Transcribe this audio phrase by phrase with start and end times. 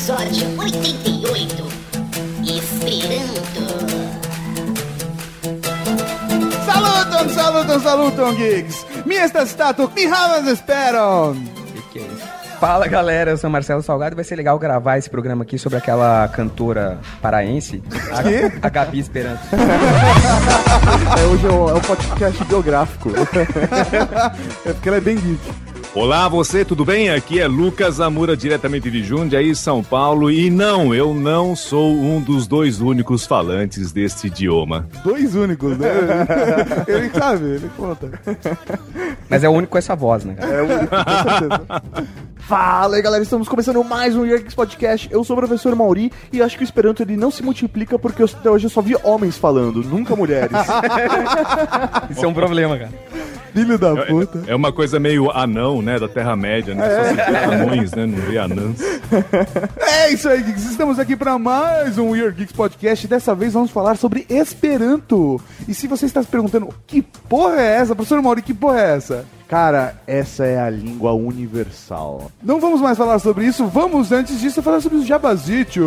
[0.00, 1.62] Episódio 88
[2.42, 3.62] Esperanto.
[6.64, 8.86] Salutam, salutam, salutam, geeks!
[9.04, 11.34] Mi estas stato, mi havas esperon!
[11.74, 12.26] Que que é isso?
[12.58, 15.76] Fala galera, eu sou Marcelo Salgado e vai ser legal gravar esse programa aqui sobre
[15.76, 19.42] aquela cantora paraense, a, a Gabi Esperanto.
[19.52, 23.10] É, hoje é o, é o podcast biográfico.
[24.64, 25.69] É porque ela é bem geek.
[25.92, 27.10] Olá, você, tudo bem?
[27.10, 30.30] Aqui é Lucas Amura, diretamente de Jundiaí, São Paulo.
[30.30, 34.88] E não, eu não sou um dos dois únicos falantes deste idioma.
[35.02, 35.88] Dois únicos, né?
[36.86, 38.08] ele sabe, ele conta.
[39.28, 40.34] Mas é o único com essa voz, né?
[40.34, 40.52] cara?
[40.52, 41.82] É o único, com certeza.
[42.36, 45.08] Fala aí, galera, estamos começando mais um Year Geeks Podcast.
[45.10, 48.22] Eu sou o professor Mauri e acho que o Esperanto ele não se multiplica porque
[48.22, 50.52] eu, até hoje eu só vi homens falando, nunca mulheres.
[52.08, 52.92] Isso é um problema, cara.
[53.52, 54.42] Filho da puta.
[54.46, 55.98] É uma coisa meio anão, né?
[55.98, 56.84] Da Terra-média, né?
[56.88, 58.06] Só se anões, né?
[58.06, 58.80] Não vê anãs.
[59.80, 60.70] É isso aí, geeks.
[60.70, 63.08] Estamos aqui para mais um Weird Geeks Podcast.
[63.08, 65.40] Dessa vez vamos falar sobre Esperanto.
[65.66, 67.94] E se você está se perguntando, que porra é essa?
[67.94, 69.24] Professor Mauri, que porra é essa?
[69.50, 72.30] Cara, essa é a língua universal.
[72.40, 73.66] Não vamos mais falar sobre isso.
[73.66, 75.82] Vamos, antes disso, falar sobre os jabazitos.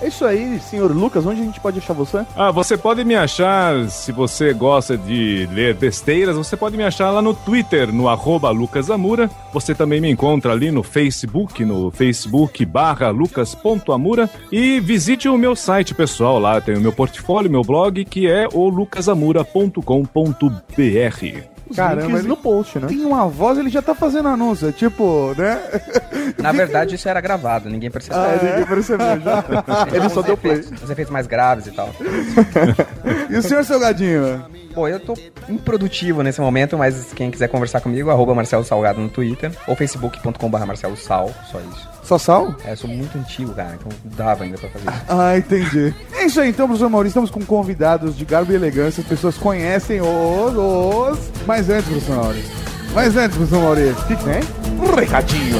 [0.00, 2.24] É isso aí, senhor Lucas, onde a gente pode achar você?
[2.36, 7.10] Ah, você pode me achar, se você gosta de ler besteiras, você pode me achar
[7.10, 9.28] lá no Twitter, no arroba lucasamura.
[9.52, 14.30] Você também me encontra ali no Facebook, no Facebook barra lucas.amura.
[14.52, 18.46] E visite o meu site pessoal lá, tem o meu portfólio, meu blog, que é
[18.52, 21.51] o lucasamura.com.br.
[21.68, 22.86] Os Caramba, links ele- no post, né?
[22.88, 24.68] Tem uma voz, ele já tá fazendo anúncio.
[24.68, 25.58] é Tipo, né?
[26.38, 28.18] Na verdade, isso era gravado, ninguém percebeu.
[28.20, 29.44] Ah, ninguém percebeu já.
[29.92, 30.58] Ele só deu play.
[30.58, 31.88] efeitos- Os efeitos mais graves e tal.
[33.30, 34.44] E o senhor Salgadinho?
[34.74, 35.14] Pô, eu tô
[35.48, 40.66] improdutivo nesse momento, mas quem quiser conversar comigo, arroba Marcelo Salgado no Twitter, ou facebook.com.br
[40.66, 41.88] Marcelo Sal, só isso.
[42.12, 42.54] Só sal?
[42.62, 45.04] É, eu sou muito antigo, cara, então dava ainda pra fazer isso.
[45.08, 45.94] Ah, entendi.
[46.12, 47.12] É isso aí, então, professor Maurício.
[47.12, 49.00] Estamos com convidados de garbo e elegância.
[49.00, 51.18] As pessoas conhecem os, os.
[51.46, 52.50] Mas antes, professor Maurício.
[52.92, 54.42] Mas antes, professor Maurício, o que, que tem?
[54.78, 55.56] Um recadinho.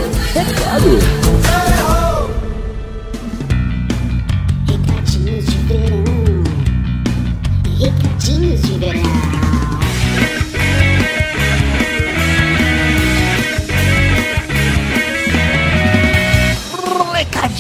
[4.66, 6.44] Recadinhos de verão.
[7.80, 9.41] Recadinhos de verão.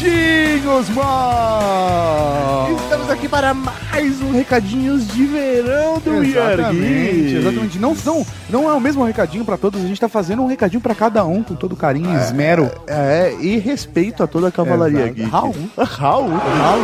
[0.02, 2.76] Recadinhos, mano!
[2.82, 7.78] Estamos aqui para mais um Recadinhos de Verão do Exatamente, exatamente.
[7.78, 10.80] Não, não, não é o mesmo recadinho pra todos, a gente tá fazendo um recadinho
[10.80, 12.68] pra cada um, com todo carinho e esmero.
[12.88, 15.14] É, e respeito a toda a cavalaria Exato.
[15.14, 15.30] geek.
[15.30, 15.54] Raul.
[15.78, 16.30] Raul.
[16.30, 16.82] Raul.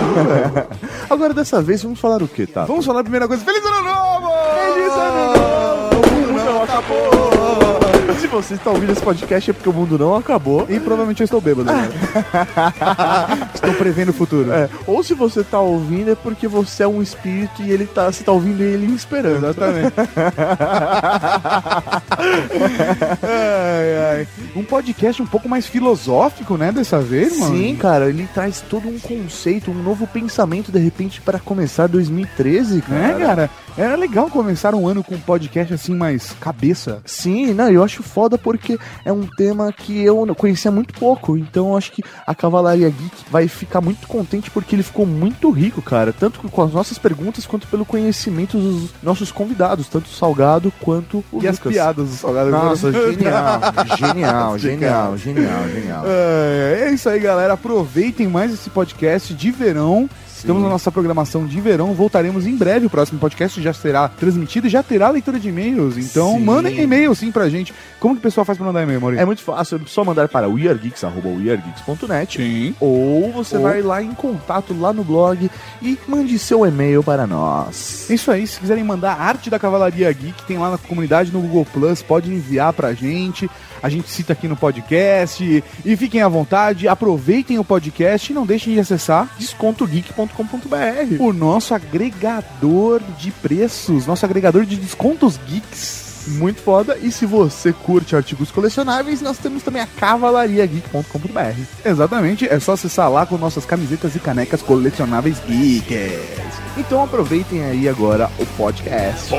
[1.10, 2.66] Agora, dessa vez, vamos falar o que, tá?
[2.66, 3.44] Vamos falar a primeira coisa.
[3.44, 4.28] Feliz ano novo!
[4.74, 6.06] Feliz ano novo!
[6.06, 7.87] O mundo não acabou!
[8.18, 10.66] Se você está ouvindo esse podcast é porque o mundo não acabou.
[10.68, 11.70] E provavelmente eu estou bêbado.
[11.72, 11.88] né?
[13.54, 14.52] estou prevendo o futuro.
[14.52, 18.10] É, ou se você tá ouvindo é porque você é um espírito e ele tá,
[18.10, 19.46] você tá ouvindo ele em esperança.
[19.46, 19.94] Exatamente.
[23.22, 24.28] ai, ai.
[24.56, 27.56] Um podcast um pouco mais filosófico, né, dessa vez, mano?
[27.56, 32.82] Sim, cara, ele traz todo um conceito, um novo pensamento de repente para começar 2013,
[32.82, 33.00] cara.
[33.00, 37.00] É, cara, era legal começar um ano com um podcast assim mais cabeça.
[37.04, 41.68] Sim, não, eu acho foda porque é um tema que eu conhecia muito pouco, então
[41.70, 45.80] eu acho que a Cavalaria Geek vai ficar muito contente porque ele ficou muito rico,
[45.82, 50.72] cara, tanto com as nossas perguntas quanto pelo conhecimento dos nossos convidados, tanto o Salgado
[50.80, 51.72] quanto o E as Lucas.
[51.72, 52.50] piadas do Salgado.
[52.50, 53.60] Nossa, genial,
[53.98, 55.16] genial, genial, cara.
[55.18, 56.04] genial, genial.
[56.06, 57.54] É, é isso aí, galera.
[57.54, 60.08] Aproveitem mais esse podcast de verão.
[60.38, 61.92] Estamos na nossa programação de verão.
[61.94, 62.86] Voltaremos em breve.
[62.86, 65.96] O próximo podcast já será transmitido e já terá leitura de e-mails.
[65.98, 66.44] Então, Sim.
[66.44, 67.74] mandem e-mail sim pra gente.
[67.98, 69.22] Como que o pessoal faz pra mandar e-mail, Maurício?
[69.22, 72.74] É muito fácil, é só mandar para weargeeks.net Sim.
[72.80, 75.50] ou você Ou- vai lá em contato lá no blog
[75.82, 78.06] e mande seu e-mail para nós.
[78.10, 81.40] É Isso aí, se quiserem mandar arte da Cavalaria Geek, tem lá na comunidade no
[81.40, 83.50] Google Plus, pode enviar pra gente.
[83.82, 85.64] A gente cita aqui no podcast.
[85.84, 91.20] E fiquem à vontade, aproveitem o podcast e não deixem de acessar descontogeek.com.br.
[91.20, 96.08] o nosso agregador de preços, nosso agregador de descontos geeks.
[96.28, 96.98] Muito foda.
[97.00, 101.60] E se você curte artigos colecionáveis, nós temos também a cavalariageek.com.br.
[101.84, 106.58] Exatamente, é só acessar lá com nossas camisetas e canecas colecionáveis geeks.
[106.76, 109.30] Então aproveitem aí agora o podcast.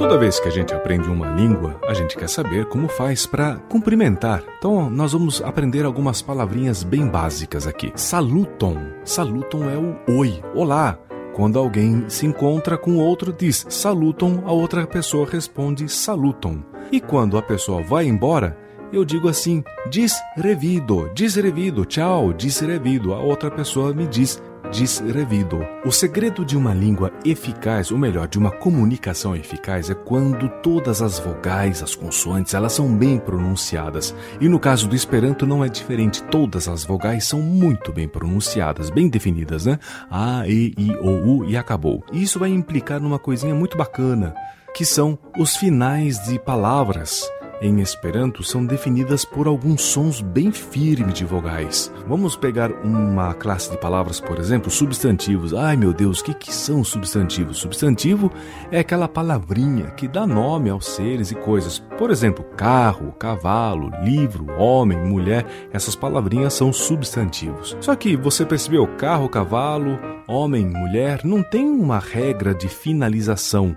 [0.00, 3.56] Toda vez que a gente aprende uma língua, a gente quer saber como faz para
[3.68, 4.42] cumprimentar.
[4.56, 7.92] Então, nós vamos aprender algumas palavrinhas bem básicas aqui.
[7.94, 8.78] Saluton.
[9.04, 10.98] Saluton é o oi, olá.
[11.34, 16.62] Quando alguém se encontra com outro, diz saluton, a outra pessoa responde saluton.
[16.90, 18.56] E quando a pessoa vai embora,
[18.90, 23.12] eu digo assim, desrevido, desrevido, tchau, desrevido.
[23.12, 25.60] A outra pessoa me diz desrevido.
[25.84, 31.02] O segredo de uma língua eficaz, ou melhor, de uma comunicação eficaz, é quando todas
[31.02, 34.14] as vogais, as consoantes, elas são bem pronunciadas.
[34.40, 36.22] E no caso do Esperanto não é diferente.
[36.24, 39.78] Todas as vogais são muito bem pronunciadas, bem definidas, né?
[40.10, 42.04] A, E, I, O, U e acabou.
[42.12, 44.34] E isso vai implicar numa coisinha muito bacana,
[44.74, 47.28] que são os finais de palavras
[47.60, 51.92] em Esperanto são definidas por alguns sons bem firmes de vogais.
[52.06, 55.52] Vamos pegar uma classe de palavras, por exemplo, substantivos.
[55.52, 57.58] Ai meu Deus, o que, que são substantivos?
[57.58, 58.32] Substantivo
[58.70, 61.78] é aquela palavrinha que dá nome aos seres e coisas.
[61.98, 65.46] Por exemplo, carro, cavalo, livro, homem, mulher.
[65.72, 67.76] Essas palavrinhas são substantivos.
[67.80, 73.76] Só que você percebeu, carro, cavalo, homem, mulher, não tem uma regra de finalização.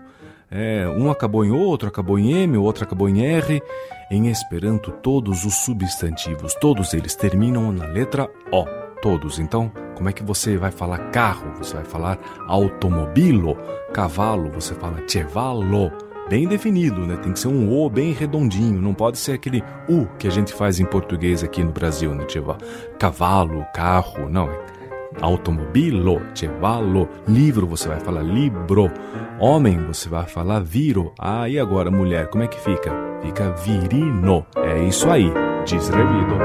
[0.56, 3.60] É, um acabou em outro, acabou em M, o outro acabou em R.
[4.12, 8.64] Em Esperanto, todos os substantivos, todos eles terminam na letra O.
[9.02, 9.40] Todos.
[9.40, 11.52] Então, como é que você vai falar carro?
[11.58, 13.58] Você vai falar automobilo.
[13.92, 15.92] Cavalo, você fala chevalo.
[16.30, 17.18] Bem definido, né?
[17.18, 18.80] Tem que ser um O bem redondinho.
[18.80, 22.26] Não pode ser aquele U que a gente faz em português aqui no Brasil, né?
[22.98, 24.30] Cavalo, carro.
[24.30, 24.58] Não, é
[25.22, 28.92] automobilo, chevalo, livro você vai falar libro,
[29.40, 31.14] homem você vai falar viro.
[31.20, 32.92] Ah, e agora mulher, como é que fica?
[33.22, 34.46] Fica virino.
[34.58, 35.32] É isso aí,
[35.66, 36.36] desrevido.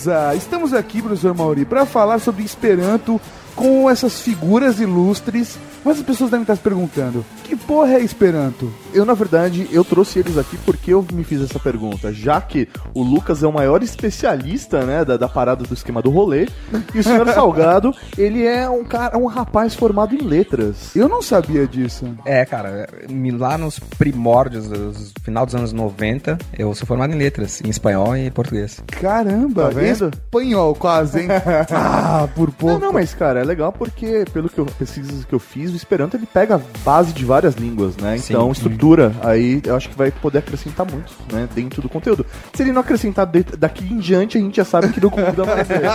[0.00, 0.34] Beleza!
[0.34, 3.20] Estamos aqui, professor Mauri, para falar sobre Esperanto
[3.54, 5.58] com essas figuras ilustres.
[5.84, 8.72] Mas as pessoas devem estar se perguntando: que porra é Esperanto?
[8.94, 12.68] Eu, na verdade, eu trouxe eles aqui porque eu me fiz essa pergunta, já que
[12.94, 16.48] o Lucas é o maior especialista, né, da, da parada do esquema do rolê,
[16.94, 20.94] e o senhor Salgado, ele é um cara, um rapaz formado em letras.
[20.94, 22.06] Eu não sabia disso.
[22.24, 27.18] É, cara, me- lá nos primórdios, dos- final dos anos 90, eu sou formado em
[27.18, 28.82] letras, em espanhol e português.
[28.86, 30.10] Caramba, Tá vendo?
[30.12, 31.28] espanhol quase, hein?
[31.72, 32.74] ah, por pouco.
[32.74, 35.76] Não, não, mas cara, é legal porque, pelo que eu pesquisas que eu fiz, o
[35.76, 38.18] Esperanto ele pega a base de várias línguas, né?
[38.18, 38.34] Sim.
[38.34, 42.26] Então, estrutura, aí eu acho que vai poder acrescentar muito, né, dentro do conteúdo.
[42.52, 43.26] Se ele não acrescentar
[43.58, 45.86] daqui em diante, a gente já sabe que não convida mais ele.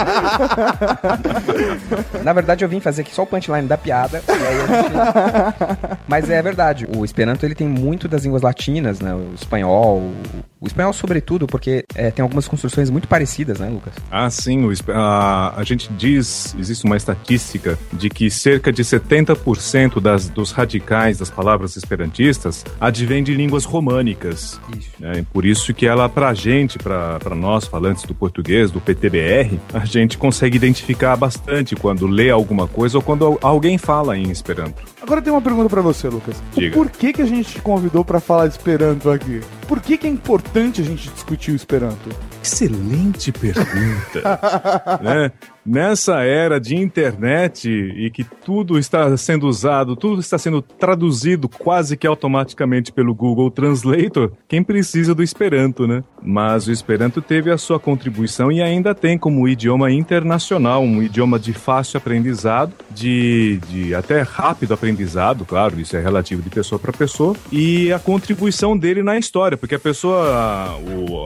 [2.24, 4.24] Na verdade, eu vim fazer aqui só o punchline da piada.
[4.28, 6.88] e gente- Mas é verdade.
[6.96, 9.14] O Esperanto ele tem muito das línguas latinas, né?
[9.14, 9.98] O espanhol.
[10.00, 10.14] O,
[10.60, 13.94] o espanhol, sobretudo, porque é, tem algumas construções muito parecidas, né, Lucas?
[14.12, 20.00] Ah, sim, o a, a gente diz, existe uma estatística de que cerca de 70%
[20.02, 24.60] das, dos radicais das palavras esperantistas advém de línguas românicas.
[24.78, 24.90] Isso.
[25.00, 25.26] né?
[25.34, 29.86] Por isso que ela, pra gente, pra, pra nós falantes do português, do PTBR, a
[29.86, 34.82] gente consegue identificar bastante quando lê alguma coisa ou quando al- alguém fala em Esperanto.
[35.02, 36.42] Agora tem uma pergunta pra você, Lucas.
[36.56, 36.74] Diga.
[36.76, 39.42] Por que, que a gente te convidou pra falar de Esperanto aqui?
[39.68, 42.10] Por que, que é importante a gente discutir o Esperanto?
[42.46, 44.40] Excelente pergunta.
[45.02, 45.32] né?
[45.66, 51.98] Nessa era de internet e que tudo está sendo usado, tudo está sendo traduzido quase
[51.98, 56.04] que automaticamente pelo Google Translator, quem precisa do Esperanto, né?
[56.22, 61.40] Mas o Esperanto teve a sua contribuição e ainda tem como idioma internacional, um idioma
[61.40, 66.94] de fácil aprendizado, de, de até rápido aprendizado, claro, isso é relativo de pessoa para
[66.94, 70.80] pessoa, e a contribuição dele na história, porque a pessoa,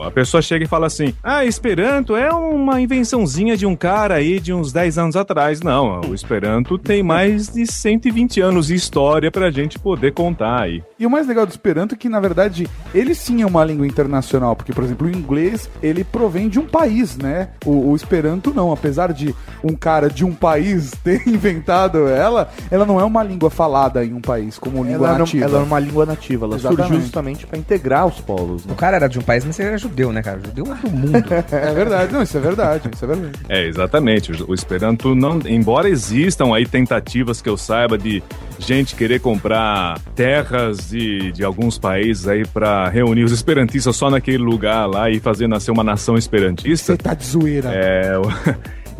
[0.06, 4.40] a pessoa chega e fala assim: ah, Esperanto é uma invençãozinha de um cara aí
[4.40, 5.60] de uns 10 anos atrás.
[5.60, 10.82] Não, o Esperanto tem mais de 120 anos de história pra gente poder contar aí.
[10.98, 13.86] E o mais legal do Esperanto é que, na verdade, ele sim é uma língua
[13.86, 17.50] internacional, porque, por exemplo, o inglês, ele provém de um país, né?
[17.64, 22.84] O, o Esperanto não, apesar de um cara de um país ter inventado ela, ela
[22.84, 25.44] não é uma língua falada em um país, como língua Ela, não, nativa.
[25.44, 26.86] ela é uma língua nativa, ela Exatamente.
[26.86, 28.64] surgiu justamente para integrar os povos.
[28.64, 28.72] Né?
[28.72, 30.40] O cara era de um país, mas ele era judeu, né, cara?
[30.44, 31.20] Judeu é do mundo.
[31.52, 33.38] É verdade, não, isso é verdade, isso é verdade.
[33.48, 34.32] É, exatamente.
[34.32, 35.38] O o Esperanto não.
[35.46, 38.22] Embora existam aí tentativas que eu saiba de
[38.58, 44.38] gente querer comprar terras de, de alguns países aí pra reunir os esperantistas só naquele
[44.38, 46.92] lugar lá e fazer nascer uma nação esperantista.
[46.92, 47.70] Você tá de zoeira.
[47.72, 48.12] É,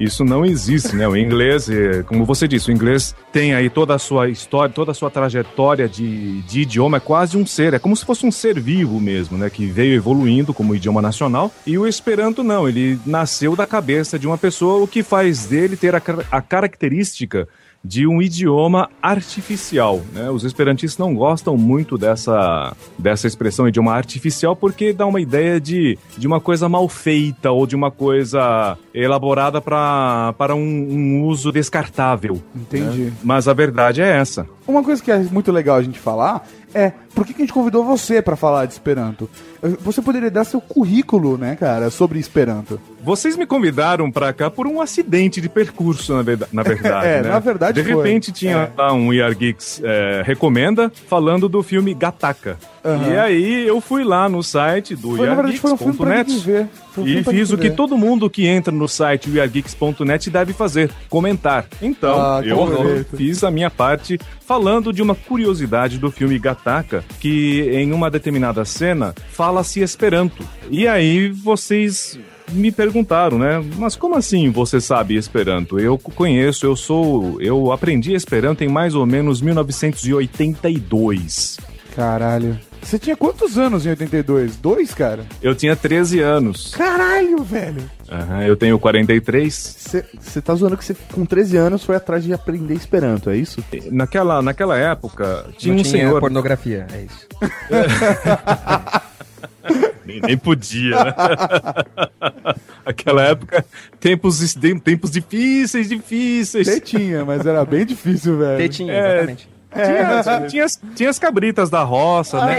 [0.01, 1.07] Isso não existe, né?
[1.07, 4.93] O inglês, eh, como você disse, o inglês tem aí toda a sua história, toda
[4.93, 8.33] a sua trajetória de, de idioma, é quase um ser, é como se fosse um
[8.33, 9.51] ser vivo mesmo, né?
[9.51, 11.53] Que veio evoluindo como idioma nacional.
[11.67, 15.77] E o Esperanto não, ele nasceu da cabeça de uma pessoa, o que faz dele
[15.77, 17.47] ter a, a característica
[17.83, 20.03] de um idioma artificial.
[20.13, 20.31] Né?
[20.31, 25.99] Os esperantistas não gostam muito dessa, dessa expressão idioma artificial porque dá uma ideia de,
[26.17, 31.51] de uma coisa mal feita ou de uma coisa elaborada pra, para um, um uso
[31.51, 32.43] descartável.
[32.55, 33.13] Entendi.
[33.23, 34.47] Mas a verdade é essa.
[34.67, 37.53] Uma coisa que é muito legal a gente falar é por que, que a gente
[37.53, 39.29] convidou você pra falar de Esperanto?
[39.81, 42.81] Você poderia dar seu currículo, né, cara, sobre Esperanto.
[43.03, 47.07] Vocês me convidaram pra cá por um acidente de percurso, na, verda- na verdade.
[47.07, 47.29] É, né?
[47.31, 48.03] na verdade De foi.
[48.05, 48.81] repente tinha É.
[48.81, 52.59] lá um ER Geeks é, Recomenda falando do filme Gataca.
[52.85, 53.09] Aham.
[53.13, 56.23] E aí eu fui lá no site do Foi, na verdade, foi um filme pra
[56.23, 56.69] ver.
[57.05, 61.67] E fiz o que todo mundo que entra no site weargeeks.net deve fazer, comentar.
[61.81, 63.17] Então, Ah, eu perfeito.
[63.17, 68.65] fiz a minha parte falando de uma curiosidade do filme Gataca, que em uma determinada
[68.65, 70.45] cena fala-se Esperanto.
[70.71, 72.19] E aí vocês
[72.53, 73.63] me perguntaram, né?
[73.77, 75.79] Mas como assim você sabe Esperanto?
[75.79, 81.59] Eu conheço, eu sou, eu aprendi Esperanto em mais ou menos 1982.
[81.95, 82.59] Caralho.
[82.83, 84.57] Você tinha quantos anos em 82?
[84.57, 85.25] Dois, cara?
[85.43, 86.75] Eu tinha 13 anos.
[86.75, 87.83] Caralho, velho.
[88.11, 90.03] Aham, eu tenho 43.
[90.19, 93.63] Você tá zoando que você com 13 anos foi atrás de aprender Esperanto, é isso?
[93.91, 96.21] Naquela, naquela época, tinha Não um tinha senhor.
[96.21, 97.27] pornografia, é isso.
[100.05, 101.15] Nem, nem podia, né?
[102.85, 103.65] Aquela época,
[104.01, 106.67] tempos, tempos difíceis, difíceis.
[106.67, 108.57] Você tinha, mas era bem difícil, velho.
[108.59, 109.49] Tetinha, É, exatamente.
[109.73, 112.57] Tinha, tinha, as- tinha as cabritas da roça, né?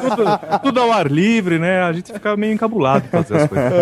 [0.00, 1.82] Tudo, tudo ao ar livre, né?
[1.82, 3.72] A gente ficava meio encabulado pra fazer as coisas.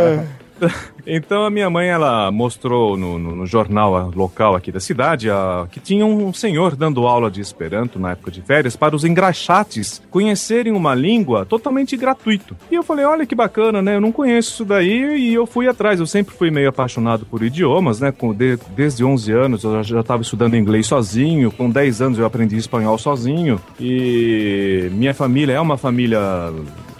[1.04, 5.66] Então a minha mãe ela mostrou no, no- no jornal local aqui da cidade ah,
[5.68, 10.00] que tinha um senhor dando aula de Esperanto na época de férias para os engraxates
[10.10, 12.56] conhecerem uma língua totalmente gratuito.
[12.70, 13.96] E eu falei, olha que bacana, né?
[13.96, 15.98] Eu não conheço isso daí e eu fui atrás.
[15.98, 18.12] Eu sempre fui meio apaixonado por idiomas, né?
[18.12, 21.50] Com, de- desde 11 anos eu já estava estudando inglês sozinho.
[21.50, 23.60] Com 10 anos eu aprendi espanhol sozinho.
[23.80, 26.20] E minha família é uma família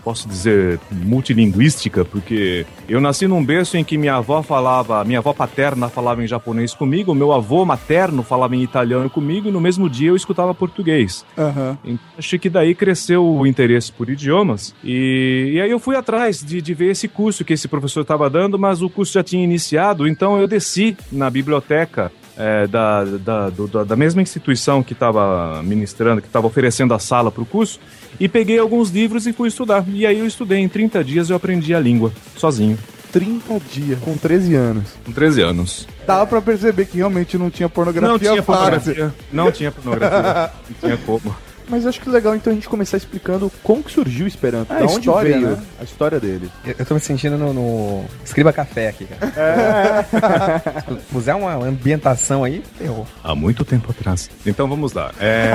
[0.05, 5.33] posso dizer, multilinguística, porque eu nasci num berço em que minha avó falava, minha avó
[5.33, 9.89] paterna falava em japonês comigo, meu avô materno falava em italiano comigo, e no mesmo
[9.89, 11.25] dia eu escutava português.
[11.39, 11.79] Aham.
[11.85, 14.75] Então, acho que daí cresceu o interesse por idiomas.
[14.83, 18.29] E, e aí eu fui atrás de, de ver esse curso que esse professor estava
[18.29, 22.11] dando, mas o curso já tinha iniciado, então eu desci na biblioteca.
[22.35, 27.31] é, da, da, do- da mesma instituição que estava ministrando, que estava oferecendo a sala
[27.31, 27.79] para o curso,
[28.21, 29.85] e peguei alguns livros e fui estudar.
[29.89, 32.79] E aí eu estudei, em 30 dias eu aprendi a língua, sozinho,
[33.13, 33.99] 30 dias.
[34.01, 34.85] Com 13 anos.
[35.05, 35.89] com 13 anos.
[36.07, 38.55] Dava pra perceber que realmente não tinha pornografia Não tinha fácil.
[38.93, 39.15] pornografia.
[39.33, 40.51] Não tinha pornografia.
[40.69, 41.37] Não tinha como.
[41.69, 44.73] Mas eu acho que legal então a gente começar explicando como que surgiu o Esperanto,
[44.73, 45.63] A da onde história, veio né?
[45.81, 46.51] a história dele.
[46.65, 50.05] eu, eu tô me sentindo no, no Escriba Café aqui, cara.
[50.99, 53.07] Se puser uma ambientação aí, ferrou.
[53.25, 54.29] Há muito tempo atrás.
[54.45, 55.13] Então vamos lá.
[55.21, 55.53] É,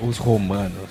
[0.02, 0.88] Os romanos.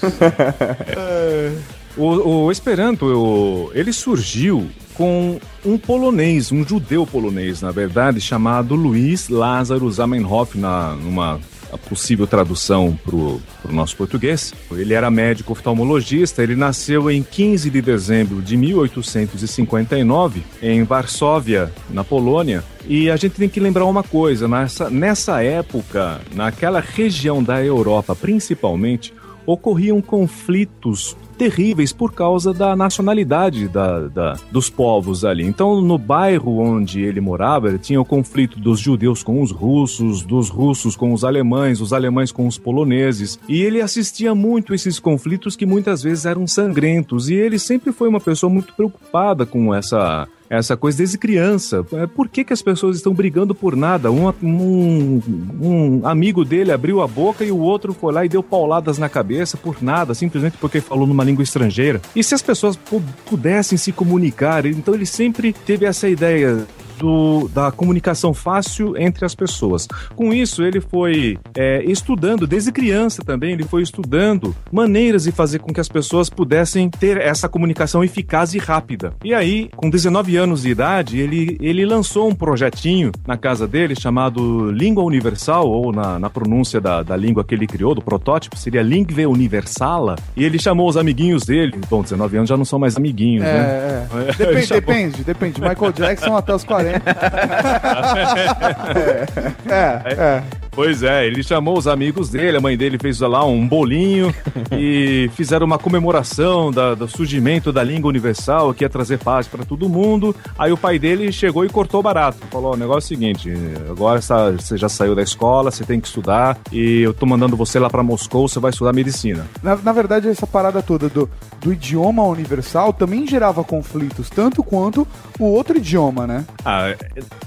[1.98, 2.06] o,
[2.46, 9.30] o Esperanto, o- ele surgiu com um polonês, um judeu polonês, na verdade, chamado Luiz
[9.30, 11.40] Lázaro Zamenhof, na, numa
[11.78, 14.54] possível tradução para o nosso português.
[14.72, 22.04] Ele era médico oftalmologista, ele nasceu em 15 de dezembro de 1859, em Varsóvia, na
[22.04, 22.64] Polônia.
[22.88, 28.16] E a gente tem que lembrar uma coisa, nessa, nessa época, naquela região da Europa
[28.16, 29.14] principalmente,
[29.46, 35.46] ocorriam conflitos terríveis por causa da nacionalidade da, da- dos povos ali.
[35.46, 40.22] Então, no bairro onde ele morava, ele tinha o conflito dos judeus com os russos,
[40.22, 43.40] dos russos com os alemães, os alemães com os poloneses.
[43.48, 47.30] E ele assistia muito esses conflitos que muitas vezes eram sangrentos.
[47.30, 51.86] E ele sempre foi uma pessoa muito preocupada com essa essa coisa desde criança.
[51.94, 54.12] É, Por que, que as pessoas estão brigando por nada?
[54.12, 55.22] Um, um,
[55.62, 59.08] um amigo dele abriu a boca e o outro foi lá e deu pauladas na
[59.10, 62.02] cabeça por nada, simplesmente porque falou numa língua estrangeira.
[62.16, 64.66] E se as pessoas pu- pudessem se comunicar?
[64.66, 66.66] Então ele sempre teve essa ideia
[67.00, 69.88] do, da comunicação fácil entre as pessoas.
[70.16, 75.60] Com isso, ele foi é, estudando, desde criança também, ele foi estudando maneiras de fazer
[75.60, 79.14] com que as pessoas pudessem ter essa comunicação eficaz e rápida.
[79.24, 83.96] E aí, com 19 anos de idade, ele, ele lançou um projetinho na casa dele
[83.96, 88.58] chamado Língua Universal, ou na, na pronúncia da, da língua que ele criou, do protótipo,
[88.58, 90.16] seria Lingve Universala.
[90.36, 93.50] E ele chamou os amiguinhos dele, bom, 19 anos já não são mais amiguinhos, né?
[93.50, 94.34] É, é.
[94.34, 95.62] Depende, Chamou- depende, depende.
[95.62, 96.89] Michael Jackson até os 40.
[96.98, 99.70] 哈哈哈哈哈哈！
[99.70, 100.69] 哎哎。
[100.80, 104.34] Pois é, ele chamou os amigos dele, a mãe dele fez lá um bolinho
[104.72, 109.66] e fizeram uma comemoração da- do surgimento da língua universal que ia trazer paz para
[109.66, 110.34] todo mundo.
[110.58, 112.38] Aí o pai dele chegou e cortou barato.
[112.50, 113.54] Falou: o negócio é o seguinte,
[113.90, 117.78] agora você já saiu da escola, você tem que estudar e eu tô mandando você
[117.78, 119.46] lá para Moscou, você vai estudar medicina.
[119.62, 125.06] Na, na verdade, essa parada toda do, do idioma universal também gerava conflitos, tanto quanto
[125.38, 126.46] o outro idioma, né?
[126.64, 126.96] Ah,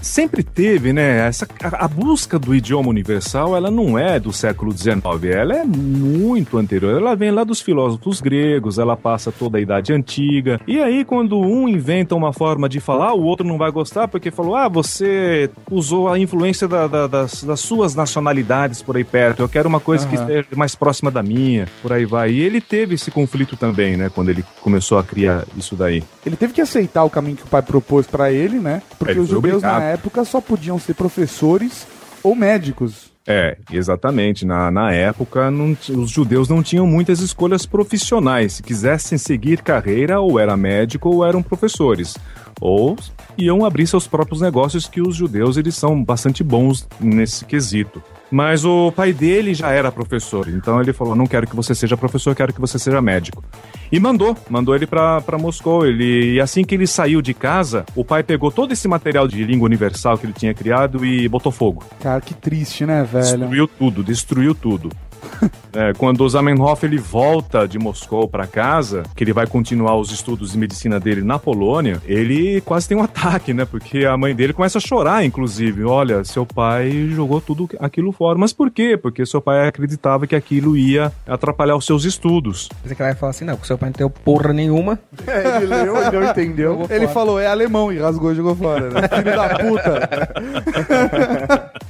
[0.03, 1.27] sempre teve, né?
[1.27, 3.22] Essa, a, a busca do idioma universal,
[3.57, 4.97] ela não é do século XIX,
[5.35, 6.97] ela é muito anterior.
[7.00, 10.61] Ela vem lá dos filósofos gregos, ela passa toda a Idade Antiga.
[10.67, 14.31] E aí, quando um inventa uma forma de falar, o outro não vai gostar, porque
[14.31, 19.41] falou: ah, você usou a influência da- da- das, das suas nacionalidades por aí perto,
[19.43, 20.25] eu quero uma coisa que Aham.
[20.25, 22.31] esteja mais próxima da minha, por aí vai.
[22.33, 24.11] E ele teve esse conflito também, né?
[24.14, 26.02] Quando ele começou a criar isso daí.
[26.25, 28.83] Ele teve que aceitar o caminho que o pai propôs pra ele, né?
[28.99, 29.93] Porque Ele os judeus na obrigado.
[29.95, 31.87] época só podiam ser professores
[32.23, 33.12] ou médicos.
[33.26, 34.45] É, exatamente.
[34.45, 38.55] Na, na época, não os judeus não tinham muitas escolhas profissionais.
[38.55, 42.17] Se quisessem seguir carreira, ou era médico ou eram professores.
[42.61, 42.97] Ou
[43.38, 48.02] iam abrir seus próprios negócios, que os judeus eles são bastante bons nesse quesito.
[48.33, 51.99] Mas o pai dele já era professor, então ele falou: não quero que você seja
[51.99, 53.45] professor, quero que você seja médico.
[53.93, 55.87] E mandou, mandou ele pra pra Moscou.
[55.87, 59.45] Ele, e assim que ele saiu de casa, o pai pegou todo esse material de
[59.45, 61.85] língua universal que ele tinha criado e botou fogo.
[62.01, 63.23] Cara, que triste, né, velho?
[63.23, 64.89] Destruiu tudo, destruiu tudo.
[65.75, 70.12] É, quando o Zamenhof ele volta de Moscou para casa, que ele vai continuar os
[70.12, 73.64] estudos de medicina dele na Polônia, ele quase tem um ataque, né?
[73.64, 75.83] Porque a mãe dele começa a chorar, inclusive.
[75.85, 78.38] Olha, seu pai jogou tudo aquilo fora.
[78.38, 78.99] Mas por quê?
[78.99, 82.69] Porque seu pai acreditava que aquilo ia atrapalhar os seus estudos.
[82.83, 84.99] Mas é que ela vai falar assim, não, que seu pai não tem porra nenhuma.
[85.25, 86.87] É, ele leu e não entendeu.
[86.91, 89.09] Ele falou, é alemão, e rasgou e jogou fora, né?
[89.09, 90.11] Filho da puta.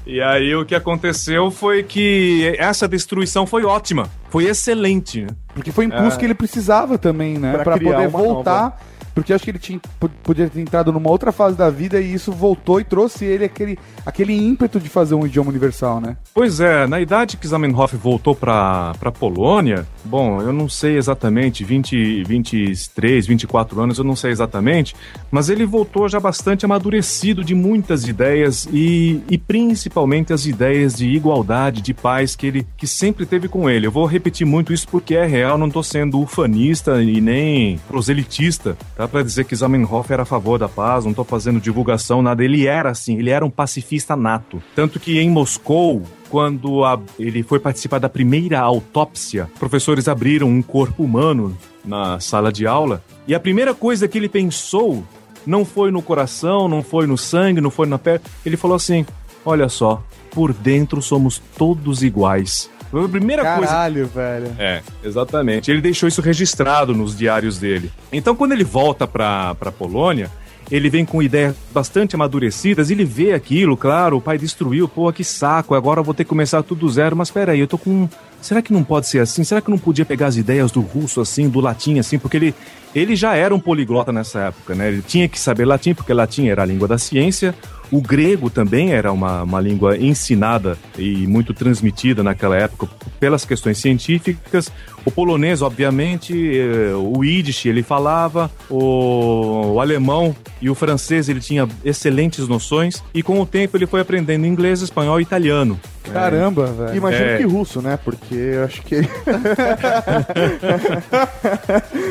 [0.07, 5.26] E aí o que aconteceu foi que essa destruição foi ótima, foi excelente?
[5.55, 7.52] Porque foi o impulso que ele precisava também, né?
[7.52, 8.81] Pra Pra, criar poder voltar.
[9.14, 12.14] Porque acho que ele tinha, po- podia ter entrado numa outra fase da vida e
[12.14, 16.16] isso voltou e trouxe ele aquele, aquele ímpeto de fazer um idioma universal, né?
[16.35, 21.62] Pois é, na idade que Zamenhof voltou para a Polônia, bom, eu não sei exatamente,
[21.64, 24.94] 20, 23, 24 anos, eu não sei exatamente,
[25.31, 31.07] mas ele voltou já bastante amadurecido de muitas ideias e, e principalmente as ideias de
[31.09, 33.87] igualdade, de paz que ele que sempre teve com ele.
[33.87, 38.77] Eu vou repetir muito isso porque é real, não estou sendo ufanista e nem proselitista,
[38.96, 39.02] tá?
[39.09, 42.45] Para dizer que Zamenhof era a favor da paz, não estou fazendo divulgação, nada.
[42.45, 44.62] Ele era assim, ele era um pacifista nato.
[44.75, 50.62] Tanto que em Moscou, quando a- ele foi participar da primeira autópsia, professores abriram um
[50.62, 55.03] corpo humano na sala de aula e a primeira coisa que ele pensou
[55.47, 58.21] não foi no coração, não foi no sangue, não foi na pele.
[58.47, 59.05] Ele falou assim:
[59.45, 62.71] Olha só, por dentro somos todos iguais.
[62.92, 64.55] Foi a primeira coisa Caralho, velho.
[64.59, 65.70] é, exatamente.
[65.70, 67.90] Ele deixou isso registrado nos diários dele.
[68.12, 70.31] Então, quando ele volta pra, pra Polônia,
[70.70, 75.24] ele vem com ideias bastante amadurecidas, ele vê aquilo, claro, o pai destruiu, pô, que
[75.24, 78.07] saco, agora eu vou ter que começar tudo do zero, mas peraí, eu tô com...
[78.42, 79.44] Será que não pode ser assim?
[79.44, 82.18] Será que não podia pegar as ideias do russo assim, do latim assim?
[82.18, 82.55] Porque ele,
[82.92, 84.88] ele já era um poliglota nessa época, né?
[84.88, 87.55] Ele tinha que saber latim, porque latim era a língua da ciência,
[87.90, 92.88] o grego também era uma, uma língua ensinada e muito transmitida naquela época
[93.20, 94.72] pelas questões científicas.
[95.05, 101.41] O polonês, obviamente, eh, o Yiddish ele falava, o, o alemão e o francês ele
[101.41, 105.79] tinha excelentes noções e com o tempo ele foi aprendendo inglês, espanhol e italiano.
[106.12, 106.97] Caramba, velho.
[106.97, 107.37] Imagino É.
[107.38, 107.97] que russo, né?
[108.05, 108.97] Porque eu acho que.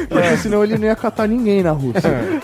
[0.09, 2.01] Porque senão ele não ia catar ninguém na Rússia.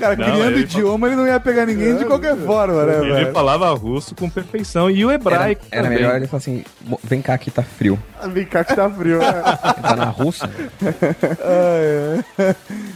[0.00, 3.12] Cara, Não, criando ele- idioma, ele não ia pegar ninguém de qualquer forma, né, Ele
[3.12, 3.32] velho?
[3.32, 5.98] falava russo com perfeição e o Era, hebraico era também.
[5.98, 7.98] melhor ele falar assim, "Mo- vem cá que tá frio.
[8.36, 9.32] Vem cá que tá frio, né?
[9.80, 10.50] Tá na Rússia.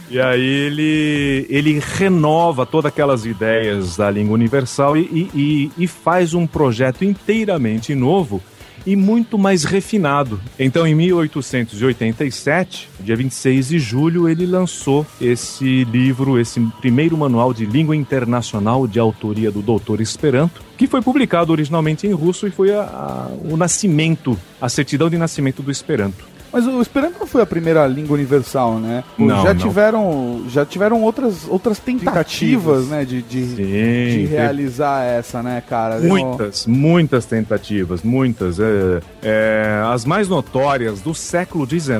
[0.09, 6.33] E aí ele, ele renova todas aquelas ideias da língua universal e- e- e faz
[6.33, 8.41] um projeto inteiramente novo
[8.85, 10.39] e muito mais refinado.
[10.59, 17.65] Então, em 1887, dia 26 de julho, ele lançou esse livro, esse primeiro manual de
[17.65, 22.73] língua internacional de autoria do Doutor Esperanto, que foi publicado originalmente em russo e foi
[22.73, 26.30] a- a- o nascimento, a certidão de nascimento do Esperanto.
[26.51, 29.03] Mas o Esperanto não foi a primeira língua universal, né?
[29.17, 29.61] Não, já não.
[29.61, 32.87] tiveram já tiveram outras outras tentativas, Tentativas.
[32.87, 35.99] né, de, de, Sim, de teve- realizar essa, né, cara?
[35.99, 38.59] Muitas, muitas tentativas, muitas.
[38.59, 41.91] É, é, as mais notórias do século XIX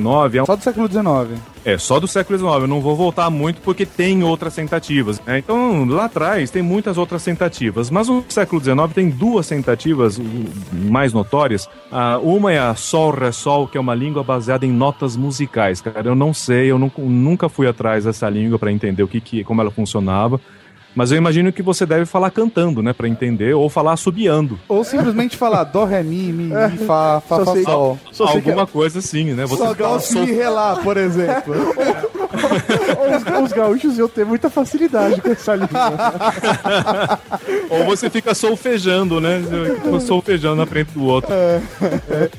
[0.42, 1.40] é, Só do século XIX.
[1.64, 2.52] É só do século XIX.
[2.62, 5.22] Eu não vou voltar muito porque tem outras tentativas.
[5.26, 5.38] né?
[5.40, 7.90] Então, lá atrás tem muitas outras tentativas.
[7.90, 10.20] Mas no século XIX tem duas tentativas
[10.74, 11.70] mais notórias.
[11.92, 15.82] Ah, uma é a Sol Ré Sol, que é uma língua baseada em notas musicais.
[15.82, 19.22] Cara, eu não sei, eu nu- nunca fui atrás dessa língua para entender o que,
[19.22, 20.40] que, como ela funcionava.
[20.96, 24.60] Mas eu imagino que você deve falar cantando, né, para entender, ou falar assobiando.
[24.68, 28.00] Ou simplesmente falar dó, ré, mi, mi, mi, fá, fá, Só fá, sei- sol.
[28.12, 29.46] Só sei que Alguma coisa assim, né?
[29.46, 31.54] Você Só dó, si, ré, lá, por exemplo.
[32.42, 37.20] os, os gaúchos iam ter muita facilidade com essa língua.
[37.70, 39.42] Ou você fica solfejando, né?
[40.06, 41.32] Solfejando na frente do outro.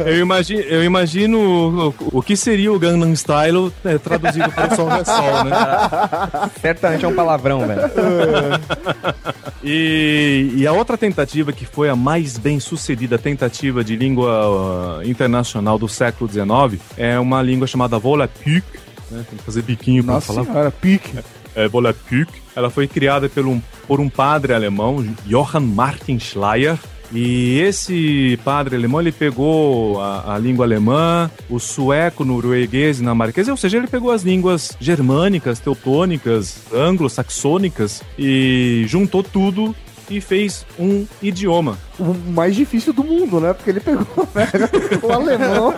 [0.05, 4.77] Eu imagino, eu imagino o, o que seria o Gangnam Style né, traduzido para o
[4.77, 6.51] Sol Sol, né?
[6.61, 7.83] Certamente é um palavrão, velho.
[9.65, 15.09] E, e a outra tentativa, que foi a mais bem sucedida tentativa de língua uh,
[15.09, 18.65] internacional do século XIX, é uma língua chamada Volapük.
[19.13, 19.25] Né?
[19.29, 20.45] Tem que fazer biquinho para Nossa falar.
[20.47, 21.13] senhora, pique.
[21.55, 22.29] é, Volapük.
[22.57, 26.79] Ela foi criada por um, por um padre alemão, Johann Martin Schleyer.
[27.15, 33.49] E esse padre alemão, ele pegou a, a língua alemã, o sueco, norueguês e dinamarquês,
[33.49, 39.77] ou seja, ele pegou as línguas germânicas, teutônicas, anglo-saxônicas e juntou tudo
[40.11, 41.79] e fez um idioma.
[41.99, 43.53] O mais difícil do mundo, né?
[43.53, 44.49] Porque ele pegou né?
[45.03, 45.75] o alemão.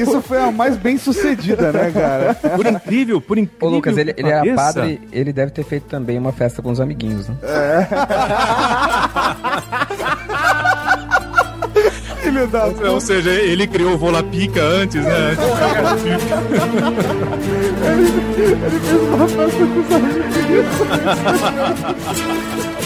[0.00, 2.34] Isso foi a mais bem sucedida, né, cara?
[2.34, 5.84] Por incrível, por incrível Ô, Lucas, ele, ele era pareça, padre, ele deve ter feito
[5.84, 7.36] também uma festa com os amiguinhos, né?
[12.34, 15.36] Filho da Ou seja, ele criou o Volapica antes, né?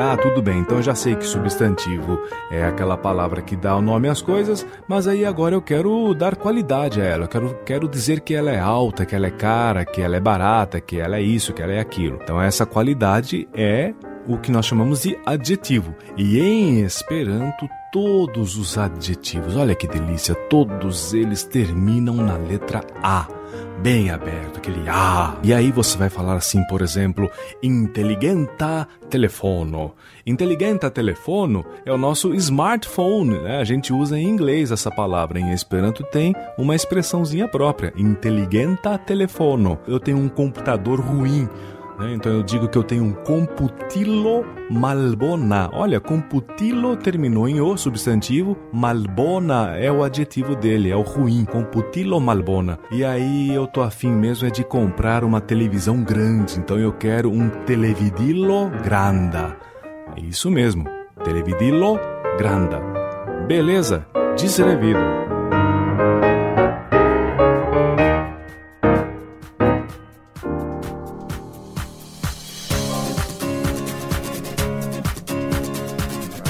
[0.00, 0.60] Tá, tudo bem.
[0.60, 2.18] Então eu já sei que substantivo
[2.50, 6.36] é aquela palavra que dá o nome às coisas, mas aí agora eu quero dar
[6.36, 7.24] qualidade a ela.
[7.24, 10.20] Eu quero, quero dizer que ela é alta, que ela é cara, que ela é
[10.20, 12.18] barata, que ela é isso, que ela é aquilo.
[12.22, 13.92] Então essa qualidade é
[14.26, 15.94] o que nós chamamos de adjetivo.
[16.16, 23.39] E em Esperanto, todos os adjetivos, olha que delícia, todos eles terminam na letra A.
[23.82, 25.36] Bem aberto, aquele A.
[25.42, 27.30] E aí você vai falar assim, por exemplo,
[27.62, 29.94] inteligenta telefono.
[30.26, 33.58] Inteligenta telefono é o nosso smartphone, né?
[33.58, 35.40] A gente usa em inglês essa palavra.
[35.40, 39.78] Em Esperanto tem uma expressãozinha própria, inteligenta telefono.
[39.88, 41.48] Eu tenho um computador ruim.
[42.00, 42.14] Né?
[42.14, 45.68] Então eu digo que eu tenho um computilo malbona.
[45.72, 52.20] Olha, computilo terminou em o substantivo, malbona é o adjetivo dele, é o ruim, computilo
[52.20, 52.78] malbona.
[52.90, 57.30] E aí eu tô afim mesmo é de comprar uma televisão grande, então eu quero
[57.30, 59.56] um televidilo granda.
[60.16, 60.84] É isso mesmo,
[61.22, 61.98] televidilo
[62.38, 62.80] granda.
[63.46, 65.29] Beleza, desrevido.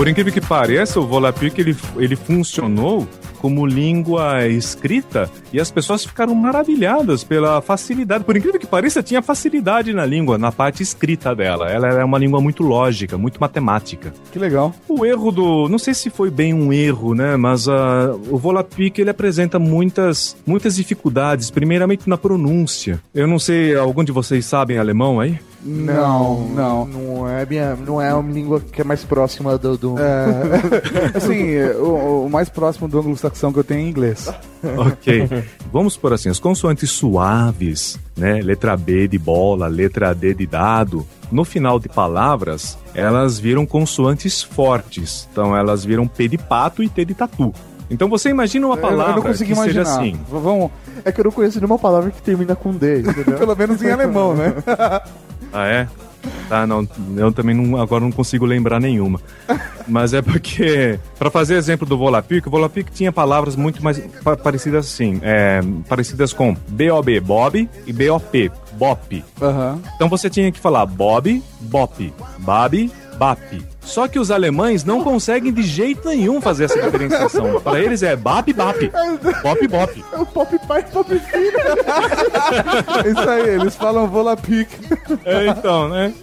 [0.00, 3.06] Por incrível que pareça, o Volapük ele, ele funcionou
[3.38, 8.24] como língua escrita e as pessoas ficaram maravilhadas pela facilidade.
[8.24, 11.70] Por incrível que pareça, tinha facilidade na língua, na parte escrita dela.
[11.70, 14.10] Ela é uma língua muito lógica, muito matemática.
[14.32, 14.74] Que legal.
[14.88, 15.68] O erro do.
[15.68, 17.36] Não sei se foi bem um erro, né?
[17.36, 23.02] Mas ah, o Volapük ele apresenta muitas, muitas dificuldades, primeiramente na pronúncia.
[23.14, 25.38] Eu não sei, algum de vocês sabem alemão aí?
[25.62, 26.87] Não, não.
[26.87, 29.77] Não é, minha, não é uma língua que é mais próxima do.
[29.77, 29.94] do...
[29.99, 34.29] É, assim, o, o mais próximo do anglo-saxão que eu tenho é inglês.
[34.77, 35.27] Ok.
[35.73, 38.42] Vamos por assim, as consoantes suaves, né?
[38.42, 41.07] Letra B de bola, letra D de dado.
[41.33, 45.27] No final de palavras, elas viram consoantes fortes.
[45.33, 47.55] Então elas viram P de pato e T de tatu.
[47.90, 49.85] Então você imagina uma palavra eu não consegui que imaginar.
[49.87, 50.20] seja assim.
[50.29, 50.70] Vamos,
[51.05, 53.37] É que eu não conheço nenhuma palavra que termina com D, entendeu?
[53.40, 54.53] pelo menos em alemão, né?
[55.52, 55.88] Ah, é?
[56.50, 56.86] Tá, não,
[57.16, 59.20] eu também não, agora não consigo lembrar nenhuma.
[59.88, 64.36] Mas é porque, para fazer exemplo do Volapic, o Volapic tinha palavras muito mais pa-
[64.36, 69.24] parecidas assim, é, parecidas com B-O-B, Bob, e B-O-P, Bop.
[69.40, 69.80] Aham.
[69.96, 73.40] Então você tinha que falar Bob, Bop, Babi, Bap.
[73.90, 77.61] Só que os alemães não conseguem de jeito nenhum fazer essa diferenciação.
[77.61, 78.79] Para eles é Bap, Bap,
[79.42, 80.05] Bop, Bop.
[80.12, 81.59] É o pop pai e pop filho.
[83.11, 84.68] Isso aí, eles falam Volapic.
[85.24, 86.14] É, então, né?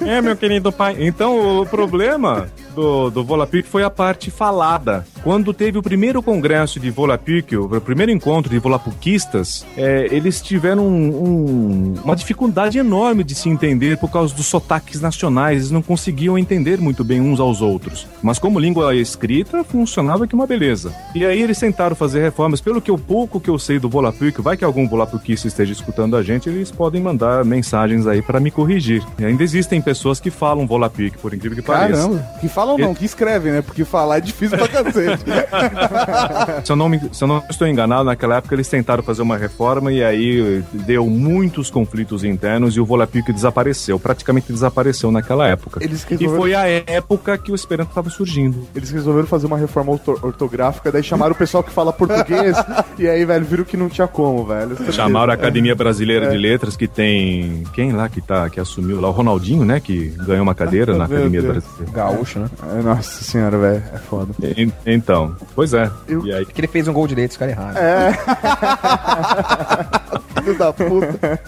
[0.00, 0.96] É, meu querido pai.
[1.00, 5.04] Então, o problema do, do Volapic foi a parte falada.
[5.24, 10.86] Quando teve o primeiro congresso de Volapic, o primeiro encontro de volapuquistas, é, eles tiveram
[10.86, 15.56] um- um- uma dificuldade enorme de se entender por causa dos sotaques nacionais.
[15.58, 18.06] Eles não conseguiam entender muito bem uns aos outros.
[18.22, 20.92] Mas como língua escrita, funcionava que uma beleza.
[21.14, 22.60] E aí eles tentaram fazer reformas.
[22.60, 26.16] Pelo que eu pouco que eu sei do Volapic, vai que algum volapuquista esteja escutando
[26.16, 29.02] a gente, eles podem mandar mensagens aí para me corrigir.
[29.18, 32.02] E ainda existem pessoas que falam Volapic, por incrível que pareça.
[32.02, 32.26] Caramba.
[32.40, 33.62] Que falam não, que escrevem, né?
[33.62, 35.24] Porque falar é difícil pra cacete.
[36.64, 39.36] Se eu, não me- se eu não estou enganado, naquela época eles tentaram fazer uma
[39.36, 45.82] reforma e aí deu muitos conflitos internos e o Volapic desapareceu, praticamente desapareceu naquela época.
[45.82, 48.66] Eles E resolveram, foi a época que o Esperanto estava surgindo.
[48.74, 52.56] eles resolveram fazer uma reforma orto- ortográfica, daí chamaram o pessoal que fala português,
[52.98, 54.76] e aí, velho, viram que não tinha como, velho.
[54.92, 57.62] Chamaram a Academia Brasileira de Letras, que tem.
[57.72, 59.08] Quem lá que tá que assumiu lá?
[59.08, 59.80] O Ronaldinho, né?
[59.80, 61.42] Que ganhou uma cadeira na Academia.
[61.42, 61.92] Brasileira.
[61.92, 62.48] Gaúcho, né?
[62.60, 64.32] É, Nossa senhora, velho, é foda.
[64.56, 65.88] En- Então, pois é.
[66.08, 67.78] Eu- E aí, Porque ele fez um gol direito, os caras erraram.
[70.38, 71.40] Filho da puta.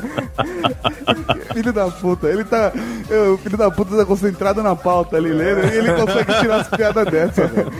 [1.54, 2.28] filho da puta.
[2.28, 2.72] Ele tá.
[3.32, 6.68] O filho da puta tá concentrado na pauta ali lendo e ele consegue tirar as
[6.68, 7.72] piadas dessa, velho.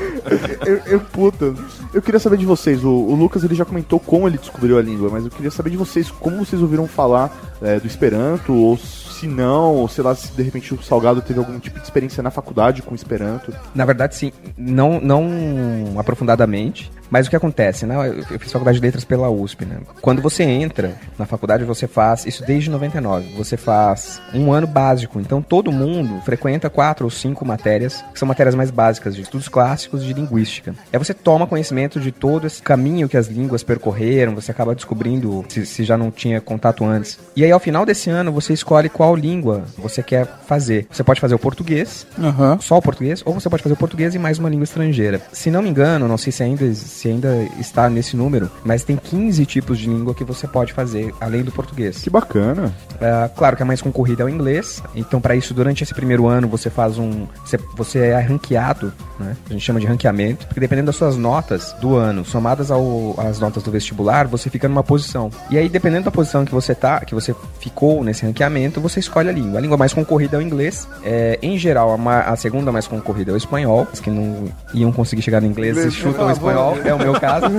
[0.64, 1.52] Eu, eu, puta,
[1.92, 4.82] eu queria saber de vocês, o, o Lucas ele já comentou como ele descobriu a
[4.82, 8.78] língua, mas eu queria saber de vocês como vocês ouviram falar é, do Esperanto, ou
[9.20, 12.22] se não, ou sei lá, se de repente o Salgado teve algum tipo de experiência
[12.22, 13.54] na faculdade com Esperanto.
[13.74, 14.32] Na verdade, sim.
[14.56, 16.90] Não, não aprofundadamente.
[17.10, 17.96] Mas o que acontece, né?
[18.30, 19.78] Eu fiz faculdade de letras pela USP, né?
[20.00, 25.20] Quando você entra na faculdade, você faz, isso desde 99, você faz um ano básico.
[25.20, 29.48] Então todo mundo frequenta quatro ou cinco matérias, que são matérias mais básicas de estudos
[29.48, 30.74] clássicos de linguística.
[30.92, 35.44] Aí você toma conhecimento de todo esse caminho que as línguas percorreram, você acaba descobrindo
[35.48, 37.18] se, se já não tinha contato antes.
[37.34, 40.86] E aí ao final desse ano, você escolhe qual língua você quer fazer.
[40.90, 42.58] Você pode fazer o português, Aham.
[42.60, 45.20] só o português, ou você pode fazer o português e mais uma língua estrangeira.
[45.32, 46.64] Se não me engano, não sei se ainda,
[47.00, 51.14] se ainda está nesse número, mas tem 15 tipos de língua que você pode fazer
[51.20, 51.98] além do português.
[52.02, 52.72] Que bacana.
[53.00, 56.26] É, claro que a mais concorrida é o inglês, então para isso, durante esse primeiro
[56.26, 57.26] ano, você faz um.
[57.44, 59.36] Você, você é ranqueado, né?
[59.48, 63.38] A gente chama de ranqueamento, porque dependendo das suas notas do ano, somadas ao, às
[63.40, 65.30] notas do vestibular, você fica numa posição.
[65.50, 69.28] E aí, dependendo da posição que você tá, que você ficou nesse ranqueamento, você escolhe
[69.28, 69.58] a língua.
[69.58, 70.86] A língua mais concorrida é o inglês.
[71.02, 73.86] É, em geral, a, ma- a segunda mais concorrida é o espanhol.
[73.92, 77.18] Os que não iam conseguir chegar no inglês, Inglês, chutam o espanhol, é o meu
[77.18, 77.46] caso.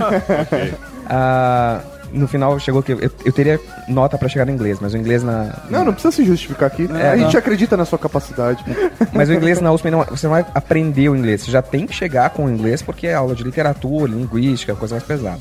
[1.13, 1.81] Ah,
[2.13, 5.23] no final chegou que eu, eu teria nota pra chegar no inglês, mas o inglês
[5.23, 5.59] na.
[5.69, 6.87] Não, não precisa se justificar aqui.
[6.93, 7.39] É, a gente não.
[7.39, 8.63] acredita na sua capacidade.
[9.13, 11.85] Mas o inglês na USP não, você não vai aprender o inglês, você já tem
[11.85, 15.39] que chegar com o inglês porque é aula de literatura, linguística, coisa mais pesada.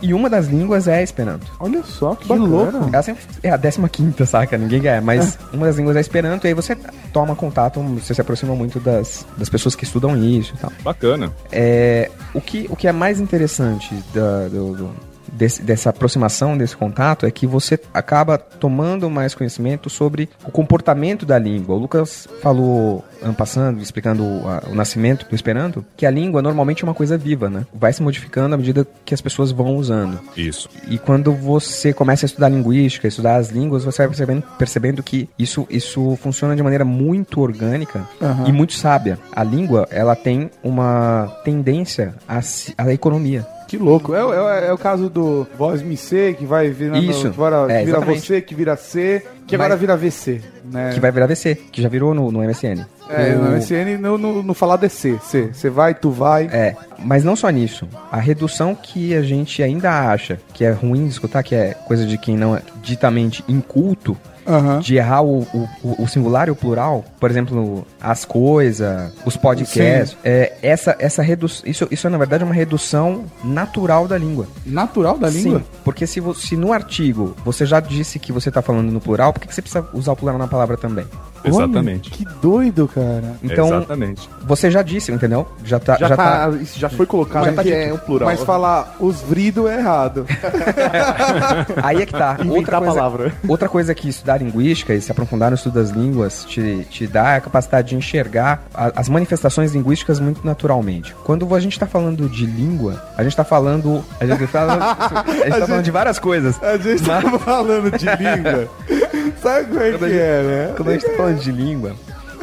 [0.00, 1.46] E uma das línguas é Esperanto.
[1.60, 2.88] Olha só, que, Que louco.
[2.92, 4.56] Ela sempre é a 15 saca?
[4.58, 5.00] Ninguém ganha.
[5.00, 6.76] Mas uma das línguas é Esperanto, e aí você
[7.12, 10.72] toma contato, você se aproxima muito das, das pessoas que estudam isso e tal.
[10.82, 11.30] bacana.
[11.50, 16.76] É, o, que, o que é mais interessante da- do- do- desse- dessa aproximação, desse
[16.76, 21.74] contato, é que você acaba tomando mais conhecimento sobre o comportamento da língua.
[21.74, 23.04] O Lucas falou,
[23.36, 27.16] passando, explicando o, a- o nascimento do Esperanto, que a língua normalmente é uma coisa
[27.16, 27.64] viva, né?
[27.72, 30.20] Vai se modificando à medida que as pessoas vão usando.
[30.36, 30.68] Isso.
[30.88, 35.28] E quando você começa a estudar linguística, estudar as línguas, você vai percebendo, percebendo que
[35.38, 38.02] isso, isso funciona de maneira muito orgânica
[38.46, 39.18] e muito sábia.
[39.34, 42.40] A língua, ela tem uma tendência à,
[42.78, 43.46] à economia.
[43.72, 44.14] Que louco.
[44.14, 47.30] É, o- é, é o caso do voz me C, que vai virar, Isso.
[47.30, 48.20] que vira, É, vira exatamente.
[48.20, 50.42] você, que vira C, que Mas- agora vira VC.
[50.70, 50.90] Né?
[50.92, 52.84] Que vai virar VC, que já virou no, no MSN.
[53.08, 55.18] É, O- no MSN no, no, no falar DC.
[55.22, 55.48] C.
[55.54, 56.50] Você vai, tu vai.
[56.52, 57.88] É, mas não só nisso.
[58.10, 62.04] A redução que a gente ainda acha que é ruim de escutar, que é coisa
[62.04, 64.80] de quem não é ditamente inculto, Aham.
[64.80, 65.42] de errar o,
[65.82, 71.22] o, o singular e o plural, por exemplo, as coisas, os podcasts, é, essa, essa
[71.22, 74.46] redução, isso, isso é na verdade uma redução natural da língua.
[74.66, 75.60] Natural da língua?
[75.60, 79.32] Sim, porque se, se no artigo você já disse que você está falando no plural,
[79.32, 81.06] por que, que você precisa usar o plural na palavra também?
[81.44, 82.10] Exatamente.
[82.10, 83.34] Que doido, cara.
[83.42, 84.28] Então, Exatamente.
[84.44, 85.46] você já disse, entendeu?
[85.64, 85.96] Já tá.
[85.98, 86.56] Já, Já, tá, tá.
[86.56, 88.28] isso já foi colocado Mas que tá é um plural.
[88.28, 90.26] Mas falar os vrido é errado.
[91.82, 92.36] Aí é que tá.
[92.40, 93.32] Inventar Outra a coisa, palavra.
[93.48, 97.32] outra coisa que estudar linguística e se aprofundar no estudo das línguas te, te dá
[97.32, 101.14] é a capacidade de enxergar a- as manifestações linguísticas muito naturalmente.
[101.24, 104.04] Quando a gente tá falando de língua, a gente tá falando.
[104.20, 106.62] A gente, fala, a gente tá falando de várias coisas.
[106.62, 108.68] A gente tá falando de língua.
[109.42, 110.74] Sabe como é que é, né?
[110.76, 111.92] Quando a gente tá falando de língua,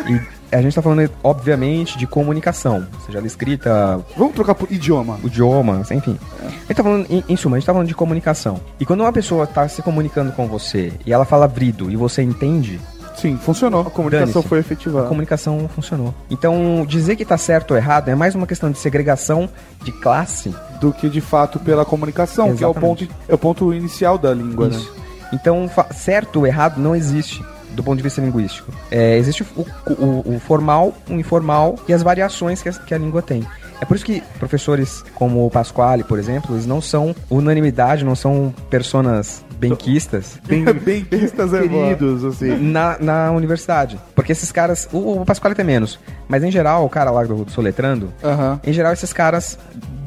[0.08, 0.20] e
[0.56, 2.88] a gente tá falando, obviamente, de comunicação.
[3.06, 5.20] Seja ela escrita, Vamos trocar por idioma.
[5.24, 6.18] idioma, enfim.
[6.42, 8.60] A gente tá falando, em, em suma, a gente tá falando de comunicação.
[8.80, 12.22] E quando uma pessoa tá se comunicando com você e ela fala vrido e você
[12.24, 12.80] entende,
[13.16, 13.82] Sim, funcionou.
[13.82, 15.08] A comunicação foi a efetivada.
[15.08, 16.14] comunicação funcionou.
[16.30, 19.50] Então, dizer que tá certo ou errado é mais uma questão de segregação
[19.84, 20.56] de classe.
[20.80, 23.30] Do que de fato pela comunicação, que é o, ponto, Exatamente.
[23.30, 24.78] é o ponto inicial da língua, né?
[24.78, 24.94] Isso.
[25.34, 28.72] Então, fa- certo ou errado não existe do ponto de vista linguístico.
[28.92, 32.98] É, existe o, o- o formal, o informal e as variações que a, que a
[32.98, 33.46] língua tem.
[33.82, 38.14] É por isso que professores como o Pasquale, por exemplo, eles não são unanimidade, não
[38.16, 40.66] são personas benquistas Bem,
[41.06, 41.62] pistas é.
[41.68, 42.58] Queridos, assim.
[42.58, 43.98] na, na universidade.
[44.14, 45.98] Porque esses caras, o, o Pasquale tem menos,
[46.30, 48.62] mas em geral, o cara lá do, do Soletrando, Aham.
[48.64, 49.58] em geral, esses caras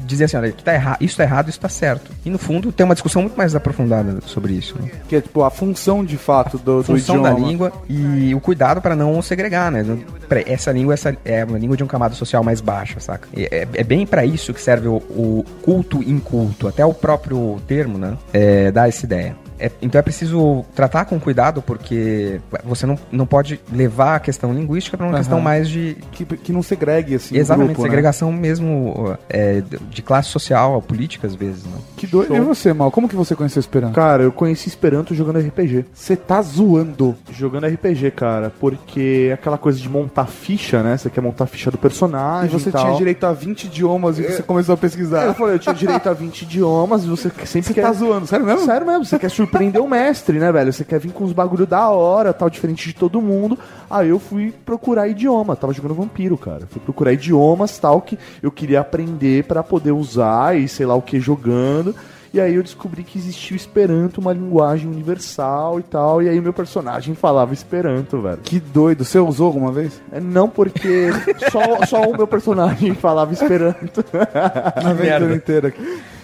[0.05, 2.11] dizem assim, olha, que tá erra isso tá errado, isso tá certo.
[2.25, 4.75] E no fundo tem uma discussão muito mais aprofundada sobre isso.
[4.79, 4.89] Né?
[5.07, 7.33] Que é tipo a função de fato do, do função idioma.
[7.33, 9.85] da língua e o cuidado para não segregar, né?
[10.45, 13.27] Essa língua essa é uma língua de um camada social mais baixa, saca?
[13.35, 16.67] É, é bem para isso que serve o, o culto inculto.
[16.67, 18.17] Até o próprio termo, né?
[18.31, 19.35] É, dá essa ideia.
[19.63, 24.53] É, então é preciso tratar com cuidado porque você não, não pode levar a questão
[24.53, 25.19] linguística para uma Aham.
[25.19, 27.37] questão mais de Que, que não segregue assim.
[27.37, 27.87] exatamente grupo, né?
[27.89, 31.63] segregação mesmo é, de- classe social, política às vezes.
[31.63, 31.77] Né?
[31.95, 32.35] Que doido.
[32.35, 32.91] E você, Mal?
[32.91, 33.93] Como que você conheceu Esperanto?
[33.95, 35.85] Cara, eu conheci Esperanto jogando RPG.
[35.93, 37.15] Você tá zoando.
[37.31, 40.97] Jogando RPG, cara, porque é aquela coisa de montar ficha, né?
[40.97, 42.83] Você quer montar a ficha do E personagem você e tal.
[42.85, 45.25] tinha direito a 20 idiomas e você começou a É, pesquisar.
[45.25, 47.81] Eu falei, eu tinha direito a 20 idiomas e você sempre Você quer...
[47.83, 48.65] tá zoando, sério mesmo?
[48.65, 50.73] Sério mesmo, você quer surpreender o mestre, né, velho?
[50.73, 53.57] Você quer vir com os bagulho da hora, tal, diferente de todo mundo.
[53.89, 56.65] Aí eu fui procurar idioma, tava jogando vampiro, cara.
[56.69, 61.01] Fui procurar idiomas, tal, que eu queria aprender pra poder usar e sei lá o
[61.01, 61.95] que jogando.
[62.33, 66.19] E aí eu descobri que existia o Esperanto, uma linguagem universal e tal.
[66.19, 68.39] E aí meu personagem falava Esperanto, velho.
[68.43, 69.05] Que doido.
[69.05, 70.01] Você usou alguma vez?
[70.11, 71.09] É, Não porque
[71.51, 74.03] só, só o meu personagem falava Esperanto.
[74.23, 75.73] A aventura inteira.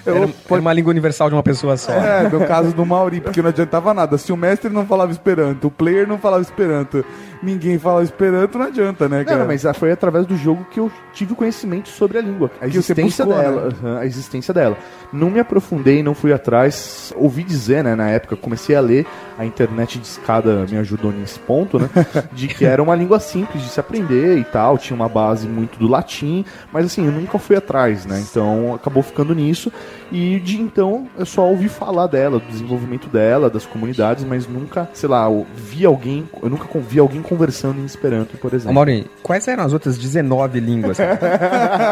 [0.10, 1.92] Eu, Era, era uma língua universal de uma pessoa só.
[1.94, 4.18] É, no caso do Mauri, porque não adiantava nada.
[4.18, 7.04] Se o mestre não falava Esperanto, o player não falava Esperanto,
[7.42, 9.40] ninguém falava Esperanto, não adianta, né, cara?
[9.40, 12.68] não, mas foi através do jogo que eu tive o conhecimento sobre a língua, a
[12.68, 13.76] Que existência buscou, dela, né?
[13.84, 14.78] aham, a existência dela.
[15.12, 19.06] Não me aprofundei, não fui atrás, ouvi dizer, né, na época, comecei a ler,
[19.38, 21.90] a internet de escada me ajudou nesse ponto, né,
[22.32, 25.80] de que era uma língua simples de se aprender e tal, tinha uma base muito
[25.80, 29.72] do latim, mas assim, eu nunca fui atrás, né, então acabou ficando nisso,
[30.12, 34.90] e de então eu só ouvi falar dela, do desenvolvimento dela, das comunidades, mas nunca,
[34.94, 38.74] sei lá, eu vi alguém, eu nunca vi alguém conversando em Esperanto, por Ô, exemplo.
[38.74, 40.98] Maurinho, quais eram as outras 19 línguas?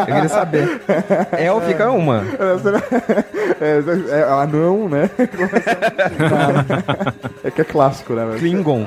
[0.08, 0.80] Eu queria saber.
[1.32, 2.24] Élfica é uma.
[3.60, 5.10] É, é, é anão, né?
[7.44, 8.36] é que é clássico, né?
[8.38, 8.86] Klingon,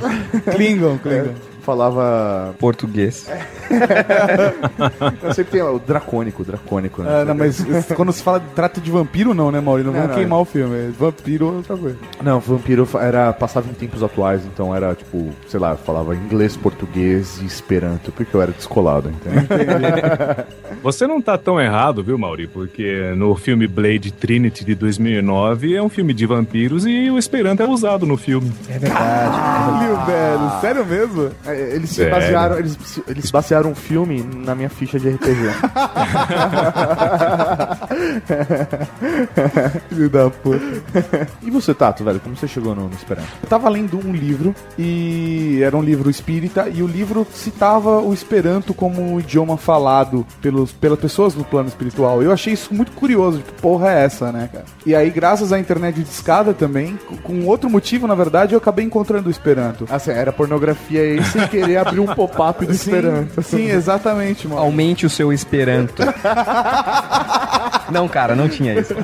[0.52, 1.51] Klingon, Klingon.
[1.62, 2.54] Falava.
[2.60, 3.28] português.
[5.24, 7.22] Eu sempre tem o dracônico, dracônico, né?
[7.22, 7.64] Ah, não, mas
[7.96, 9.84] quando se fala trata de vampiro, não, né, Mauri?
[9.84, 10.92] Não, Não, vamos não, queimar o filme.
[10.92, 11.98] Vampiro é outra coisa.
[12.22, 17.40] Não, vampiro era passava em tempos atuais, então era tipo, sei lá, falava inglês, português
[17.42, 19.44] e esperanto, porque eu era descolado, entendeu?
[20.84, 22.48] Você não tá tão errado, viu, Mauri?
[22.48, 27.62] Porque no filme Blade Trinity de 2009 é um filme de vampiros e o Esperanto
[27.62, 28.52] é usado no filme.
[28.70, 29.38] É verdade.
[29.38, 30.62] Caralho, velho.
[30.62, 31.32] Sério mesmo?
[31.46, 32.12] É, Eles se Sério?
[32.12, 35.42] basearam, eles, eles basearam um filme na minha ficha de RPG.
[39.90, 40.60] Filho da puta.
[41.42, 43.28] e você, Tato, velho, como você chegou no, no Esperanto?
[43.42, 48.14] Eu tava lendo um livro e era um livro espírita e o livro citava o
[48.14, 52.22] Esperanto como um idioma falado pelos, pelas pessoas do plano espiritual.
[52.24, 54.66] Eu achei isso muito curioso, que porra é essa, né, cara?
[54.86, 58.86] E aí, graças à internet de escada também, com- outro motivo, na verdade, eu acabei
[58.86, 59.86] encontrando o Esperanto.
[59.90, 63.42] Assim, era pornografia aí sem querer abrir um pop-up do Esperanto.
[63.42, 64.62] Sim, exatamente, mano.
[64.62, 66.02] Aumente o seu esperanto.
[67.92, 68.96] Não, cara, não tinha isso.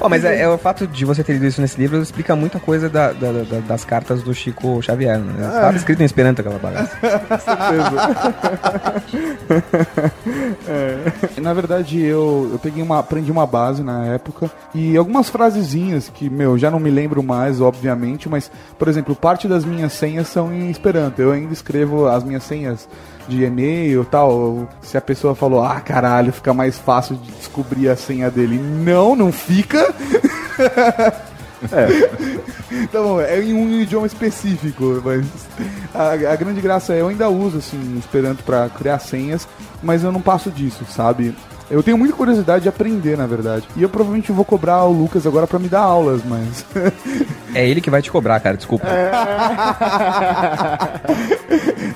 [0.00, 2.58] Ó, mas é, é o fato de você ter lido isso nesse livro explica muita
[2.58, 5.18] coisa da- da- da- das cartas do Chico Xavier.
[5.18, 5.46] Né?
[5.60, 6.96] Tava escrito em esperanto aquela bagaça.
[11.40, 16.28] Na verdade, eu, eu peguei uma, aprendi uma base na época e algumas frasezinhas que,
[16.30, 20.52] meu, já não me lembro mais, obviamente, mas, por exemplo, parte das minhas senhas são
[20.52, 20.99] em Esperanto.
[21.16, 22.88] Eu ainda escrevo as minhas senhas
[23.28, 24.68] de e-mail tal.
[24.82, 28.58] Se a pessoa falou, ah, caralho, fica mais fácil de descobrir a senha dele.
[28.58, 29.92] Não, não fica.
[32.70, 35.26] Então, é em um idioma específico, mas
[35.94, 39.46] a, a grande graça é eu ainda uso assim Esperanto para criar senhas,
[39.82, 41.34] mas eu não passo disso, sabe?
[41.70, 43.66] Eu tenho muita curiosidade de aprender, na verdade.
[43.76, 46.64] E eu provavelmente vou cobrar o Lucas agora para me dar aulas, mas
[47.54, 48.86] É ele que vai te cobrar, cara, desculpa.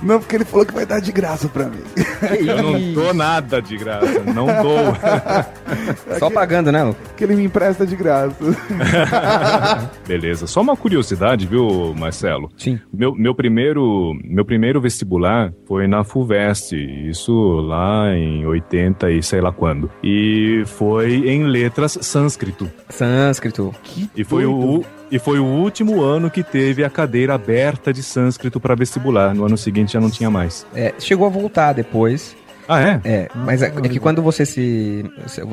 [0.03, 1.83] não porque ele falou que vai dar de graça para mim.
[2.45, 4.97] Eu não dou nada de graça, não dou.
[6.19, 6.83] Só pagando, né?
[6.83, 6.97] Lu?
[7.17, 8.37] que ele me empresta de graça.
[10.07, 12.51] Beleza, só uma curiosidade, viu, Marcelo?
[12.57, 12.81] Sim.
[12.93, 16.73] Meu, meu, primeiro, meu primeiro vestibular foi na FUVEST,
[17.09, 19.91] isso lá em 80 e sei lá quando.
[20.03, 22.71] E foi em letras sânscrito.
[22.91, 23.75] Sânscrito.
[24.15, 28.61] E foi, o, e foi o último ano que teve a cadeira aberta de sânscrito
[28.61, 29.35] para vestibular.
[29.35, 30.67] No ano seguinte já não tinha mais.
[30.75, 32.37] É, chegou a voltar depois.
[32.69, 33.01] Ah, é?
[33.05, 35.05] É, mas é, é que quando você se.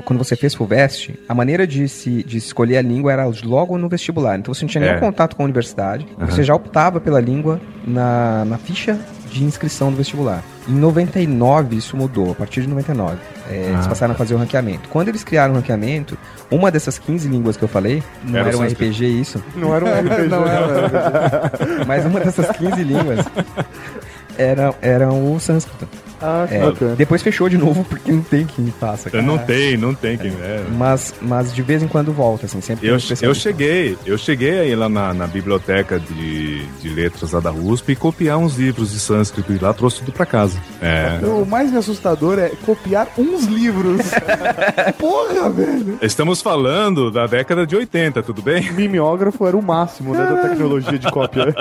[0.03, 3.88] Quando você fez FUVEST, a maneira de se de escolher a língua era logo no
[3.88, 4.38] vestibular.
[4.38, 4.99] Então você não tinha nenhum É.
[4.99, 6.05] contato com a universidade.
[6.20, 8.99] Você já optava pela língua na, na ficha
[9.32, 10.43] de inscrição do vestibular.
[10.67, 13.17] Em 99 isso mudou, a partir de 99.
[13.49, 13.89] É, Eles Ah.
[13.89, 14.89] passaram a fazer o ranqueamento.
[14.89, 16.17] Quando eles criaram o ranqueamento,
[16.51, 18.61] uma dessas 15 línguas que eu falei, não Era era, um.
[18.63, 20.27] RPG isso, Não era um RPG.
[20.27, 21.51] não era.
[21.88, 23.25] mas uma dessas 15 línguas
[24.38, 25.88] era, era o sânscrito.
[26.22, 26.95] Ah, É, bacana.
[26.95, 29.09] depois fechou de novo porque não tem quem faça.
[29.09, 29.24] cara.
[29.24, 30.32] Não tem, não tem quem.
[30.32, 30.63] É.
[30.78, 34.76] Mas, mas de vez em quando volta, assim, sempre Eu, eu cheguei, eu cheguei aí
[34.76, 38.99] lá na, na biblioteca de, de letras lá da USP e copiar uns livros de
[38.99, 40.59] sânscrito e lá trouxe tudo pra casa.
[40.82, 41.19] É.
[41.26, 44.01] O mais assustador é copiar uns livros.
[44.97, 45.97] Porra, velho.
[46.01, 48.72] Estamos falando da década de 80, tudo bem?
[48.72, 51.53] Mimeógrafo era o máximo né, da tecnologia de cópia.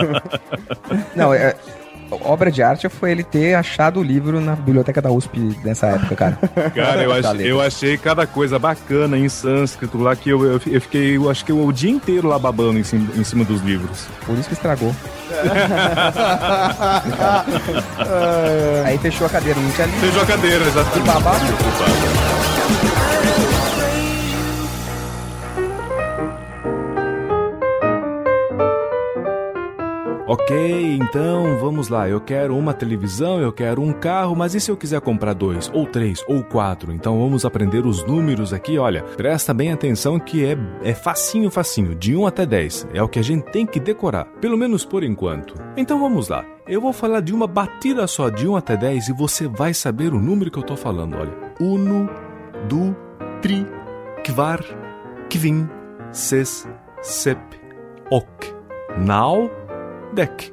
[1.15, 1.55] Não, é,
[2.11, 6.17] obra de arte foi ele ter achado o livro na biblioteca da USP nessa época,
[6.17, 6.39] cara.
[6.75, 7.43] Cara, eu, ach- letra.
[7.47, 11.45] eu achei cada coisa bacana em sânscrito lá que eu, eu, eu fiquei, eu acho
[11.45, 14.07] que o dia inteiro lá babando em cima, em cima dos livros.
[14.27, 14.95] Por isso que estragou.
[18.85, 20.01] Aí fechou a cadeira, não tinha livro.
[20.01, 21.41] Fez a cadeira, já Que babado.
[30.31, 30.57] Ok,
[30.95, 32.09] então vamos lá.
[32.09, 35.69] Eu quero uma televisão, eu quero um carro, mas e se eu quiser comprar dois,
[35.75, 36.93] ou três, ou quatro?
[36.93, 38.79] Então vamos aprender os números aqui.
[38.79, 42.87] Olha, presta bem atenção que é, é facinho, facinho, de 1 até 10.
[42.95, 45.53] É o que a gente tem que decorar, pelo menos por enquanto.
[45.77, 46.47] Então vamos lá.
[46.65, 50.15] Eu vou falar de uma batida só, de 1 até 10, e você vai saber
[50.15, 51.17] o número que eu tô falando.
[51.17, 52.09] Olha, uno,
[52.69, 52.95] du,
[53.43, 53.67] tri,
[54.25, 54.63] kvar,
[55.29, 55.69] kvin,
[56.13, 56.69] ses,
[57.03, 57.41] sep,
[58.13, 58.61] ok.
[58.99, 59.51] Now,
[60.13, 60.53] Deck.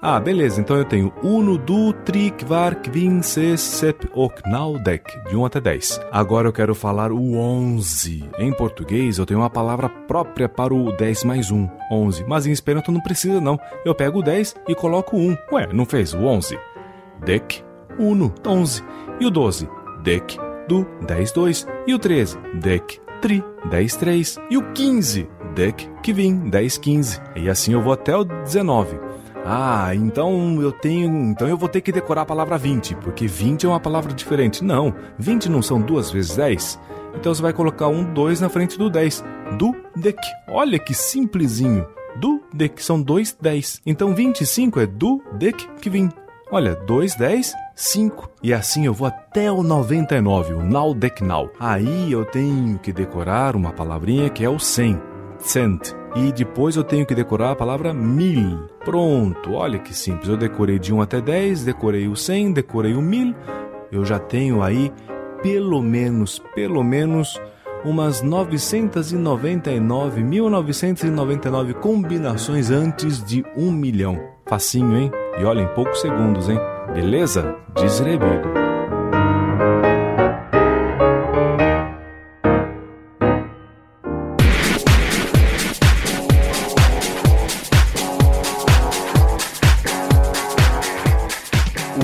[0.00, 0.60] Ah, beleza.
[0.60, 5.04] Então eu tenho uno, du, tri, kvar, kvin, ses, sep, ok, nau, deck.
[5.28, 6.00] De 1 até 10.
[6.12, 8.24] Agora eu quero falar o 11.
[8.38, 11.68] Em português eu tenho uma palavra própria para o 10 mais 1.
[11.90, 12.24] 11.
[12.28, 13.58] Mas em Esperanto não precisa não.
[13.84, 15.36] Eu pego o 10 e coloco 1.
[15.52, 16.56] Ué, não fez o 11?
[17.24, 17.64] Deck,
[17.98, 18.84] uno, 11.
[19.18, 19.68] E o 12?
[20.04, 20.38] Deck,
[20.68, 21.66] du, 10, 2.
[21.88, 22.38] E o 13?
[22.54, 24.38] Deck, tri, 10, 3.
[24.50, 25.28] E o 15?
[25.54, 27.20] Deck, que vim, 10, 15.
[27.36, 28.98] E assim eu vou até o 19.
[29.44, 31.10] Ah, então eu tenho.
[31.30, 34.62] Então eu vou ter que decorar a palavra 20, porque 20 é uma palavra diferente.
[34.62, 36.78] Não, 20 não são duas vezes 10.
[37.14, 39.24] Então você vai colocar um 2 na frente do 10.
[39.58, 40.18] Do deck.
[40.48, 41.86] Olha que simplesinho.
[42.16, 43.80] Do deck são dois 10.
[43.86, 46.10] Então 25 é do deck que vim.
[46.50, 48.28] Olha, 2, 10, 5.
[48.42, 51.48] E assim eu vou até o 99, o now deck now.
[51.60, 55.00] Aí eu tenho que decorar uma palavrinha que é o 100.
[55.38, 55.92] Cent.
[56.16, 58.66] E depois eu tenho que decorar a palavra mil.
[58.84, 60.28] Pronto, olha que simples.
[60.28, 63.32] Eu decorei de 1 até 10, decorei o 100, decorei o mil.
[63.92, 64.92] Eu já tenho aí
[65.40, 67.40] pelo menos, pelo menos
[67.84, 74.20] umas 999, 1999 combinações antes de um milhão.
[74.46, 75.12] Facinho, hein?
[75.38, 76.58] E olha, em poucos segundos, hein?
[76.92, 77.54] Beleza?
[77.76, 78.48] Desrebido.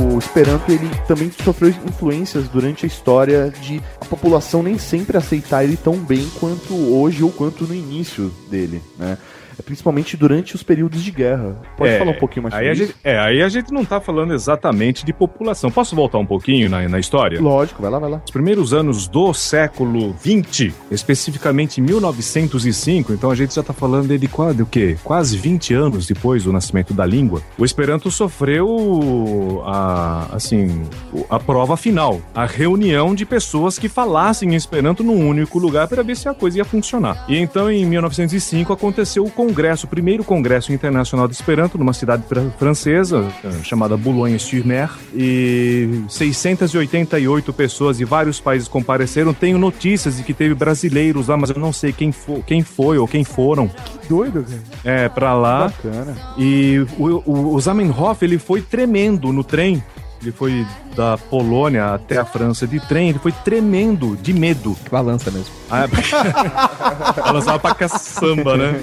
[0.00, 5.64] o Esperanto ele também sofreu influências durante a história de a população nem sempre aceitar
[5.64, 9.18] ele tão bem quanto hoje ou quanto no início dele, né?
[9.62, 11.56] Principalmente durante os períodos de guerra.
[11.76, 14.32] Pode É, falar um pouquinho mais sobre gente, É, aí a gente não tá falando
[14.34, 15.70] exatamente de população.
[15.70, 17.36] Posso voltar um pouquinho na, na história?
[17.36, 17.44] isso?
[17.44, 18.22] Lógico, vai lá, vai lá.
[18.24, 24.16] Os primeiros anos do século XX, especificamente em 1905, então a gente já tá falando
[24.16, 24.96] de quase, o quê?
[25.02, 27.42] Quase 20 anos depois do nascimento da língua.
[27.58, 30.82] O Esperanto sofreu a, assim,
[31.28, 36.16] a prova final, a reunião de pessoas que falassem Esperanto num único lugar para ver
[36.16, 37.24] se a coisa ia funcionar.
[37.28, 42.22] E então em 1905 aconteceu o congresso, o primeiro congresso internacional de Esperanto numa cidade
[42.28, 49.32] fra- francesa eh, chamada Boulogne-sur-Mer e 688 pessoas de vários países compareceram.
[49.34, 52.98] Tenho notícias de que teve brasileiros lá, mas eu não sei quem, fo quem foi
[52.98, 54.62] ou quem foram Que doido, cara.
[55.04, 55.68] é, para lá.
[55.68, 56.16] Bacana.
[56.38, 59.82] E o, o, o Zamenhof, ele foi tremendo no trem.
[60.24, 60.66] Ele foi
[60.96, 64.74] da Polônia até a França de trem, ele foi tremendo de medo.
[64.90, 65.52] Balança mesmo.
[65.70, 65.84] Ah,
[67.28, 68.80] Ela usava pra caçamba, né?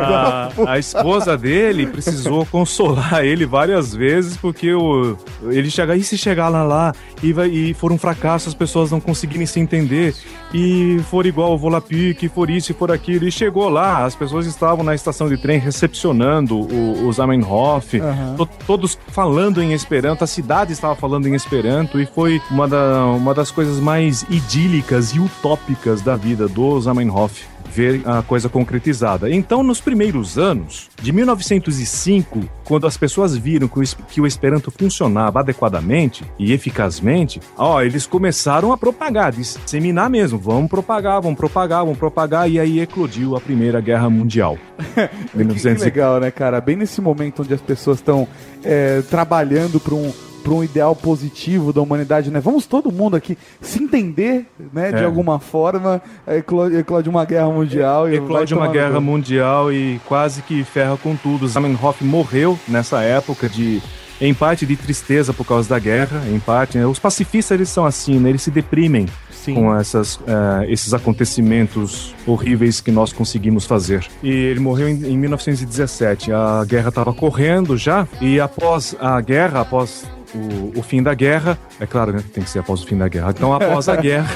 [0.00, 5.16] A, a esposa dele precisou consolar ele várias vezes porque o,
[5.48, 8.90] ele chega e se chegar lá, lá e, vai, e for um fracasso, as pessoas
[8.90, 10.14] não conseguirem se entender
[10.52, 13.26] e for igual o Volapük, for isso e for aquilo.
[13.26, 18.34] E chegou lá, as pessoas estavam na estação de trem recepcionando o, o Zamenhof, Aham.
[18.36, 23.06] to- todos falando em Esperanto, a cidade estava falando em Esperanto e foi uma, da-
[23.06, 27.44] uma das coisas mais idílicas e utópicas da vida do Zamenhof.
[27.70, 29.30] Ver a coisa concretizada.
[29.30, 36.24] Então, nos primeiros anos, de 1905, quando as pessoas viram que o, Esperanto funcionava adequadamente
[36.38, 40.38] e eficazmente, ó, eles começaram a propagar, disseminar mesmo.
[40.38, 44.58] Vamos propagar, vamos propagar, vamos propagar, e aí eclodiu a Primeira Guerra Mundial.
[45.30, 45.84] Que 1905.
[45.84, 46.60] legal, né, cara?
[46.60, 48.26] Bem nesse momento onde as pessoas estão
[48.64, 50.12] é, trabalhando para um,
[50.42, 52.40] pra um ideal positivo da humanidade, né?
[52.40, 54.90] Vamos todo mundo aqui se entender, né?
[54.92, 55.04] De É.
[55.04, 58.08] alguma forma, eclo- eclode uma guerra mundial.
[58.08, 61.46] e Eclode uma guerra mundial e quase que ferra com tudo.
[61.46, 63.82] Zamenhof morreu nessa época de
[64.20, 66.86] em parte de tristeza por causa da guerra, em parte, né?
[66.86, 68.30] os pacifistas eles são assim, né?
[68.30, 69.54] eles se deprimem Sim.
[69.54, 74.04] com essas, eh, esses acontecimentos horríveis que nós conseguimos fazer.
[74.22, 76.32] E ele morreu em, em 1917.
[76.32, 80.04] A guerra estava correndo já e após a guerra, após
[80.34, 82.22] o, o fim da guerra, é claro, né?
[82.32, 83.30] Tem que ser após o fim da guerra.
[83.30, 84.28] Então, após a guerra,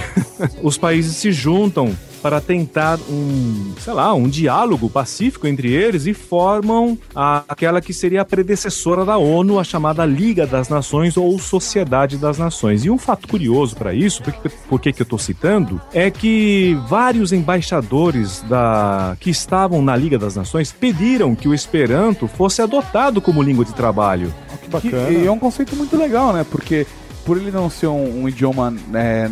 [0.63, 6.15] os países se juntam para tentar um, sei lá, um diálogo pacífico entre eles e
[6.15, 11.39] formam a- aquela que seria a predecessora da ONU, a chamada Liga das Nações ou
[11.39, 12.85] Sociedade das Nações.
[12.85, 16.79] E um fato curioso para isso, por que, por que eu estou citando, é que
[16.89, 23.21] vários embaixadores da, que estavam na Liga das Nações pediram que o Esperanto fosse adotado
[23.21, 24.33] como língua de trabalho.
[24.53, 25.11] Que Que- bacana.
[25.11, 26.47] e é um conceito muito legal, né?
[26.49, 26.87] Porque
[27.25, 29.31] por ele não ser um, um idioma é,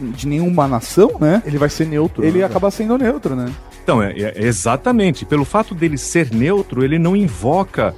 [0.00, 1.42] de nenhuma nação, né?
[1.44, 2.24] Ele vai ser neutro.
[2.24, 2.44] Ele né?
[2.44, 3.50] acaba sendo neutro, né?
[3.82, 5.24] Então, é, é- exatamente.
[5.24, 7.94] Pelo fato dele ser neutro, ele não invoca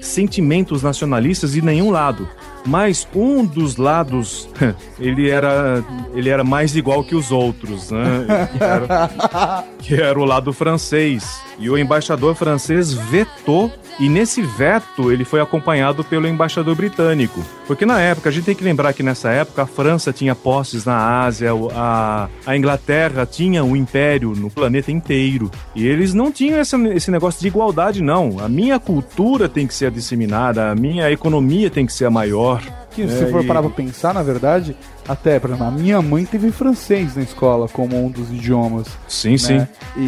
[0.00, 2.28] sentimentos nacionalistas de nenhum lado.
[2.66, 4.48] Mas um dos lados,
[4.98, 8.48] ele era, ele era mais igual que os outros, né?
[8.52, 11.40] Que era, que era o lado francês.
[11.58, 17.42] E o embaixador francês vetou, e nesse veto ele foi acompanhado pelo embaixador britânico.
[17.66, 20.84] Porque na época, a gente tem que lembrar que nessa época a França tinha posses
[20.84, 25.50] na Ásia, a, a Inglaterra tinha um império no planeta inteiro.
[25.74, 28.38] E eles não tinham esse, esse negócio de igualdade, não.
[28.38, 32.55] A minha cultura tem que ser disseminada, a minha economia tem que ser a maior.
[32.90, 34.76] Que se É, for e- parar pra pensar, na verdade,
[35.06, 38.86] até, por exemplo, a minha mãe teve francês na escola como um dos idiomas.
[39.08, 39.58] Sim, sim.
[39.58, 39.68] né?
[39.96, 40.00] E,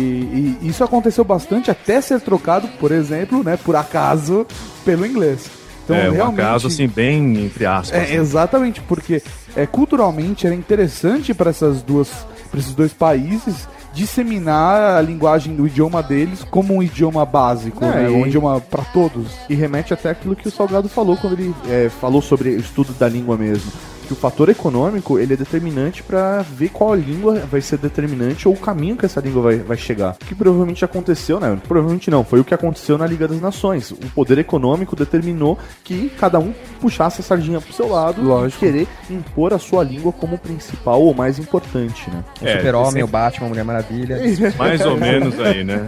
[0.62, 4.46] e isso aconteceu bastante até ser trocado, por exemplo, né, por acaso,
[4.84, 5.50] pelo inglês.
[5.84, 8.10] Então, é um realmente, acaso assim, bem entre aspas.
[8.10, 9.22] É, exatamente, porque
[9.56, 12.10] é, culturalmente era interessante para essas duas,
[12.50, 18.02] para esses dois países disseminar a linguagem do idioma deles como um idioma básico, É,
[18.04, 18.08] né?
[18.08, 19.32] um idioma para todos.
[19.48, 22.92] E remete até aquilo que o Salgado falou quando ele é, falou sobre o estudo
[22.94, 23.70] da língua mesmo.
[24.08, 28.54] Que o fator econômico ele é determinante para ver qual língua vai ser determinante ou
[28.54, 30.16] o caminho que essa língua vai, vai chegar.
[30.20, 31.58] O que provavelmente aconteceu, né?
[31.68, 33.90] Provavelmente não, foi o que aconteceu na Liga das Nações.
[33.90, 38.64] O poder econômico determinou que cada um puxasse a sardinha pro seu lado Lógico.
[38.64, 42.24] e querer impor a sua língua como principal ou mais importante, né?
[42.40, 44.18] O É, Super-Homem, sempre- o Batman, a Mulher Maravilha.
[44.56, 45.86] Mais ou menos aí, né?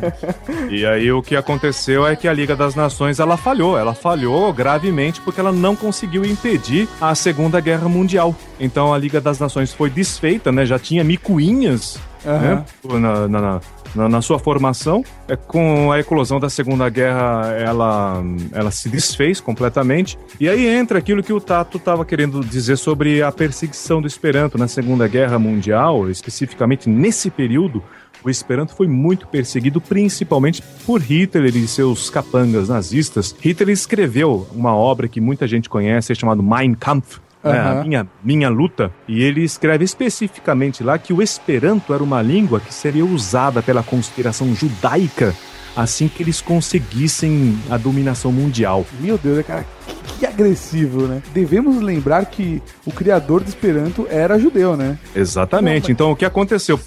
[0.69, 4.53] E aí o que aconteceu é que a Liga das Nações ela falhou, ela falhou
[4.53, 8.10] gravemente porque ela não conseguiu impedir a Segunda Guerra Mundial.
[8.59, 10.65] Então a Liga das Nações foi desfeita, né?
[10.67, 12.65] Já tinha micuinhas né?
[12.99, 13.61] na, na-
[13.95, 15.03] na- na sua formação.
[15.27, 20.17] É, com a eclosão da Segunda Guerra, ela, ela se desfez completamente.
[20.39, 24.57] E aí entra aquilo que o Tato estava querendo dizer sobre a perseguição do Esperanto
[24.57, 27.83] na Segunda Guerra Mundial, especificamente nesse período,
[28.23, 33.35] O Esperanto foi muito perseguido, principalmente por Hitler e seus capangas nazistas.
[33.41, 37.81] Hitler escreveu uma obra que muita gente conhece, chamada Mein Kampf, Aham.
[37.81, 42.61] a minha, minha luta, e ele escreve especificamente lá que o Esperanto era uma língua
[42.61, 45.35] que seria usada pela conspiração judaica
[45.77, 48.87] assim que eles conseguissem a dominação mundial.
[49.01, 51.23] Meu Deus, cara, que, que agressivo, né?
[51.33, 54.99] Devemos lembrar que o criador do Esperanto era judeu, né?
[55.15, 55.93] Exatamente.
[55.93, 56.79] Então, o que aconteceu?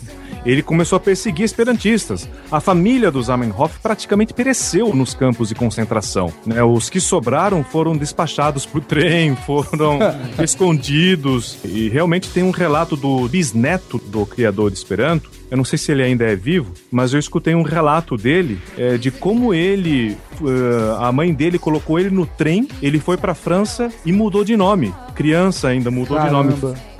[0.45, 2.27] Ele começou a perseguir esperantistas.
[2.51, 6.31] A família do Zamenhof praticamente pereceu nos campos de concentração.
[6.45, 6.63] né?
[6.63, 9.99] Os que sobraram foram despachados por trem, foram
[10.43, 11.57] escondidos.
[11.63, 15.31] E realmente tem um relato do bisneto do criador de Esperanto.
[15.49, 18.97] Eu não sei se ele ainda é vivo, mas eu escutei um relato dele é,
[18.97, 23.91] de como ele, eh, a mãe dele colocou ele no trem, ele foi pra França
[24.03, 24.91] e mudou de nome.
[25.13, 26.53] Criança ainda mudou de nome.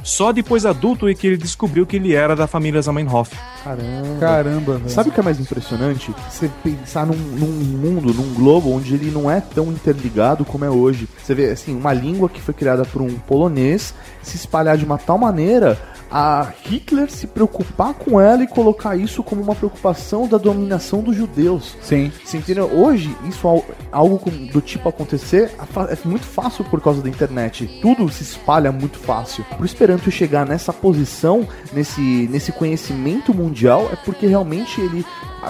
[0.03, 3.33] Só depois adulto é que ele descobriu que ele era da família Zamenhof.
[3.63, 4.19] Caramba.
[4.19, 4.89] Caramba, velho.
[4.89, 6.13] Sabe o que é mais impressionante?
[6.29, 10.69] Você pensar num, num mundo, num globo onde ele não é tão interligado como é
[10.69, 11.07] hoje.
[11.17, 13.93] Você vê, assim, uma língua que foi criada por um polonês
[14.23, 15.77] se espalhar de uma tal maneira
[16.15, 21.15] a Hitler se preocupar com ela e colocar isso como uma preocupação da dominação dos
[21.15, 21.75] judeus.
[21.81, 22.11] Sim.
[22.23, 22.65] Você entendeu?
[22.71, 27.79] Hoje, isso al- algo do tipo acontecer é é muito fácil por causa da internet.
[27.81, 29.43] Tudo se espalha muito fácil.
[29.57, 35.03] Pro Esperanto chegar nessa posição, nesse, nesse conhecimento mundial, é porque realmente ele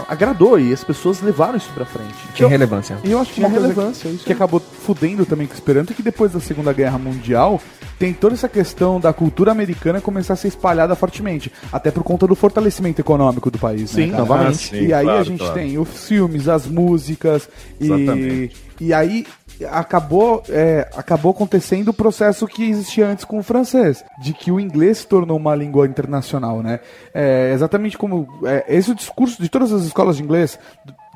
[0.07, 2.15] agradou e as pessoas levaram isso pra frente.
[2.33, 2.97] Tinha relevância.
[3.03, 5.55] E eu acho que Tinha uma coisa relevância, isso que acabou fudendo também com o
[5.57, 7.59] Esperanto é que depois da Segunda Guerra Mundial
[7.99, 12.27] tem toda essa questão da cultura americana começar a ser espalhada fortemente, até por conta
[12.27, 13.91] do fortalecimento econômico do país.
[13.91, 14.49] Sim, né, novamente.
[14.49, 15.53] Ah, sim, e aí a claro, gente claro.
[15.53, 18.55] tem os filmes, as músicas e, Exatamente.
[18.79, 19.25] e aí
[19.69, 24.59] acabou é, acabou acontecendo o processo que existia antes com o francês, de que o
[24.59, 26.79] inglês se tornou uma língua internacional, né?
[27.13, 30.57] É, exatamente como é, esse é o discurso de todas as escolas de inglês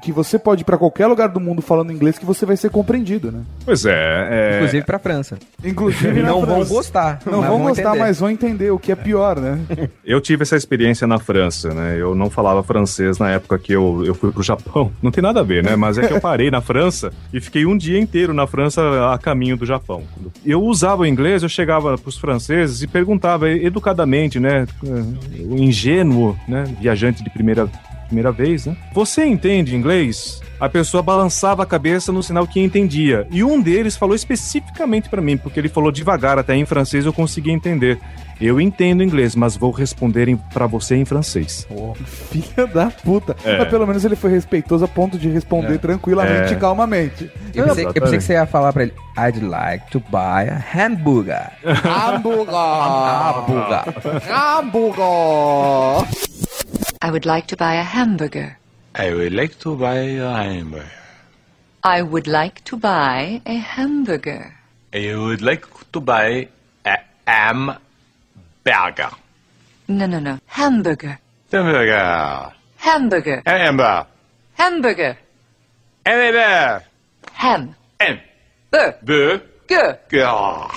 [0.02, 2.70] que você pode ir pra qualquer lugar do mundo falando inglês que você vai ser
[2.70, 3.42] compreendido, né?
[3.66, 4.28] Pois é.
[4.30, 4.56] é...
[4.58, 5.38] Inclusive pra França.
[5.64, 6.74] Inclusive não vão França.
[6.74, 7.20] gostar.
[7.26, 8.00] Não vão gostar, entender.
[8.00, 9.60] mas vão entender o que é pior, né?
[10.06, 11.98] Eu tive essa experiência na França, né?
[12.00, 14.92] Eu não falava francês na época que eu, eu fui pro Japão.
[15.02, 15.76] Não tem nada a ver, né?
[15.76, 19.18] Mas é que eu parei na França e fiquei um dia inteiro na França a
[19.18, 20.04] caminho do Japão.
[20.46, 24.66] Eu usava o inglês, eu chegava pros franceses e perguntava educadamente, né?
[24.84, 26.64] O ingênuo, né?
[26.80, 27.70] Viajante de primeira,
[28.08, 28.76] primeira vez, né?
[28.94, 30.42] Você entende inglês?
[30.60, 33.28] A pessoa balançava a cabeça no sinal que entendia.
[33.30, 37.14] E um deles falou especificamente pra mim, porque ele falou devagar, até em francês eu
[37.14, 38.00] conseguia entender.
[38.40, 41.68] Eu entendo inglês, mas vou responder pra você em francês.
[42.06, 43.36] Filha da puta.
[43.44, 43.58] É.
[43.58, 46.56] Mas pelo menos ele foi respeitoso a ponto de responder tranquilamente É.
[46.56, 47.32] e calmamente.
[47.54, 50.64] Eu pensei, eu pensei que você ia falar pra ele, I'd like to buy a
[50.74, 51.50] hamburger.
[51.66, 52.54] Hambúrguer!
[52.54, 53.84] Hamburger.
[54.32, 56.08] Hambúrguer!
[57.02, 58.58] I would like to buy a hamburger.
[58.96, 60.90] I would like to buy a hamburger.
[61.84, 64.54] I would like to buy a hamburger.
[64.94, 66.48] I would like to buy
[66.86, 69.12] a hamburger.
[69.88, 70.40] No, no, no.
[70.48, 71.20] Hamburger.
[71.52, 72.54] Hamburger.
[72.78, 73.44] Hamburger.
[73.46, 74.08] Hamburger.
[74.56, 75.18] Hamburger.
[76.06, 76.84] Hamburger.
[77.34, 77.76] Ham.
[78.00, 78.98] Hamburger.
[79.04, 80.70] Burger.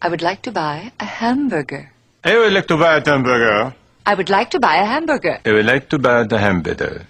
[0.00, 1.90] I would like to buy a hamburger.
[2.22, 3.74] I would like to buy a hamburger.
[4.10, 5.38] I would like to buy a hamburger.
[5.44, 7.02] I would like to buy the hamburger.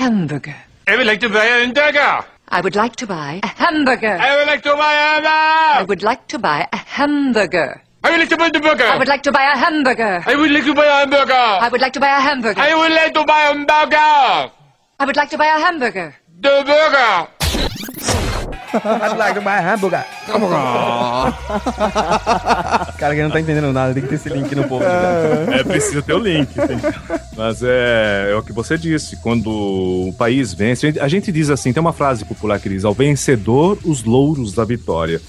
[0.00, 0.56] Hamburger.
[0.86, 2.10] I would like to buy a hamburger.
[2.56, 4.16] I would like to buy a hamburger.
[4.20, 5.86] I would like to buy a I hamburger.
[5.88, 7.82] would like to buy a hamburger.
[8.04, 8.84] I would like to buy the burger.
[8.84, 10.22] I would like to buy a hamburger.
[10.26, 11.32] I would like to buy a hamburger.
[11.64, 12.60] I would like to buy a hamburger.
[12.60, 14.52] I would like to buy a hamburger.
[15.00, 16.08] I would like to buy a hamburger.
[16.40, 18.29] The burger.
[18.74, 20.04] I'd like to buy a hamburger.
[22.98, 24.84] Cara que não tá entendendo nada, tem que ter esse link no post.
[24.86, 25.60] né?
[25.60, 26.48] É preciso ter o link.
[26.54, 26.78] tem-
[27.36, 29.16] Mas é, é o que você disse.
[29.16, 32.68] Quando o país vence, a gente, a gente diz assim: tem uma frase popular que
[32.68, 35.20] diz, ao vencedor, os louros da vitória.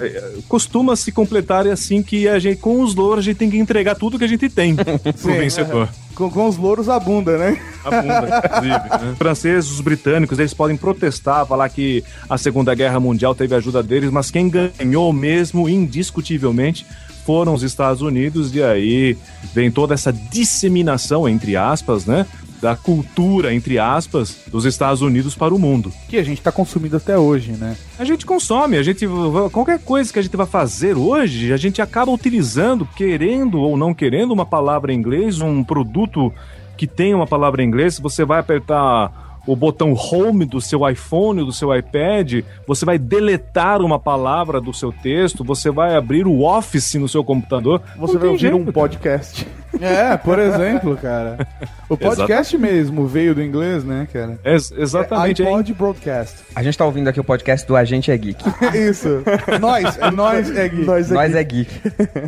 [0.00, 3.58] É, costuma se completar assim que a gente, com os louros, a gente tem que
[3.58, 5.88] entregar tudo que a gente tem pro Sim, vencedor.
[6.14, 7.60] Com, com os louros a bunda, né?
[7.84, 9.04] A bunda, inclusive.
[9.04, 9.10] né?
[9.12, 13.58] Os franceses, os britânicos, eles podem protestar, falar que a Segunda Guerra Mundial teve a
[13.58, 16.86] ajuda deles, mas quem ganhou mesmo, indiscutivelmente,
[17.24, 19.16] foram os Estados Unidos, e aí
[19.54, 22.26] vem toda essa disseminação, entre aspas, né?
[22.64, 25.92] Da cultura, entre aspas, dos Estados Unidos para o mundo.
[26.08, 27.76] Que a gente tá consumindo até hoje, né?
[27.98, 29.06] A gente consome, a gente
[29.52, 33.92] qualquer coisa que a gente vai fazer hoje, a gente acaba utilizando, querendo ou não
[33.92, 36.32] querendo, uma palavra em inglês, um produto
[36.74, 37.98] que tem uma palavra em inglês.
[37.98, 43.82] Você vai apertar o botão home do seu iPhone, do seu iPad, você vai deletar
[43.82, 47.82] uma palavra do seu texto, você vai abrir o Office no seu computador.
[47.98, 49.46] Você vai ouvir um jeito, podcast.
[49.80, 51.46] É, por exemplo, cara.
[51.88, 54.38] O podcast mesmo veio do inglês, né, cara?
[54.44, 55.42] Ex- exatamente.
[55.42, 55.50] É hein?
[55.52, 56.36] iPod Broadcast.
[56.54, 58.42] A gente tá ouvindo aqui o podcast do Agente é Geek.
[58.74, 59.22] Isso.
[59.60, 60.84] nós, é nós, é Gui.
[60.84, 61.80] Nós é, Nós é geek.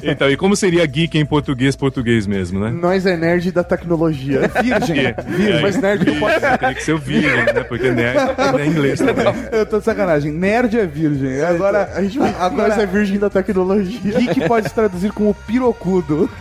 [0.03, 2.71] Então, e como seria geek em português, português mesmo, né?
[2.71, 4.43] nós é nerd da tecnologia.
[4.63, 5.07] Virgem.
[5.07, 7.65] É, Mas nerd não pode isso, Teria que ser o virgem, né?
[7.65, 8.19] Porque nerd
[8.61, 9.25] é inglês também.
[9.53, 10.33] Eu tô de sacanagem.
[10.33, 11.41] Nerd é virgem.
[11.43, 14.19] Agora, A gente, agora nós é virgem da tecnologia.
[14.19, 16.29] geek pode se traduzir como pirocudo.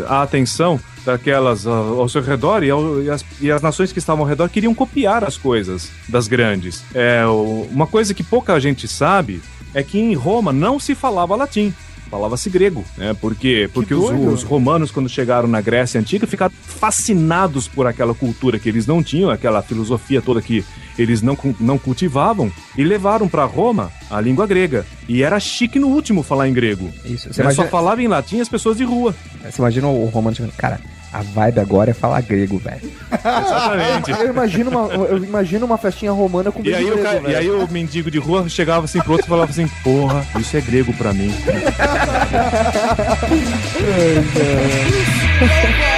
[0.10, 4.00] a atenção daquelas ao, ao seu redor e, ao- e as, e as nações que
[4.00, 6.84] estavam ao redor queriam copiar as coisas das grandes.
[6.96, 9.40] É, o- uma coisa que pouca gente sabe
[9.72, 11.72] é que em Roma não se falava latim.
[12.10, 13.14] Falava-se grego, né?
[13.20, 18.58] Porque, porque os, os romanos, quando chegaram na Grécia Antiga, ficaram fascinados por aquela cultura
[18.58, 20.64] que eles não tinham, aquela filosofia toda que
[20.98, 24.86] eles não, não cultivavam, e levaram para Roma a língua grega.
[25.08, 26.90] E era chique no último falar em grego.
[27.06, 27.28] Isso.
[27.28, 29.14] Você Você imagina, só falava em latim as pessoas de rua.
[29.44, 30.80] você imagina o romano chegando, cara,
[31.14, 32.92] a vibe agora é falar grego, velho.
[33.12, 34.12] Exatamente.
[34.12, 37.36] Eu imagino uma, eu imagino uma festinha romana com E aí, o grego, ca- e
[37.36, 40.62] aí o mendigo de rua chegava assim pro outro e falava assim, porra, isso é
[40.62, 41.34] grego pra mim.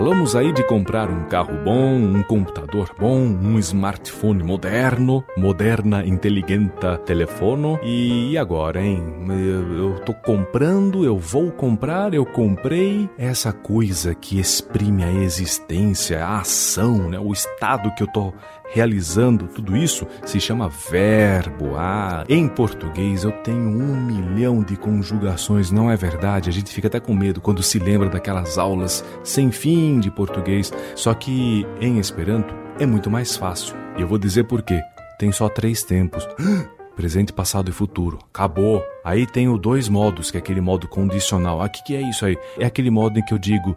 [0.00, 6.96] Falamos aí de comprar um carro bom, um computador bom, um smartphone moderno, moderna, inteligenta
[6.96, 7.78] telefono.
[7.82, 8.98] E agora, hein?
[9.28, 16.24] Eu, eu tô comprando, eu vou comprar, eu comprei essa coisa que exprime a existência,
[16.24, 17.18] a ação, né?
[17.18, 18.32] O estado que eu tô
[18.70, 21.76] realizando tudo isso se chama verbo.
[21.76, 26.48] Ah, em português eu tenho um milhão de conjugações, não é verdade?
[26.48, 30.72] A gente fica até com medo quando se lembra daquelas aulas sem fim de português.
[30.94, 33.76] Só que em Esperanto é muito mais fácil.
[33.96, 34.80] E eu vou dizer por quê.
[35.18, 36.26] Tem só três tempos.
[36.96, 38.18] Presente, passado e futuro.
[38.32, 38.82] Acabou.
[39.04, 41.62] Aí tenho dois modos, que é aquele modo condicional.
[41.62, 42.36] Ah, que, que é isso aí?
[42.58, 43.76] É aquele modo em que eu digo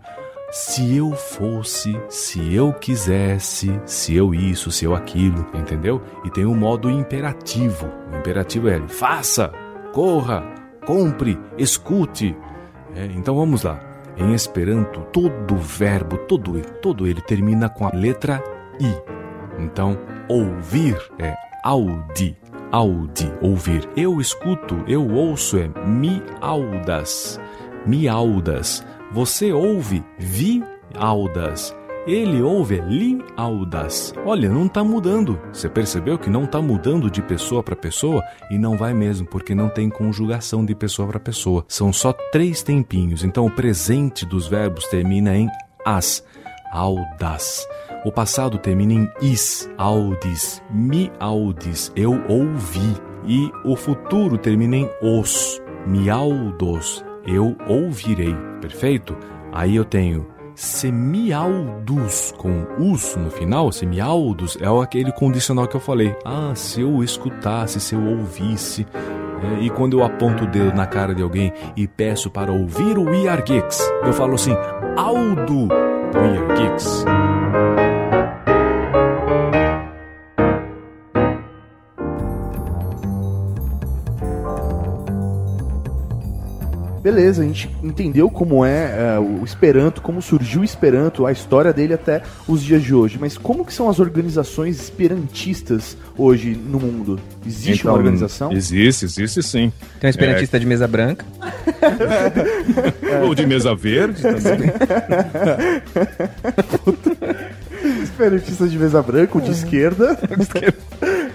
[0.54, 6.00] se eu fosse, se eu quisesse, se eu isso, se eu aquilo, entendeu?
[6.24, 7.90] E tem o modo imperativo.
[8.12, 9.52] O imperativo é faça,
[9.92, 10.44] corra,
[10.86, 12.38] compre, escute.
[12.96, 13.80] É, então vamos lá.
[14.16, 18.40] Em Esperanto, todo verbo, todo, todo ele termina com a letra
[18.80, 18.96] I.
[19.58, 19.98] Então,
[20.30, 22.38] ouvir é audi,
[22.72, 23.90] audi, ouvir.
[23.98, 27.40] Eu escuto, eu ouço é miaudas,
[27.88, 28.86] miaudas.
[29.14, 31.76] Você ouve vi-audas.
[32.08, 34.12] Ele ouve li-audas.
[34.26, 35.40] Olha, não tá mudando.
[35.54, 38.24] Você percebeu que não tá mudando de pessoa para pessoa?
[38.50, 41.64] E não vai mesmo, porque não tem conjugação de pessoa para pessoa.
[41.68, 43.24] São só três tempinhos.
[43.24, 45.48] Então o presente dos verbos termina em
[45.86, 46.26] as.
[46.72, 47.68] Audas.
[48.04, 52.98] O passado termina em is, audis, mi audis, eu ouvi.
[53.28, 58.36] E o futuro termina em os, miaudos, eu ouvirei.
[58.62, 59.16] Perfeito?
[59.52, 66.16] Aí eu tenho semiaudos com us no final, semiaudos é aquele condicional que eu falei.
[66.24, 68.86] Ah, se eu escutasse, se eu ouvisse.
[69.44, 72.98] É, e quando eu aponto o dedo na cara de alguém e peço para ouvir
[72.98, 74.56] o We Are Geeks, eu falo assim,
[74.96, 75.68] Aldo
[76.14, 77.06] We Are Geeks.
[87.04, 91.74] Beleza, a gente entendeu como é, é, o Esperanto, como surgiu o Esperanto, a história
[91.74, 93.18] dele até os dias de hoje.
[93.20, 97.20] Mas como que são as organizações esperantistas hoje no mundo?
[97.46, 98.54] Existe Então, uma organização?
[98.54, 99.74] Existe, existe sim.
[100.00, 101.26] Tem um esperantista de mesa branca.
[103.28, 104.72] Ou de mesa verde também.
[108.02, 110.18] Esperantista de mesa branca, o de esquerda.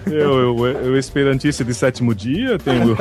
[0.06, 2.96] Eu, eu, eu esperantista de sétimo dia, tenho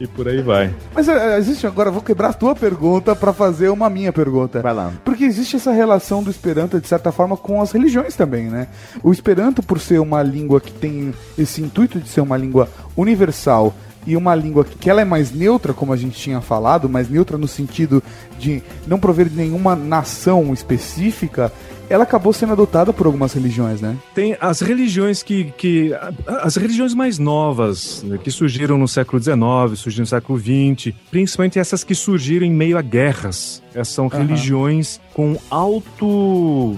[0.00, 0.74] e por aí vai.
[0.94, 4.60] Mas é, existe agora, eu vou quebrar a tua pergunta pra fazer uma minha pergunta.
[4.60, 4.92] Vai lá.
[5.04, 8.68] Porque existe essa relação do Esperanto, de certa forma, com as religiões também, né?
[9.02, 13.74] O Esperanto, por ser uma língua que tem esse intuito de ser uma língua universal
[14.06, 17.38] e uma língua que ela é mais neutra, como a gente tinha falado, mais neutra
[17.38, 18.02] no sentido
[18.38, 21.52] de não prover de nenhuma nação específica,
[21.92, 23.96] ela acabou sendo adotada por algumas religiões, né?
[24.14, 25.52] Tem as religiões que.
[25.56, 25.92] que
[26.26, 29.38] as religiões mais novas, né, que surgiram no século XIX,
[29.78, 33.62] surgiram no século XX, principalmente essas que surgiram em meio a guerras.
[33.74, 36.76] Essas são religiões com alto.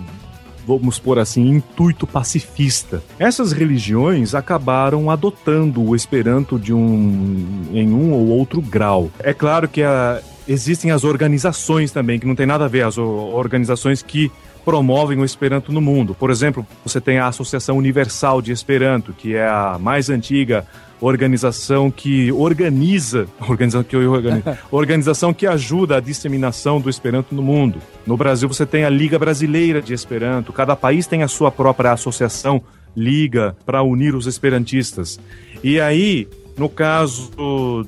[0.66, 3.02] Vamos pôr assim, intuito pacifista.
[3.18, 9.10] Essas religiões acabaram adotando o Esperanto de um em um ou outro grau.
[9.18, 12.96] É claro que a- existem as organizações também, que não tem nada a ver, as
[12.96, 14.32] organizações que
[14.64, 16.14] promovem o Esperanto no mundo.
[16.14, 20.66] Por exemplo, você tem a Associação Universal de Esperanto, que é a mais antiga
[21.00, 27.78] organização que organiza, organização que organiza, organização que ajuda a disseminação do Esperanto no mundo.
[28.06, 31.92] No Brasil você tem a Liga Brasileira de Esperanto, cada país tem a sua própria
[31.92, 32.62] associação,
[32.96, 35.18] liga para unir os esperantistas.
[35.62, 37.30] E aí, no caso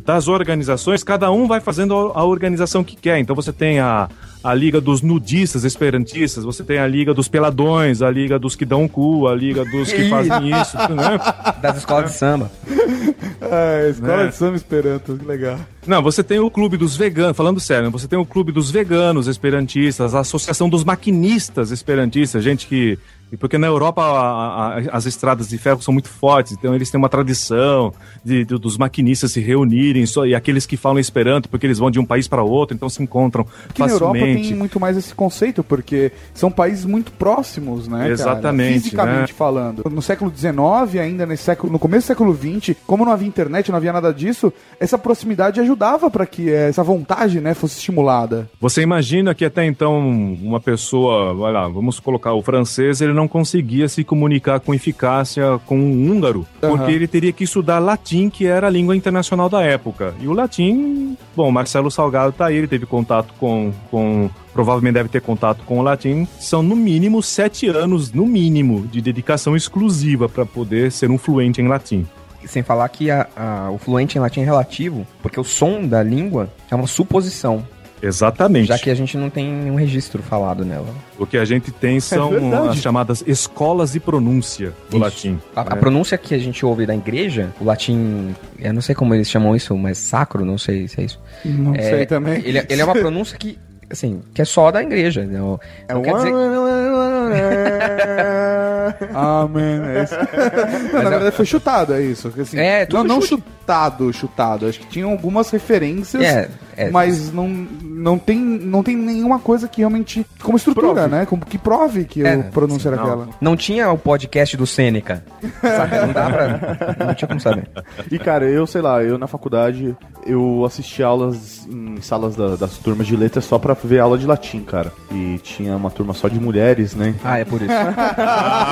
[0.05, 3.19] das organizações, cada um vai fazendo a organização que quer.
[3.19, 4.09] Então você tem a,
[4.43, 8.65] a Liga dos Nudistas Esperantistas, você tem a Liga dos Peladões, a Liga dos que
[8.65, 11.19] dão cu, a Liga dos que fazem isso, né?
[11.63, 12.51] Das escolas de samba.
[13.49, 14.27] Ah, escola Né?
[14.29, 15.59] de samba Esperanto, que legal.
[15.87, 19.29] Não, você tem o Clube dos Veganos, falando sério, você tem o Clube dos Veganos
[19.29, 22.99] Esperantistas, a Associação dos Maquinistas Esperantistas, gente que.
[23.33, 26.91] E Porque na Europa a- a- as estradas de ferro são muito fortes, então eles
[26.91, 27.93] têm uma tradição
[28.25, 31.91] de, de- dos maquinistas se reunirem, só, e aqueles que falam Esperanto, porque eles vão
[31.91, 34.49] de um país para outro, então se encontram Que na Europa facilmente.
[34.49, 37.99] tem muito mais esse conceito, porque são países muito próximos, né?
[37.99, 38.11] cara?
[38.13, 39.37] Exatamente, Fisicamente né?
[39.37, 39.83] falando.
[39.91, 43.71] No século XIX, ainda nesse século, no começo do século XX, como não havia internet,
[43.71, 48.49] não havia nada disso, essa proximidade ajudava para que essa vontade, né, fosse estimulada.
[48.61, 49.99] Você imagina que até então
[50.43, 55.59] uma pessoa, vai lá, vamos colocar o francês, ele não conseguia se comunicar com eficácia
[55.67, 59.63] com o húngaro, porque ele teria que estudar latim, que era a língua internacional da
[59.63, 60.15] época.
[60.21, 65.09] E o latim, bom, Marcelo Salgado tá aí, ele teve contato com, com provavelmente deve
[65.09, 66.27] ter contato com o latim.
[66.39, 71.61] São no mínimo sete anos, no mínimo, de dedicação exclusiva para poder ser um fluente
[71.61, 72.07] em latim.
[72.47, 76.01] Sem falar que a- a- o fluente em latim é relativo, porque o som da
[76.01, 77.67] língua é uma suposição,
[78.07, 78.69] Exatamente.
[78.69, 80.87] já que a gente não tem nenhum registro falado nela.
[81.19, 82.69] O que a gente tem são verdade.
[82.69, 84.99] as chamadas escolas de pronúncia do Isso.
[84.99, 85.39] latim.
[85.55, 85.81] A, a né?
[85.81, 89.55] pronúncia que a gente ouve da igreja, o latim, eu não sei como eles chamam
[89.57, 91.21] isso, mas sacro, não sei se é isso.
[91.45, 92.43] Não É, sei também.
[92.45, 93.59] Ele, ele é uma pronúncia que,
[93.91, 95.25] assim, que é só da igreja.
[95.25, 96.33] Não, não quer dizer...
[99.15, 99.81] Amém.
[99.85, 100.15] É isso.
[100.93, 102.33] Na verdade foi chutado, é isso.
[102.41, 103.43] Assim, É, não, tudo não chute.
[103.61, 104.67] chutado, chutado.
[104.67, 107.49] Acho que tinham algumas referências, É, é, mas não,
[107.83, 110.25] não, tem, não tem nenhuma coisa que realmente.
[110.43, 111.09] Como estrutura, Prove.
[111.09, 111.27] né?
[111.27, 113.05] Como que prove que É, a pronúncia era não.
[113.05, 113.29] aquela.
[113.41, 115.25] Não tinha o podcast do Sêneca.
[115.61, 115.97] Sabe?
[116.07, 117.07] Não dá pra.
[117.07, 117.69] Não tinha como saber.
[118.11, 122.77] E cara, eu sei lá, eu na faculdade, eu assisti aulas em salas da- das
[122.79, 124.93] turmas de letras só pra ver aula de latim, cara.
[125.11, 127.15] E tinha uma turma só de mulheres, né?
[127.25, 127.73] Ah, é por isso.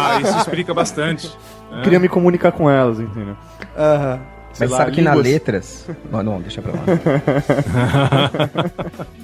[0.04, 1.30] Ah, isso explica bastante.
[1.72, 3.36] Eu Queria me comunicar com elas, entendeu?
[3.76, 4.20] Aham.
[4.52, 5.86] Sei Mas lá, sabe que na línguas- letras.
[6.12, 6.78] Não, não, deixa pra lá.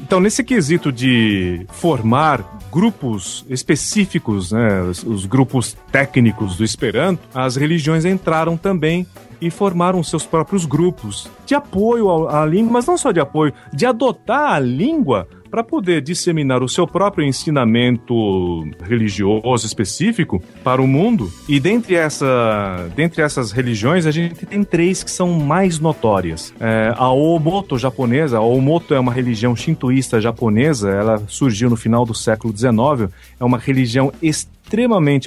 [0.03, 7.55] Então, nesse quesito de formar grupos específicos, né, os, os grupos técnicos do Esperanto, as
[7.55, 9.07] religiões entraram também
[9.41, 13.87] e formaram seus próprios grupos de apoio à língua, mas não só de apoio, de
[13.87, 21.31] adotar a língua para poder disseminar o seu próprio ensinamento religioso específico para o mundo.
[21.49, 26.55] E dentre, essa, dentre essas religiões, a gente tem três que são mais notórias.
[26.61, 32.05] É, a Omoto japonesa, a Omoto é uma religião shintoísta japonesa, ela surgiu no final
[32.05, 34.60] do século XIX, é uma religião extremamente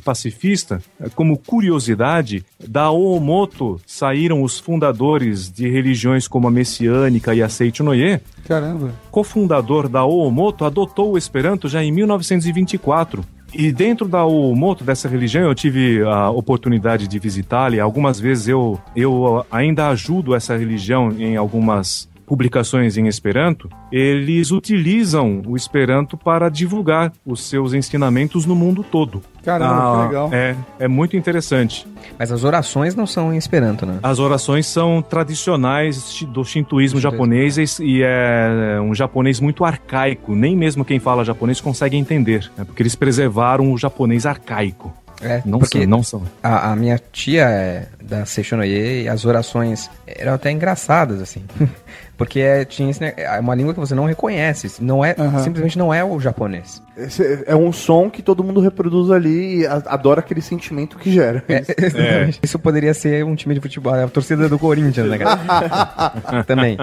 [0.02, 0.82] pacifista.
[1.00, 7.50] É, Como curiosidade, da Omoto saíram os fundadores de religiões como a messiânica e a
[7.50, 8.94] Seichonoye, Caramba.
[9.12, 13.24] cofundador da Oomoto, adotou o Esperanto já em 1924.
[13.54, 18.48] E dentro da Oomoto, dessa religião, eu tive a oportunidade de visitá-la e algumas vezes
[18.48, 23.70] eu, eu ainda ajudo essa religião em algumas publicações em Esperanto.
[23.92, 29.22] Eles utilizam o Esperanto para divulgar os seus ensinamentos no mundo todo.
[29.46, 30.30] Caramba, Ah, que legal.
[30.34, 31.86] É, é muito interessante.
[32.18, 34.00] Mas as orações não são em Esperanto, né?
[34.02, 37.00] As orações são tradicionais do shintoísmo Shintoísmo.
[37.00, 40.34] japonês e e é um japonês muito arcaico.
[40.34, 42.64] Nem mesmo quem fala japonês consegue entender, né?
[42.66, 44.92] porque eles preservaram o japonês arcaico.
[45.22, 46.24] É, Não porque são, não são.
[46.42, 51.44] A, a minha tia é da Seishonoye, as orações eram até engraçadas, assim.
[52.18, 55.44] Porque é, tinha é uma língua que você não reconhece, não é, Aham.
[55.44, 56.82] simplesmente não é o japonês.
[56.96, 61.44] Esse é um som que todo mundo reproduz ali e adora aquele sentimento que gera.
[61.48, 62.40] É, exatamente.
[62.44, 66.44] Isso poderia ser um time de futebol, a torcida do Corinthians, né, cara?
[66.46, 66.78] Também.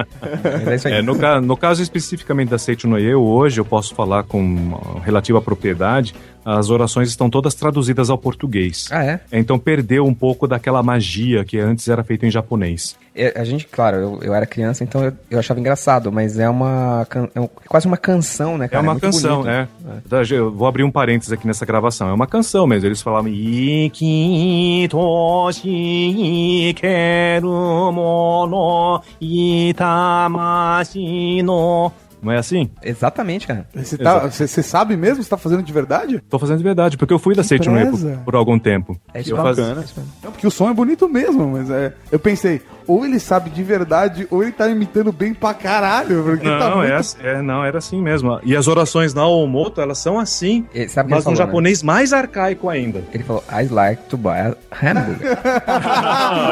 [0.71, 0.95] É isso aí.
[0.95, 6.15] É, no, ca- no caso especificamente da Seitonoye, hoje eu posso falar com relativa propriedade,
[6.45, 8.89] as orações estão todas traduzidas ao português.
[8.91, 9.21] Ah, é?
[9.33, 12.97] Então perdeu um pouco daquela magia que antes era feita em japonês.
[13.15, 16.49] É, A gente, claro, eu, eu era criança, então eu, eu achava engraçado, mas é
[16.49, 17.07] uma.
[17.35, 18.83] É um- quase uma canção, né, É cara?
[18.83, 19.51] uma muito canção, bonito.
[19.51, 19.69] é.
[20.09, 22.09] Tá, Eu vou abrir um parênteses aqui nessa gravação.
[22.09, 22.87] É uma canção mesmo.
[22.87, 30.23] Eles falavam Iki toshi keru mono itamashi
[31.43, 31.93] no.
[32.23, 32.71] Não é assim?
[32.83, 33.67] Exatamente, cara.
[33.75, 35.23] Você tá, você- você sabe mesmo?
[35.23, 36.21] Você tá fazendo de verdade?
[36.29, 38.11] Tô fazendo de verdade, porque eu fui da Seitonoye preza.
[38.19, 38.99] por, por algum tempo.
[39.15, 39.85] É isso Eu que faz- bacana.
[40.23, 41.93] Não, porque o som é bonito mesmo, mas é.
[42.13, 46.23] Eu pensei, ou ele sabe de verdade, ou ele tá imitando bem pra caralho.
[46.25, 46.93] Porque tá Não, muito...
[46.93, 48.39] é, assim- é, não, era assim mesmo.
[48.43, 51.37] E as orações na Omoto, elas são assim, E que mas falou, né?
[51.37, 53.03] japonês mais arcaico ainda.
[53.13, 55.39] Ele falou, I'd like to buy a hamburger.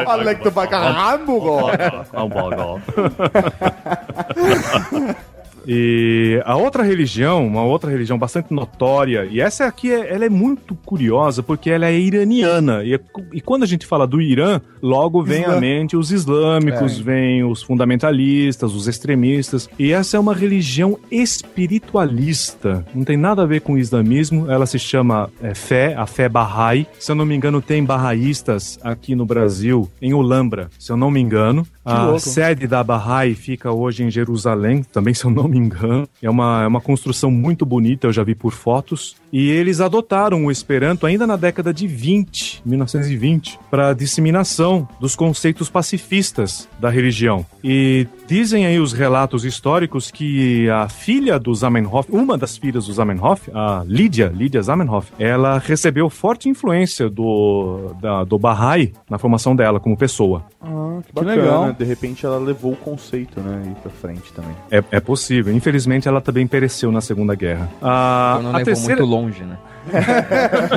[0.08, 1.68] Alec do Bacarrambo,
[5.70, 10.30] E a outra religião, uma outra religião bastante notória, e essa aqui é, ela é
[10.30, 12.82] muito curiosa porque ela é iraniana.
[12.82, 13.00] E, é
[13.34, 15.60] e quando a gente fala do Irã, logo vem à Islã.
[15.60, 19.68] mente os islâmicos, vem os fundamentalistas, os extremistas.
[19.78, 22.84] E essa é uma religião espiritualista.
[22.94, 24.50] Não tem nada a ver com o islamismo.
[24.50, 26.86] Ela se chama é, fé, a fé Bahá'í.
[26.98, 31.10] Se eu não me engano, tem barraístas aqui no Brasil, em Ulambra, se eu não
[31.10, 31.66] me engano.
[31.84, 32.20] a louco.
[32.20, 36.08] sede da Bahá'í fica hoje em Jerusalém, também se eu não me engano.
[36.22, 39.16] É uma, é uma construção muito bonita, eu já vi por fotos.
[39.32, 45.68] E eles adotaram o Esperanto ainda na década de 20, 1920, para disseminação dos conceitos
[45.68, 47.44] pacifistas da religião.
[47.62, 52.92] E dizem aí os relatos históricos que a filha do Zamenhof, uma das filhas do
[52.92, 59.54] Zamenhof, a Lídia, Lídia Zamenhof, ela recebeu forte influência do, da, do Bahá'í na formação
[59.54, 60.44] dela como pessoa.
[60.62, 61.34] Ah, que bacana.
[61.34, 61.72] legal.
[61.72, 64.54] De repente ela levou o conceito, né, aí pra frente também.
[64.70, 65.54] É, é possível.
[65.54, 67.68] Infelizmente, ela também pereceu na Segunda Guerra.
[67.82, 69.00] A, Então não a levou terceira...
[69.00, 69.58] muito longe, né?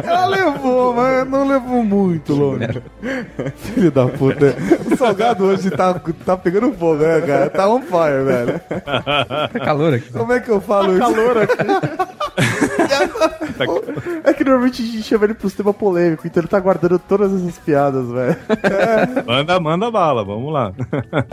[0.04, 2.82] Ela levou, mas não levou muito longe.
[3.56, 4.56] Filho da puta.
[4.86, 7.50] O salgado hoje tá, tá pegando fogo, né, cara?
[7.50, 8.62] Tá on fire, velho.
[8.70, 10.12] Tá calor aqui.
[10.12, 11.00] Como é que eu falo isso?
[11.00, 12.22] Calor aqui.
[14.24, 17.34] é que normalmente a gente chama ele pros temas polêmicos, então ele tá guardando todas
[17.34, 18.36] essas piadas, velho.
[19.26, 20.74] Manda, manda bala, vamos lá.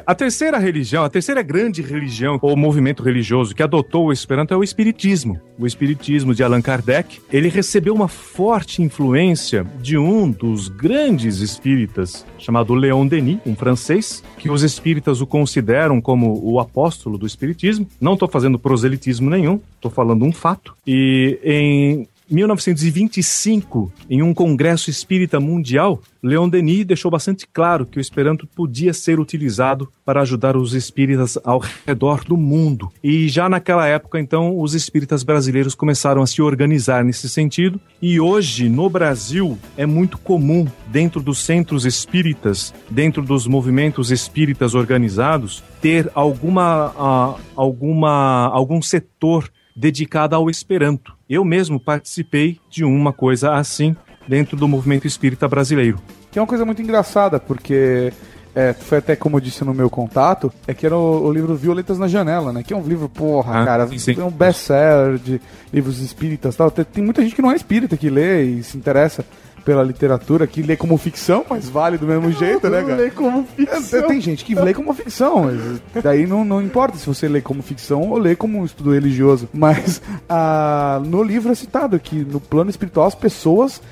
[0.07, 4.57] a terceira religião, a terceira grande religião ou movimento religioso que adotou o Esperanto é
[4.57, 5.41] o Espiritismo.
[5.59, 12.25] O Espiritismo de Allan Kardec, ele recebeu uma forte influência de um dos grandes espíritas,
[12.39, 17.87] chamado Leon Denis, um francês, que os espíritas o consideram como o apóstolo do Espiritismo.
[18.01, 20.75] Não estou fazendo proselitismo nenhum, estou falando um fato.
[20.87, 28.01] E em 1925, em um congresso espírita mundial, Leon Denis deixou bastante claro que o
[28.01, 32.93] Esperanto podia ser utilizado para ajudar os espíritas ao redor do mundo.
[33.03, 37.81] E já naquela época, então, os espíritas brasileiros começaram a se organizar nesse sentido.
[38.03, 44.75] E hoje, no Brasil, é muito comum, dentro dos centros espíritas, dentro dos movimentos espíritas
[44.75, 51.18] organizados, ter alguma, ah, alguma, algum setor dedicado ao Esperanto.
[51.29, 53.95] Eu mesmo participei de uma coisa assim
[54.27, 55.99] dentro do movimento espírita brasileiro.
[56.31, 58.13] Que é uma coisa muito engraçada, porque
[58.55, 61.55] é, foi até como eu disse no meu contato, é que era o, o livro
[61.55, 62.63] Violetas na Janela, né?
[62.63, 64.21] Que é um livro, porra, Ah, cara, sim, sim.
[64.21, 65.41] é um best-seller de
[65.73, 66.71] livros espíritas e tal.
[66.71, 69.25] Tem, tem muita gente que não é espírita que lê e se interessa
[69.69, 72.97] pela literatura, que lê como ficção, mas vale do mesmo jeito, né, cara?
[72.97, 73.99] Lê como ficção.
[74.01, 77.43] É, Tem gente que lê como ficção, mas daí não, não importa se você lê
[77.43, 79.47] como ficção ou lê como um estudo religioso.
[79.53, 83.83] Mas ah, no livro é citado que no plano espiritual as pessoas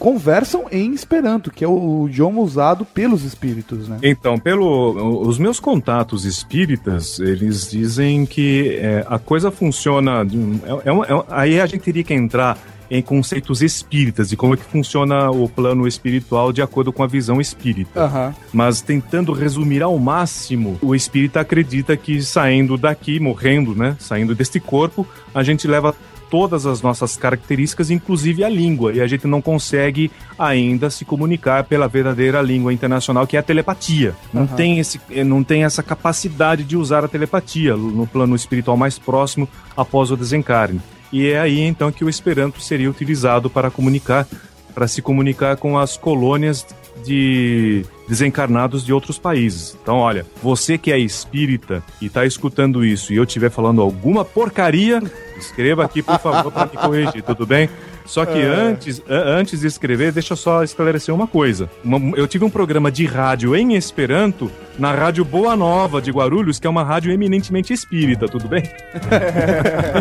[0.00, 3.98] conversam em Esperanto, que é o idioma usado pelos espíritos, né?
[4.02, 10.22] Então, pelo os meus contatos espíritas, eles dizem que é, a coisa funciona.
[10.22, 12.58] é- é é aí a gente teria que entrar
[12.90, 17.06] em conceitos espíritas e como é que funciona o plano espiritual de acordo com a
[17.06, 18.04] visão espírita.
[18.04, 18.34] Aham.
[18.52, 24.58] Mas tentando resumir ao máximo, o espírita acredita que saindo daqui, morrendo, né, saindo deste
[24.58, 25.94] corpo, a gente leva
[26.30, 31.64] todas as nossas características, inclusive a língua, e a gente não consegue ainda se comunicar
[31.64, 34.14] pela verdadeira língua internacional, que é a telepatia.
[34.32, 34.56] Não, Aham.
[34.56, 38.98] tem, esse, eh, não tem essa capacidade de usar a telepatia no plano espiritual mais
[38.98, 40.80] próximo após o desencarne.
[41.12, 44.26] E é aí então que o Esperanto seria utilizado para comunicar,
[44.74, 46.66] para se comunicar com as colônias
[47.00, 49.76] de desencarnados de outros países.
[49.82, 54.24] Então, olha, você que é espírita e tá escutando isso e eu estiver falando alguma
[54.24, 55.00] porcaria,
[55.38, 57.68] escreva aqui, por favor, para me corrigir, tudo bem?
[58.06, 61.70] Só que antes, a- antes de escrever, deixa eu só esclarecer uma coisa.
[62.16, 66.66] Eu tive um programa de rádio em Esperanto na Rádio Boa Nova de Guarulhos, que
[66.66, 68.64] é uma rádio eminentemente espírita, tudo bem?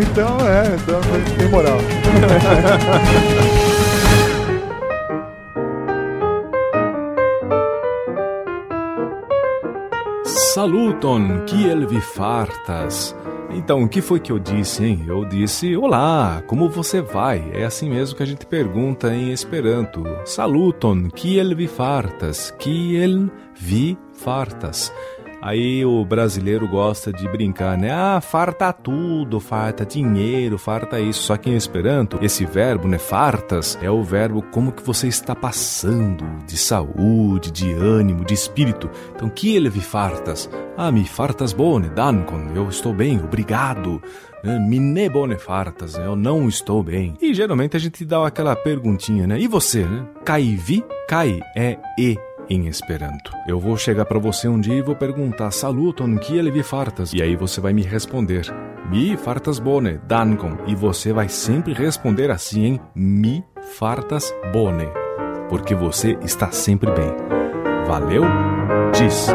[0.02, 1.02] Então, é, então
[1.38, 1.78] tem moral.
[10.30, 13.16] Saluton, kiel vi fartas?
[13.50, 15.04] Então, o que foi que eu disse, hein?
[15.08, 17.50] Eu disse, olá, como você vai?
[17.52, 20.04] É assim mesmo que a gente pergunta em Esperanto.
[20.26, 22.54] Saluton, kiel vi fartas?
[22.60, 24.94] Kiel vi fartas?
[25.42, 27.92] Aí o brasileiro gosta de brincar, né?
[27.92, 31.24] Ah, farta tudo, farta dinheiro, farta isso.
[31.24, 35.34] Só que em Esperanto, esse verbo, né, fartas, é o verbo como que você está
[35.36, 38.90] passando, de saúde, de ânimo, de espírito.
[39.16, 40.50] Então, que ele vi fartas?
[40.76, 44.02] Ah, mi fartas bone, dankon, eu estou bem, obrigado.
[44.44, 44.60] né?
[44.60, 47.16] Mine bone fartas, eu não estou bem.
[47.22, 49.40] E geralmente a gente dá aquela perguntinha, né?
[49.40, 50.06] E você, né?
[50.26, 50.84] Caivi?
[51.08, 52.16] Cai é e
[52.50, 53.32] em Esperanto.
[53.48, 57.14] Eu vou chegar pra você um dia e vou perguntar Saluton, que ele vi fartas?
[57.14, 58.46] E aí você vai me responder
[58.92, 60.58] Mi fartas bone, dankon.
[60.66, 62.82] E você vai sempre responder assim, hein?
[62.96, 63.46] Mi
[63.78, 64.88] fartas bone.
[65.48, 67.12] Porque você está sempre bem.
[67.86, 68.24] Valeu?
[68.92, 69.28] Diz.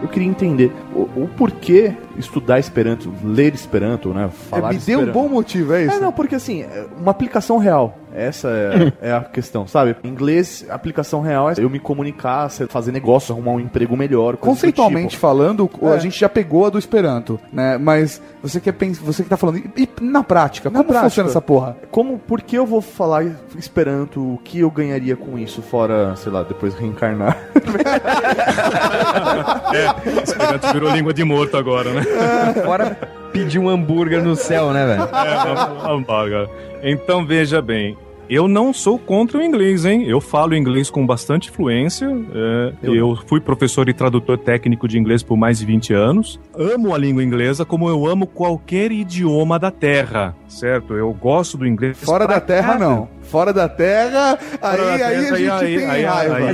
[0.00, 4.30] Eu queria entender o, o porquê estudar Esperanto, ler Esperanto, né?
[4.50, 5.96] Falar É, me deu um bom motivo, é isso?
[5.96, 7.98] É, não, porque assim, é uma aplicação real.
[8.14, 9.94] Essa é, é a questão, sabe?
[10.02, 14.36] Em inglês, aplicação real é eu me comunicar, fazer negócio, arrumar um emprego melhor.
[14.38, 15.20] Conceitualmente tipo.
[15.20, 16.00] falando, o- a É.
[16.00, 17.76] gente já pegou a do Esperanto, né?
[17.76, 21.10] Mas você quer pensar, você que tá falando, e, na prática, Na como prática.
[21.10, 21.76] funciona essa porra?
[21.90, 23.26] Como, por que eu vou falar
[23.58, 24.20] Esperanto?
[24.20, 27.36] O que eu ganharia com isso, fora, sei lá, depois reencarnar?
[30.24, 32.02] Esperanto virou língua de morto agora, né?
[32.64, 32.96] Fora
[33.32, 35.02] pedir um hambúrguer no céu, né, velho?
[35.02, 36.48] É, cara.
[36.82, 37.96] Então veja bem.
[38.28, 40.04] Eu não sou contra o inglês, hein?
[40.08, 42.08] Eu falo inglês com bastante fluência.
[42.34, 46.40] é, eu fui professor e tradutor técnico de inglês por mais de 20 anos.
[46.52, 50.94] Amo a língua inglesa como eu amo qualquer idioma da Terra, certo?
[50.94, 51.98] Eu gosto do inglês.
[52.02, 52.84] Fora da Terra, caramba.
[52.84, 53.08] não.
[53.22, 56.34] Fora da Terra, aí, Fora da aí a Terra, gente aí- tem aí- raiva.
[56.36, 56.52] aí- a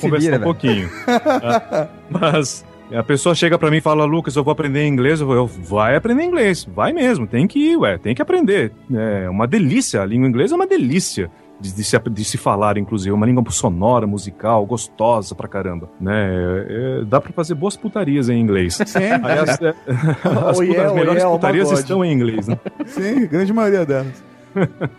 [0.00, 0.90] conversar se vira, um pouquinho.
[1.06, 5.20] Ah, Mas a pessoa chega pra mim e fala, Lucas, eu vou aprender inglês.
[5.20, 6.64] Eu vou, eu, vai aprender inglês.
[6.64, 8.72] Vai mesmo, tem que ir, ué, tem que aprender.
[8.92, 11.30] É uma delícia, a língua inglesa é uma delícia.
[11.58, 15.88] De, de se, de se falar, inclusive, é uma língua sonora, musical, gostosa pra caramba,
[15.98, 16.12] né?
[16.14, 18.74] É, é, dá pra fazer boas putarias em inglês.
[18.86, 19.68] Sim, Aliás, é,
[20.50, 22.58] as, Oh, as oh, melhores my putarias estão em inglês, né?
[22.86, 24.22] sim, grande maioria delas.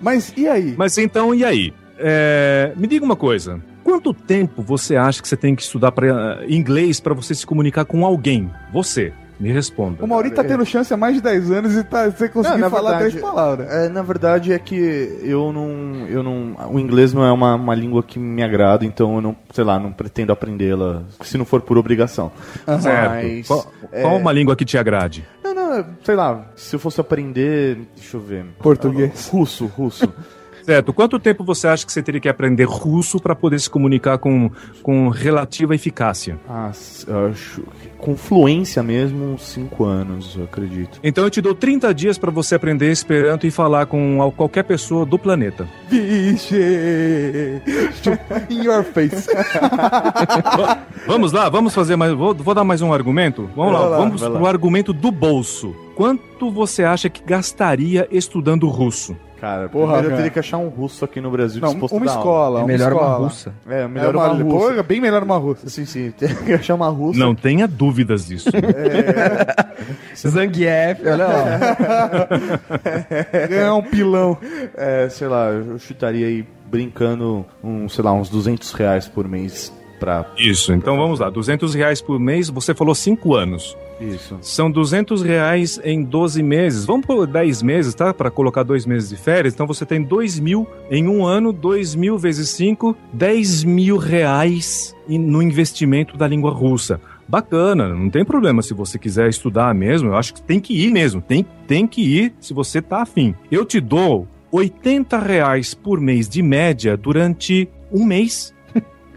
[0.01, 0.73] Mas e aí?
[0.75, 1.73] Mas então, e aí?
[1.99, 3.61] É, me diga uma coisa.
[3.97, 7.83] Quanto tempo você acha que você tem que estudar pra, inglês para você se comunicar
[7.83, 8.47] com alguém?
[8.71, 9.11] Você.
[9.39, 10.03] Me responda.
[10.03, 12.91] O Mauri tá tendo chance há mais de 10 anos e tá, você conseguiu falar
[12.97, 13.71] verdade, 10 palavras.
[13.71, 17.75] É, na verdade é que eu não, eu não, o inglês não é uma, uma
[17.75, 21.61] língua que me agrada, então eu não, sei lá, não pretendo aprendê-la, se não for
[21.61, 22.31] por obrigação.
[22.79, 23.11] Certo.
[23.11, 25.23] Mas, qual, é, qual uma língua que te agrade?
[25.43, 28.45] Não, não, sei lá, se eu fosse aprender, deixa eu ver.
[28.59, 29.27] Português.
[29.31, 30.11] Russo, russo.
[30.67, 30.91] Certo.
[30.91, 34.51] Quanto tempo você acha que você teria que aprender russo para poder se comunicar com,
[34.83, 36.37] com relativa eficácia?
[36.49, 37.63] ah, acho,
[37.97, 40.99] com fluência mesmo, uns 5 anos, eu acredito.
[41.01, 44.63] Então eu te dou 30 dias para você aprender Esperanto e falar com al- qualquer
[44.63, 45.65] pessoa do planeta.
[45.89, 47.61] Vixe!
[48.51, 49.27] In your face.
[51.07, 52.11] Vamos lá, vamos fazer mais.
[52.13, 53.49] Vou, vou dar mais um argumento?
[53.55, 54.37] Vamos lá, lá, vamos vai lá.
[54.37, 55.73] pro argumento do bolso.
[55.95, 59.15] Quanto você acha que gastaria estudando russo?
[59.39, 62.03] Cara, Porra, primeiro eu teria que achar um russo aqui no Brasil Não, disposto uma
[62.03, 62.21] a dar aula.
[62.21, 63.07] escola, É uma melhor escola.
[63.09, 63.53] uma russa.
[63.69, 64.73] É, É melhor uma, uma, russa.
[64.75, 65.69] Pô, bem melhor uma russa.
[65.69, 67.19] Sim, sim, tem que achar uma russa.
[67.19, 68.49] Não tenha dúvidas disso.
[70.15, 72.27] Zangief, olha lá.
[73.47, 74.37] Ganhar um pilão.
[74.75, 79.71] É, sei lá, eu chutaria aí brincando, um, sei lá, uns 200 reais por mês
[79.99, 81.29] pra Isso, então vamos lá.
[81.29, 83.77] 200 reais por mês, você falou 5 anos.
[83.99, 84.37] isso.
[84.41, 86.85] São 200 reais em 12 meses.
[86.85, 88.13] Vamos por 10 meses, tá?
[88.13, 89.53] Para colocar dois meses de férias.
[89.53, 94.95] Então você tem 2 mil em um ano, 2 mil vezes 5, 10 mil reais
[95.07, 96.99] no investimento da língua russa.
[97.27, 100.09] Bacana, não tem problema se você quiser estudar mesmo.
[100.09, 101.21] Eu acho que tem que ir mesmo.
[101.21, 103.35] Tem, tem que ir se você tá afim.
[103.51, 108.53] Eu te dou 80 reais por mês de média durante um mês.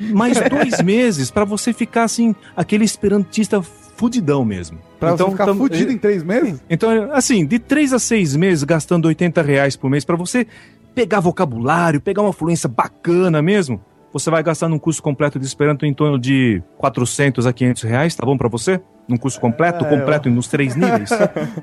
[0.01, 4.78] Mais dois meses para você ficar assim, aquele esperantista fudidão mesmo.
[4.98, 6.62] Pra você ficar tam- fudido em três meses?
[6.68, 10.46] Então, assim, de três a seis meses gastando 80 reais por mês pra você
[10.95, 13.80] pegar vocabulário, pegar uma fluência bacana mesmo,
[14.12, 18.14] você vai gastar num curso completo de Esperanto em torno de 400 a 500 reais,
[18.14, 18.80] tá bom pra você?
[19.11, 21.11] Num curso completo, completo nos três níveis?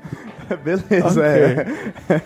[0.62, 1.66] Beleza, é.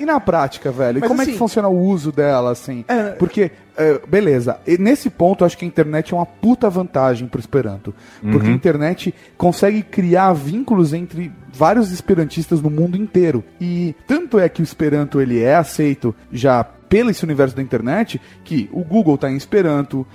[0.00, 0.98] E na prática, velho?
[1.00, 2.84] Mas como é assim- que funciona o uso dela, assim?
[2.88, 3.10] É.
[3.10, 7.26] Porque, é, beleza, e nesse ponto eu acho que a internet é uma puta vantagem
[7.28, 7.94] pro Esperanto.
[8.32, 13.44] Porque a internet consegue criar vínculos entre vários esperantistas no mundo inteiro.
[13.60, 18.20] E tanto é que o Esperanto ele é aceito já pelo esse universo da internet
[18.44, 20.06] que o Google tá em Esperanto,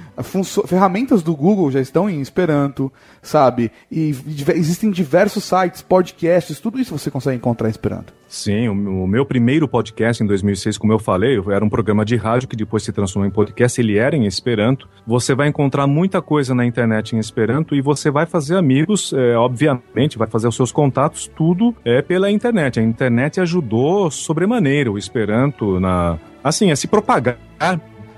[0.67, 3.71] ferramentas do Google já estão em Esperanto, sabe?
[3.91, 8.13] E diver- existem diversos sites, podcasts, tudo isso você consegue encontrar em Esperanto.
[8.27, 12.47] Sim, o, meu primeiro podcast em 2006, como eu falei, era um programa de rádio
[12.47, 14.87] que depois se transformou em podcast, ele era em Esperanto.
[15.05, 19.37] Você vai encontrar muita coisa na internet em Esperanto e você vai fazer amigos, é,
[19.37, 22.79] obviamente, vai fazer os seus contatos, tudo é pela internet.
[22.79, 27.37] A internet ajudou sobremaneira o Esperanto na, assim, a se propagar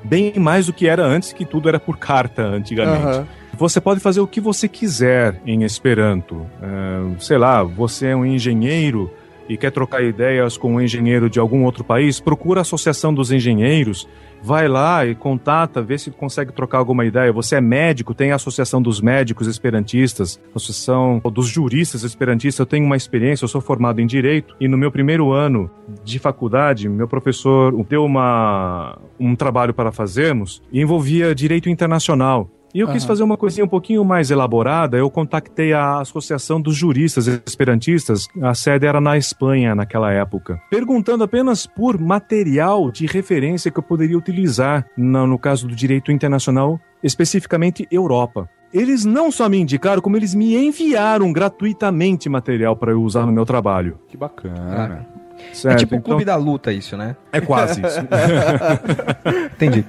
[0.04, 3.06] bem mais do que era antes, que tudo era por carta antigamente.
[3.06, 3.28] Aham.
[3.58, 6.46] Você pode fazer o que você quiser em Esperanto.
[6.62, 9.12] É, sei lá, você é um engenheiro
[9.50, 13.32] e quer trocar ideias com um engenheiro de algum outro país, procura a Associação dos
[13.32, 14.08] Engenheiros,
[14.44, 17.34] vai lá e contata, vê se consegue trocar alguma ideia.
[17.34, 22.60] Você é médico, tem a Associação dos Médicos Esperantistas, Associação dos Juristas Esperantistas.
[22.60, 25.70] Eu tenho uma experiência, eu sou formado em Direito e no meu primeiro ano
[26.04, 32.50] de faculdade, meu professor deu uma, um trabalho para fazermos e envolvia Direito Internacional.
[32.74, 34.98] E eu quis fazer uma coisinha um pouquinho mais elaborada.
[34.98, 41.24] Eu contactei a Associação dos Juristas Esperantistas, a sede era na Espanha naquela época, perguntando
[41.24, 46.80] apenas por material de referência que eu poderia utilizar na- no caso do direito internacional,
[47.04, 48.50] especificamente Europa.
[48.72, 53.32] Eles não só me indicaram, como eles me enviaram gratuitamente material para eu usar no
[53.32, 53.98] meu trabalho.
[54.08, 55.08] Que bacana.
[55.52, 55.80] É Certo?
[55.80, 57.16] tipo o Então, clube da luta isso, né?
[57.32, 58.00] é quase isso.
[59.56, 59.86] Entendi.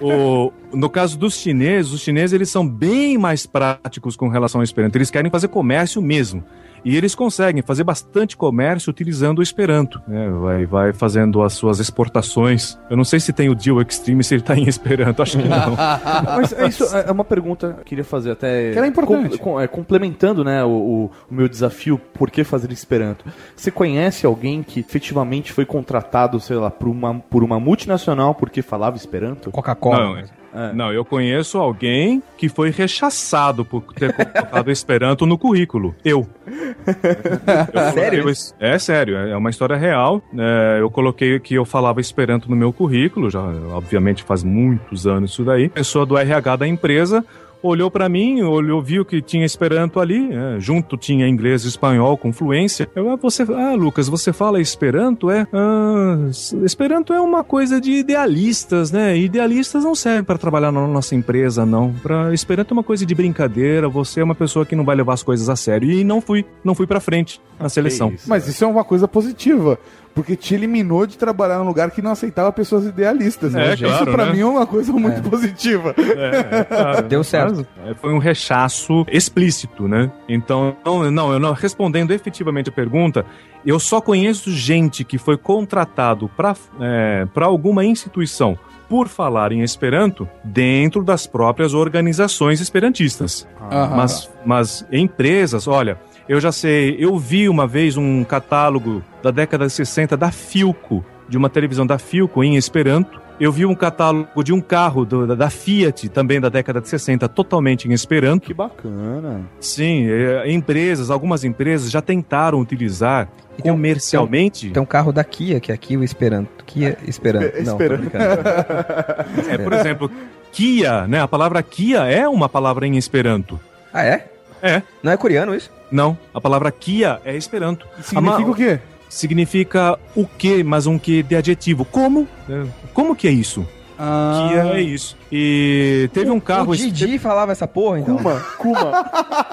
[0.00, 4.64] O- no caso dos chineses, os chineses eles são bem mais práticos com relação ao
[4.64, 4.96] Esperanto.
[4.96, 6.42] Eles querem fazer comércio mesmo.
[6.84, 10.00] E eles conseguem fazer bastante comércio utilizando o Esperanto.
[10.06, 10.28] né?
[10.30, 12.78] Vai, vai fazendo as suas exportações.
[12.90, 15.22] Eu não sei se tem o Deal Extreme, se ele tá em Esperanto.
[15.22, 15.76] Acho que não.
[16.36, 18.72] Mas é isso é uma pergunta que eu queria fazer até.
[18.72, 19.38] Que era importante.
[19.38, 23.24] com- é, complementando, né, o, o- o meu desafio, por que fazer Esperanto?
[23.54, 28.60] Você conhece alguém que efetivamente foi contratado, sei lá, por uma, por uma multinacional porque
[28.62, 29.50] falava Esperanto?
[29.50, 29.98] Coca-Cola.
[29.98, 30.24] Não, é.
[30.74, 35.94] Não, eu conheço alguém que foi rechaçado por ter colocado Esperanto no currículo.
[36.04, 36.26] Eu.
[37.72, 38.28] Eu- Sério?
[38.28, 40.22] eu- é sério, é uma história real.
[40.36, 43.40] É, eu coloquei que eu falava Esperanto no meu currículo, já
[43.72, 45.68] obviamente faz muitos anos isso daí.
[45.68, 47.24] Pessoa do RH da empresa
[47.62, 52.16] olhou pra mim, olhou, viu que tinha Esperanto ali, é, junto tinha inglês e espanhol
[52.16, 52.88] com fluência.
[52.94, 55.30] Eu, ah, você, ah, Lucas, você fala Esperanto?
[55.30, 56.28] É, ah,
[56.64, 59.16] Esperanto é uma coisa de idealistas, né?
[59.16, 61.92] Idealistas não servem pra trabalhar na nossa empresa, não.
[62.02, 63.88] Para Esperanto é uma coisa de brincadeira.
[63.88, 65.90] Você é uma pessoa que não vai levar as coisas a sério.
[65.90, 68.10] E não fui, não fui para frente na seleção.
[68.12, 68.28] isso.
[68.28, 69.78] Mas isso é uma coisa positiva.
[70.14, 73.52] Porque te eliminou de trabalhar num lugar que não aceitava pessoas idealistas.
[73.54, 73.70] né?
[73.70, 74.32] É, Isso claro, pra né?
[74.32, 75.94] mim é uma coisa muito positiva.
[75.96, 77.02] É, é, claro.
[77.08, 77.66] Deu certo.
[77.76, 80.10] Mas, é, foi um rechaço explícito, né?
[80.28, 83.24] Então, não, não, eu não respondendo efetivamente a pergunta,
[83.64, 88.58] eu só conheço gente que foi contratado para é, pra alguma instituição
[88.88, 93.48] por falar em Esperanto dentro das próprias organizações esperantistas.
[93.70, 93.96] Aham.
[93.96, 95.98] Mas, mas empresas, olha,
[96.28, 101.04] eu já sei, eu vi uma vez um catálogo da década de 60 da Filco,
[101.28, 103.20] de uma televisão da Filco em Esperanto.
[103.40, 106.88] Eu vi um catálogo de um carro do- da, da Fiat, também da década de
[106.88, 108.46] 60, totalmente em Esperanto.
[108.46, 109.40] Que bacana.
[109.58, 113.28] Sim, é, empresas, algumas empresas já tentaram utilizar
[113.58, 114.70] E tem um- comercialmente.
[114.70, 116.64] Tem um carro da Kia, que é aqui o Esperanto.
[116.64, 117.46] Kia Esperanto.
[117.46, 118.00] Espe- Não, Esperanto.
[118.00, 118.42] brincando.
[119.50, 120.10] é, por exemplo,
[120.52, 121.20] Kia, né?
[121.22, 123.58] A palavra Kia é uma palavra em Esperanto.
[123.92, 124.26] Ah, é?
[124.62, 124.82] É.
[125.02, 125.70] Não é coreano isso?
[125.90, 127.86] Não, a palavra Kia é Esperanto.
[128.00, 128.78] Significa Ama- o quê?
[129.12, 131.84] Significa o que, mas um que de adjetivo.
[131.84, 132.26] Como?
[132.48, 132.64] É,
[132.94, 133.66] Como que é isso?
[133.98, 135.16] Ah, Que é isso.
[135.30, 136.72] E teve um carro.
[136.72, 138.16] O Didi falava essa porra, então.
[138.16, 139.04] Kuma, Kuma.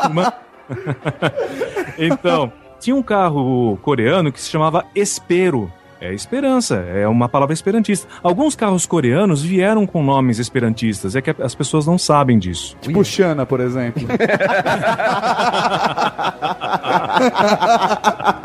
[0.09, 0.33] Uma-
[1.97, 5.71] então, tinha um carro coreano que se chamava Espero.
[6.01, 8.07] É esperança, é uma palavra esperantista.
[8.23, 12.77] Alguns carros coreanos vieram com nomes esperantistas, é que as pessoas não sabem disso.
[12.79, 14.07] Tipo Xana, por exemplo.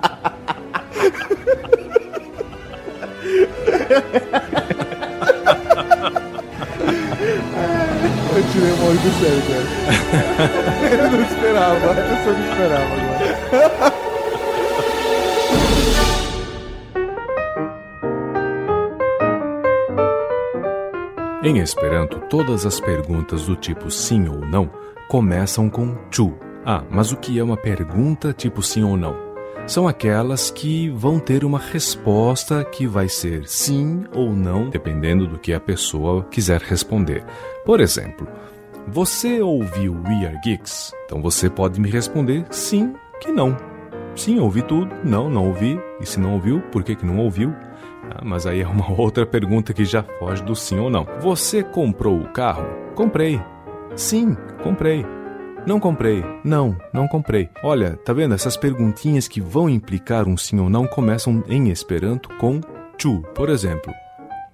[8.65, 9.65] tirei o Mauri do sério, cara.
[10.93, 13.95] Ele não esperava, a pessoa não esperava agora.
[21.45, 24.70] Em Esperanto, todas as perguntas do tipo sim ou não
[25.09, 26.32] começam com chu.
[26.65, 29.15] Ah, mas o que é uma pergunta tipo sim ou não?
[29.66, 35.39] São aquelas que vão ter uma resposta que vai ser sim ou não, dependendo do
[35.39, 37.24] que a pessoa quiser responder.
[37.65, 38.28] Por exemplo,
[38.89, 40.93] você ouviu We Are Geeks?
[41.05, 43.56] Então você pode me responder sim que não.
[44.15, 44.94] Sim, ouvi tudo.
[45.02, 45.78] Não, não ouvi.
[46.01, 47.52] E se não ouviu, por que, que não ouviu?
[48.11, 51.06] Ah, mas aí é uma outra pergunta que já foge do sim ou não.
[51.20, 52.65] Você comprou o carro?
[52.94, 53.40] Comprei.
[53.97, 55.05] Sim, comprei.
[55.66, 56.23] Não comprei.
[56.44, 57.48] Não, não comprei.
[57.62, 58.35] Olha, tá vendo?
[58.35, 62.61] Essas perguntinhas que vão implicar um sim ou não começam em Esperanto com
[62.98, 63.23] chu.
[63.35, 63.93] Por exemplo,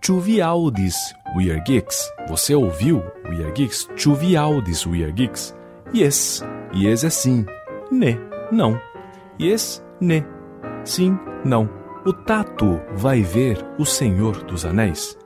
[0.03, 2.11] Chu vi audis We Are Geeks?
[2.27, 3.87] Você ouviu We Are Geeks?
[3.97, 5.55] Chu vi audis We Are Geeks?
[5.95, 6.43] Yes.
[6.75, 7.45] Yes é sim.
[7.93, 8.19] Ne,
[8.51, 8.81] não.
[9.39, 10.25] Yes, ne.
[10.85, 11.69] Sim, não.
[12.07, 15.19] O Tato vai ver o Senhor dos Anéis?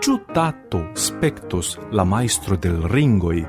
[0.00, 3.46] Chu Tato spectos la maestro del ringoi?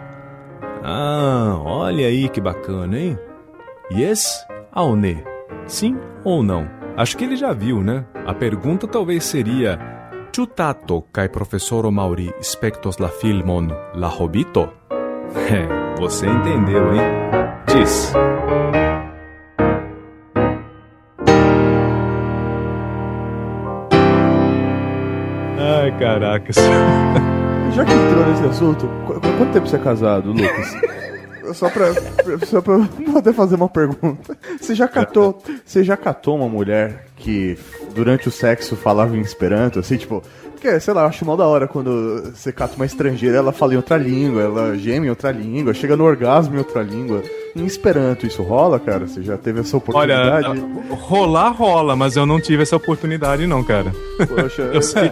[0.84, 3.18] Ah, olha aí que bacana, hein?
[3.92, 5.24] Yes ou ne?
[5.66, 6.70] Sim ou não?
[6.96, 8.06] Acho que ele já viu, né?
[8.28, 9.80] A pergunta talvez seria:
[10.32, 14.72] Chu Tato kai professoro Mauri spectos la filmon la hobito?
[15.36, 15.68] É,
[16.00, 17.02] você entendeu, hein?
[17.68, 18.14] Diz.
[25.58, 26.56] Ai, caracas.
[27.76, 30.76] Já que entrou nesse assunto, qu- quanto tempo você é casado, Lucas?
[31.54, 31.88] Só pra,
[32.46, 32.80] só pra
[33.12, 34.38] poder fazer uma pergunta.
[34.60, 37.58] Você já catou, você já catou uma mulher que
[37.94, 41.48] durante o sexo falava em Esperanto, assim, tipo, porque, sei lá, eu acho mal da
[41.48, 45.32] hora quando você cata uma estrangeira, ela fala em outra língua, ela geme em outra
[45.32, 47.24] língua, chega no orgasmo em outra língua.
[47.56, 49.08] Em Esperanto, isso rola, cara?
[49.08, 50.66] Você já teve essa Olha, oportunidade?
[50.92, 53.94] rolar rola, mas eu não tive essa oportunidade, não, cara.
[54.28, 55.12] Poxa, Eu sei.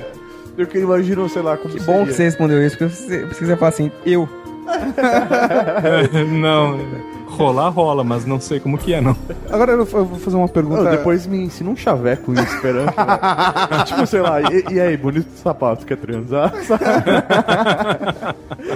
[0.58, 3.56] Eu que imagino, sei lá, como Que bom que você respondeu isso, porque você precisa
[3.56, 4.28] falar assim, eu.
[6.40, 6.80] não,
[7.28, 9.16] rolar rola, mas não sei como que é, não.
[9.50, 10.84] Agora eu vou fazer uma pergunta.
[10.84, 12.94] Não, depois me ensina um chaveco em Esperanto.
[12.98, 13.84] né?
[13.86, 16.52] tipo, sei lá, e, e aí, bonito sapato, quer transar?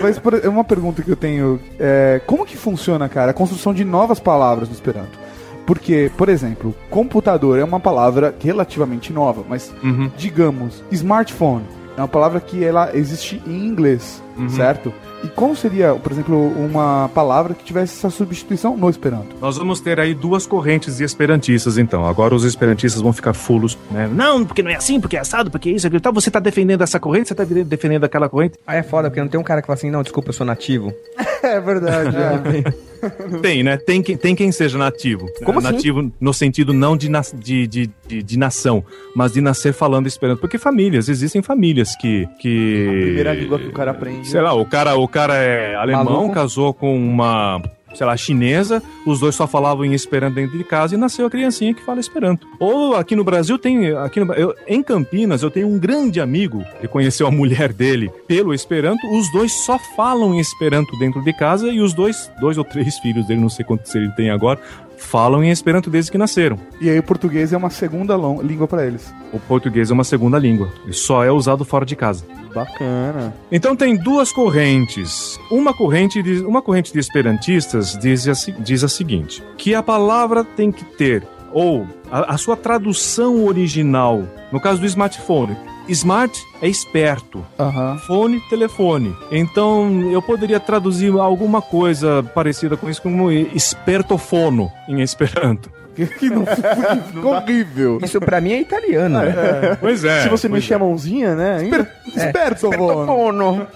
[0.01, 1.59] Mas por- é uma pergunta que eu tenho.
[1.79, 5.19] É, como que funciona, cara, a construção de novas palavras no Esperanto?
[5.65, 10.09] Porque, por exemplo, computador é uma palavra relativamente nova, mas Uhum.
[10.17, 11.63] digamos, smartphone
[11.95, 14.49] é uma palavra que ela existe em inglês, Uhum.
[14.49, 14.91] certo?
[15.23, 19.35] E como seria, por exemplo, uma palavra que tivesse essa substituição no Esperanto?
[19.39, 22.05] Nós vamos ter aí duas correntes de esperantistas, então.
[22.05, 24.09] Agora os esperantistas vão ficar fulos, né?
[24.11, 26.13] Não, porque não é assim, porque é assado, porque é isso, aquilo tal.
[26.13, 28.57] Você tá defendendo essa corrente, você tá defendendo aquela corrente.
[28.65, 30.45] Aí é foda, porque não tem um cara que fala assim, não, desculpa, eu sou
[30.45, 30.93] nativo.
[31.43, 32.73] é verdade, é.
[33.41, 33.77] Tem, né?
[33.77, 35.27] Tem, quem- tem quem seja nativo.
[35.43, 35.71] Como assim?
[35.71, 38.83] nativo no sentido não de, nas- de, de, de, de nação,
[39.15, 40.39] mas de nascer falando esperanto.
[40.39, 42.27] Porque famílias, existem famílias que.
[42.39, 44.27] que Primeira língua que o cara aprende.
[44.27, 46.33] Sei lá, o cara, o cara é alemão, Maluco.
[46.33, 47.61] casou com uma,
[47.93, 51.29] sei lá, chinesa, os dois só falavam em Esperanto dentro de casa e nasceu a
[51.29, 52.47] criancinha que fala Esperanto.
[52.59, 56.63] Ou aqui no Brasil tem, aqui no, eu- em Campinas eu tenho um grande amigo
[56.79, 61.33] que conheceu a mulher dele pelo Esperanto, os dois só falam em Esperanto dentro de
[61.33, 64.59] casa e os dois, dois ou três filhos dele, não sei quantos ele tem agora,
[65.01, 66.57] falam em Esperanto desde que nasceram.
[66.79, 69.13] E aí o português é uma segunda língua pra eles.
[69.33, 72.23] O português é uma segunda língua e só é usado fora de casa.
[72.53, 73.33] Bacana.
[73.51, 75.39] Então tem duas correntes.
[75.49, 80.43] Uma corrente de, uma corrente de esperantistas diz a, diz a seguinte: que a palavra
[80.43, 85.57] tem que ter ou a, a sua tradução original, no caso do smartphone.
[85.87, 87.97] Smart é esperto, Aham.
[88.07, 89.15] fone, telefone.
[89.31, 95.69] Então eu poderia traduzir alguma coisa parecida com isso como espertofono em Esperanto.
[96.07, 96.45] Que não
[97.11, 97.99] ficou horrível.
[98.03, 99.77] Isso pra mim é italiano, né?
[99.79, 100.21] Pois é.
[100.23, 101.57] Se você mexer a mãozinha, né?
[101.59, 103.05] ainda- Esperto, Bono.
[103.05, 103.67] Fono.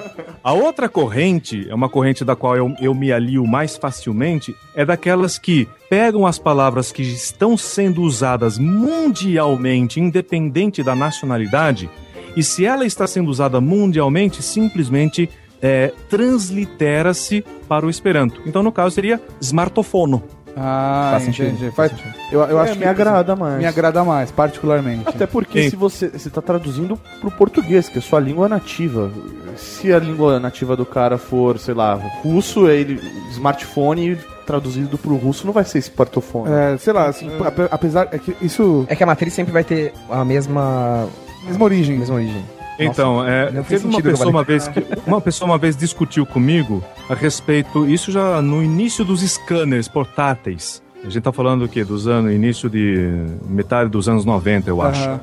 [0.43, 4.83] A outra corrente, é uma corrente da qual eu, eu me alio mais facilmente, é
[4.85, 11.89] daquelas que pegam as palavras que estão sendo usadas mundialmente, independente da nacionalidade,
[12.35, 15.29] e se ela está sendo usada mundialmente, simplesmente
[15.61, 18.41] é, translitera-se para o Esperanto.
[18.45, 20.21] Então, no caso, seria smartofono.
[20.57, 21.71] Ah, Faz sentido, entendi.
[21.71, 23.57] faz Faz, eu, eu acho É, que me agrada mais.
[23.57, 25.03] Me agrada mais, particularmente.
[25.07, 25.69] Até porque Sim.
[25.71, 29.11] se você você tá traduzindo pro português, que é sua língua nativa.
[29.57, 33.01] Se a língua nativa do cara for, sei lá, russo, ele
[33.31, 36.51] smartphone traduzido pro russo não vai ser smartphone.
[36.53, 39.63] É, sei lá, assim, ape- apesar é que isso É que a matriz sempre vai
[39.63, 41.07] ter a mesma,
[41.45, 41.97] mesma origem.
[41.97, 42.45] mesma origem.
[42.79, 46.25] Então, é, não fez teve uma pessoa uma vez que uma pessoa uma vez discutiu
[46.25, 50.83] comigo a respeito, isso já no início dos scanners portáteis.
[51.03, 51.83] A gente tá falando o quê?
[51.83, 55.07] Dos anos, início de metade dos anos 90, eu acho.
[55.07, 55.19] Aham.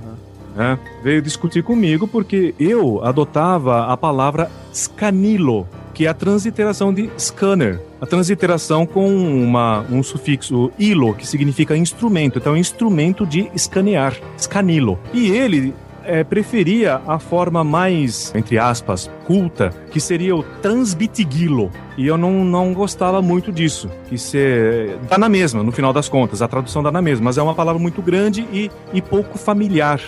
[0.54, 0.78] né?
[1.02, 7.80] Veio discutir comigo porque eu adotava a palavra scanilo, que é a transliteração de scanner.
[8.00, 12.38] A transliteração com uma, um sufixo ilo, que significa instrumento.
[12.38, 14.16] Então, instrumento de escanear.
[14.38, 15.00] Scanilo.
[15.12, 15.74] E ele
[16.04, 21.70] é, preferia a forma mais, entre aspas, culta, que seria o transbitigilo.
[21.96, 23.88] E eu não, não gostava muito disso.
[24.08, 26.40] Que se, dá na mesma, no final das contas.
[26.42, 27.24] A tradução dá na mesma.
[27.24, 30.00] Mas é uma palavra muito grande e, e pouco familiar.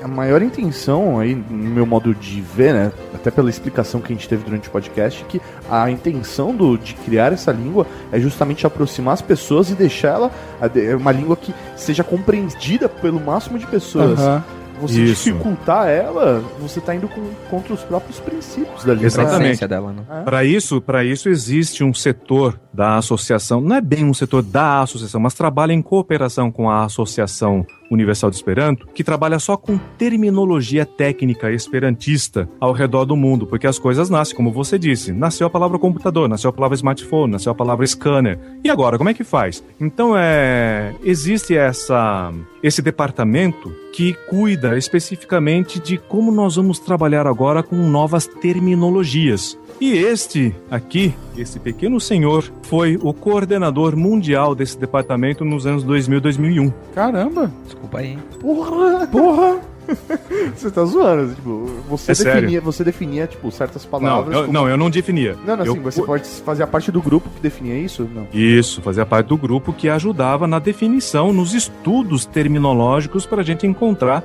[0.00, 2.92] A maior intenção aí, no meu modo de ver, né?
[3.12, 6.94] Até pela explicação que a gente teve durante o podcast, que a intenção do, de
[6.94, 10.30] criar essa língua é justamente aproximar as pessoas e deixar ela
[10.72, 14.20] de- uma língua que seja compreendida pelo máximo de pessoas.
[14.20, 14.44] Aham.
[14.80, 15.24] Você Isso.
[15.24, 19.66] dificultar ela, você tá indo com- contra os próprios princípios da é Exatamente.
[19.66, 20.22] dela, né?
[20.24, 24.82] Para isso, para isso existe um setor da associação, não é bem um setor da
[24.82, 29.78] associação, mas trabalha em cooperação com a Associação Universal de Esperanto, que trabalha só com
[29.96, 35.46] terminologia técnica esperantista ao redor do mundo, porque as coisas nascem, como você disse, nasceu
[35.46, 38.38] a palavra computador, nasceu a palavra smartphone, nasceu a palavra scanner.
[38.62, 39.62] E agora, como é que faz?
[39.80, 42.32] Então é, existe essa
[42.62, 49.58] esse departamento que cuida especificamente de como nós vamos trabalhar agora com novas terminologias.
[49.80, 56.18] E este aqui, esse pequeno senhor, foi o coordenador mundial desse departamento nos anos 2000
[56.18, 56.72] e 2001.
[56.94, 57.52] Caramba.
[57.64, 58.08] Desculpa aí.
[58.12, 58.18] hein?
[58.40, 59.06] Porra!
[59.06, 59.60] Porra.
[60.54, 62.40] Você tá zoando, tipo, você É sério.
[62.42, 64.34] definia, você definia, tipo, certas Não, palavras.
[64.34, 65.34] eu, como- não, eu não definia.
[65.46, 68.06] Não, não, Eu- assim, você pode fazer parte do grupo que definia isso?
[68.14, 68.26] Não.
[68.34, 73.66] Isso, fazia parte do grupo que ajudava na definição, nos estudos terminológicos para a gente
[73.66, 74.22] encontrar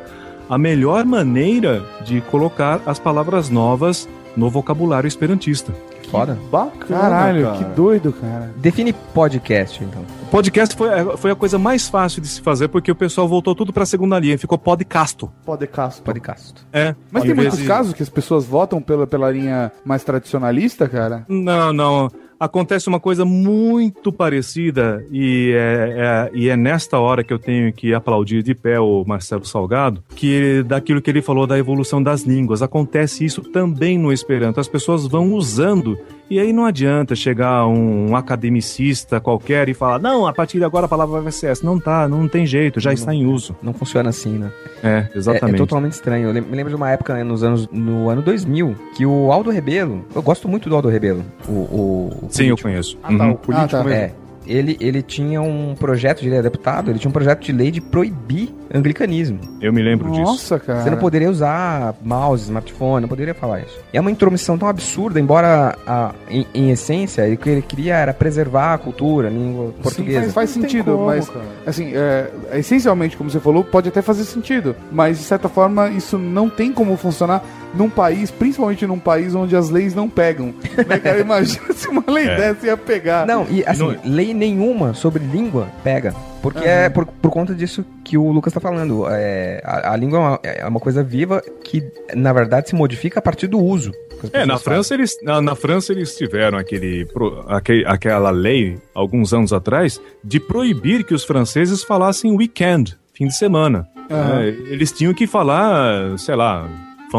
[0.50, 5.74] a melhor maneira de colocar as palavras novas no vocabulário esperantista.
[6.10, 6.38] Foda.
[6.52, 7.58] Bacana, Caralho, cara.
[7.58, 8.52] que doido, cara.
[8.58, 10.04] Define podcast, então.
[10.22, 10.88] O podcast foi,
[11.18, 13.86] foi a coisa mais fácil de se fazer porque o pessoal voltou tudo para a
[13.86, 15.32] segunda linha, ficou podcasto.
[15.44, 16.02] Podcast.
[16.04, 16.54] Podcast.
[16.72, 20.88] É, Mas tem muitos de- casos que as pessoas votam pela, pela linha mais tradicionalista,
[20.88, 21.26] cara?
[21.28, 22.12] Não, não.
[22.44, 27.72] Acontece uma coisa muito parecida e é, é- e é nesta hora que eu tenho
[27.72, 32.24] que aplaudir de pé o Marcelo Salgado, que daquilo que ele falou da evolução das
[32.24, 32.62] línguas.
[32.62, 34.60] Acontece isso também no Esperanto.
[34.60, 35.98] As pessoas vão usando
[36.30, 40.86] e aí não adianta chegar um academicista qualquer e falar, não, a partir de agora
[40.86, 41.66] a palavra vai ser essa.
[41.66, 43.56] Não tá, não tem jeito, já está em uso.
[43.62, 44.52] Não funciona assim, né?
[44.82, 45.58] É, É, é exatamente.
[45.58, 46.30] totalmente estranho.
[46.30, 49.50] Eu me lembro de uma época né, nos anos, no ano 2000 que o Aldo
[49.50, 52.62] Rebelo, eu gosto muito do Aldo Rebelo, o, o, o Sim, eu político.
[52.70, 52.98] conheço.
[53.04, 53.32] Ah, tá, Uhum.
[53.32, 53.84] o político Ah, tá.
[53.84, 54.00] mesmo.
[54.00, 54.23] É.
[54.46, 57.72] Ele, ele tinha um projeto de lei, é deputado, ele tinha um projeto de lei
[57.72, 59.40] de proibir anglicanismo.
[59.62, 60.24] Eu me lembro disso.
[60.24, 60.82] Nossa, cara.
[60.82, 63.80] Você não poderia usar mouse, smartphone, não poderia falar isso.
[63.94, 67.96] E é uma intromissão tão absurda, embora a- em, em essência, o que ele queria
[67.96, 70.22] era preservar a cultura, a língua Sim, portuguesa.
[70.22, 71.46] faz, faz sentido, como, mas cara.
[71.66, 76.18] assim, é, essencialmente, como você falou, pode até fazer sentido, mas de certa forma isso
[76.18, 77.44] não tem como funcionar
[77.74, 80.54] num país, principalmente num país onde as leis não pegam.
[80.88, 81.20] Né, cara?
[81.20, 82.36] Imagina se uma lei É.
[82.36, 83.26] dessa ia pegar.
[83.26, 86.14] Não, e assim, não- lei nenhuma sobre língua pega.
[86.42, 89.06] Porque é por, por conta disso que o Lucas tá falando.
[89.10, 91.82] É, a, a língua é uma, é uma coisa viva que,
[92.14, 93.92] na verdade, se modifica a partir do uso.
[94.34, 99.34] É, na França eles, na, na França eles tiveram aquele, pro- aque- aquela lei, alguns
[99.34, 103.88] anos atrás, de proibir que os franceses falassem weekend, fim de semana.
[104.12, 104.42] Aham.
[104.42, 106.68] É, eles tinham que falar, sei lá,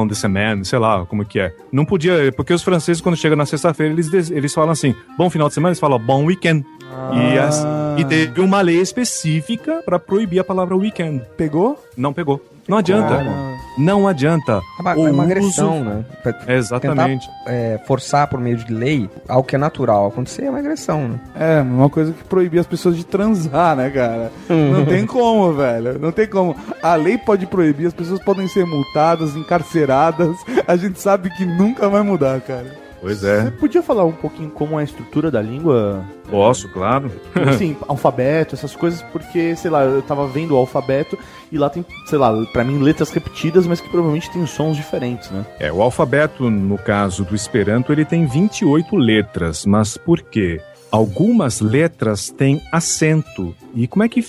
[0.07, 1.55] de semaine, sei lá como que é.
[1.71, 5.49] Não podia, porque os franceses quando chega na sexta-feira eles, eles falam assim, bom final
[5.49, 6.65] de semana, eles falam bom weekend.
[7.13, 7.65] E, as-
[7.99, 11.23] e teve uma lei específica para proibir a palavra weekend.
[11.37, 11.79] Pegou?
[11.97, 12.41] Não pegou.
[12.69, 13.17] Não adianta.
[13.17, 13.55] Como?
[13.77, 14.61] Não adianta.
[14.79, 16.05] É uma, O é uma uso- agressão, né?
[16.23, 17.29] Pra Exatamente.
[17.29, 21.09] Tentar é, forçar por meio de lei algo que é natural acontecer é uma agressão,
[21.09, 21.21] né?
[21.35, 24.31] É, uma coisa que proibir as pessoas de transar, né, cara?
[24.49, 25.99] Não tem como, velho.
[25.99, 26.55] Não tem como.
[26.83, 30.37] A lei pode proibir, as pessoas podem ser multadas, encarceradas.
[30.69, 32.84] A gente sabe que nunca vai mudar, cara.
[33.05, 33.51] Pois Você é.
[33.51, 36.03] podia falar um pouquinho como é a estrutura da língua?
[36.31, 37.13] Posso, claro.
[37.35, 41.19] Assim, alfabeto, essas coisas, porque, sei lá, eu tava vendo o alfabeto
[41.53, 45.31] e lá tem, sei lá, pra mim letras repetidas, mas que provavelmente tem sons diferentes,
[45.31, 45.45] né?
[45.61, 50.63] É, o alfabeto, no caso do Esperanto, ele tem 28 letras, mas por quê?
[50.95, 53.53] Algumas letras têm acento.
[53.75, 54.25] E como é que,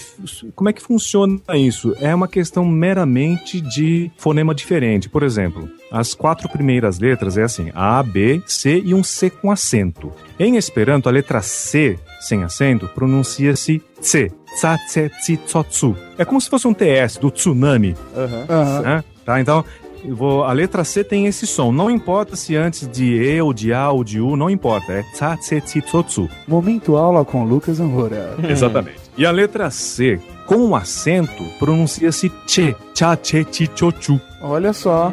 [0.56, 1.96] como é que funciona isso?
[2.00, 5.08] É uma questão meramente de fonema diferente.
[5.08, 9.52] Por exemplo, as quatro primeiras letras é assim: A, B, C e um C com
[9.52, 10.12] acento.
[10.40, 14.32] Em Esperanto, a letra C sem acento pronuncia-se tse.
[14.56, 15.96] Tsa, tse, tsi, tso, tsu.
[16.18, 17.96] É como se fosse um TS do tsunami
[18.50, 18.82] Aham.
[18.82, 19.04] né?
[19.24, 19.64] Tá, então,
[20.08, 21.72] eu vou, a letra C tem esse som.
[21.72, 24.92] Não importa se antes de E ou de A ou de U, não importa.
[24.94, 26.30] É tsa, tse, tsi, tsotsu.
[26.48, 28.36] Momento aula com Lucas Amora.
[28.48, 29.00] Exatamente.
[29.18, 34.20] E a letra C, com o acento, pronuncia-se che, cha, che, chi, cho, chu.
[34.42, 35.12] Olha só.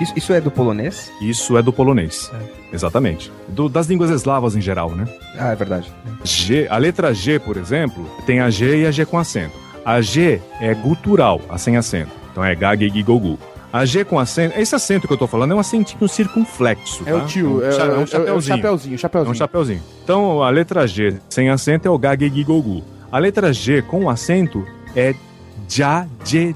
[0.00, 1.10] Isso, isso é do polonês?
[1.20, 2.30] Isso é do polonês.
[2.72, 3.30] Exatamente.
[3.48, 5.06] Do- das línguas eslavas em geral, né?
[5.38, 5.92] Ah, é verdade.
[6.24, 9.54] G, a letra G, por exemplo, tem a G e a G com acento.
[9.84, 12.12] A G é gutural, a sem acento.
[12.30, 13.38] Então é ga, ge, gi, go, gu.
[13.72, 17.04] A G com acento, esse acento que eu tô falando é um acentinho circunflexo.
[17.06, 17.26] É o tá?
[17.26, 18.42] tio, é, um, é, é um é o chapeuzinho.
[18.42, 19.30] chapeuzinho, É chapeuzinho.
[19.30, 19.82] um chapeuzinho.
[20.02, 22.82] Então a letra G sem acento é o ga, ge, gi, go, gu.
[23.12, 24.66] A letra G com acento
[24.96, 25.14] é
[25.68, 26.54] ja, je,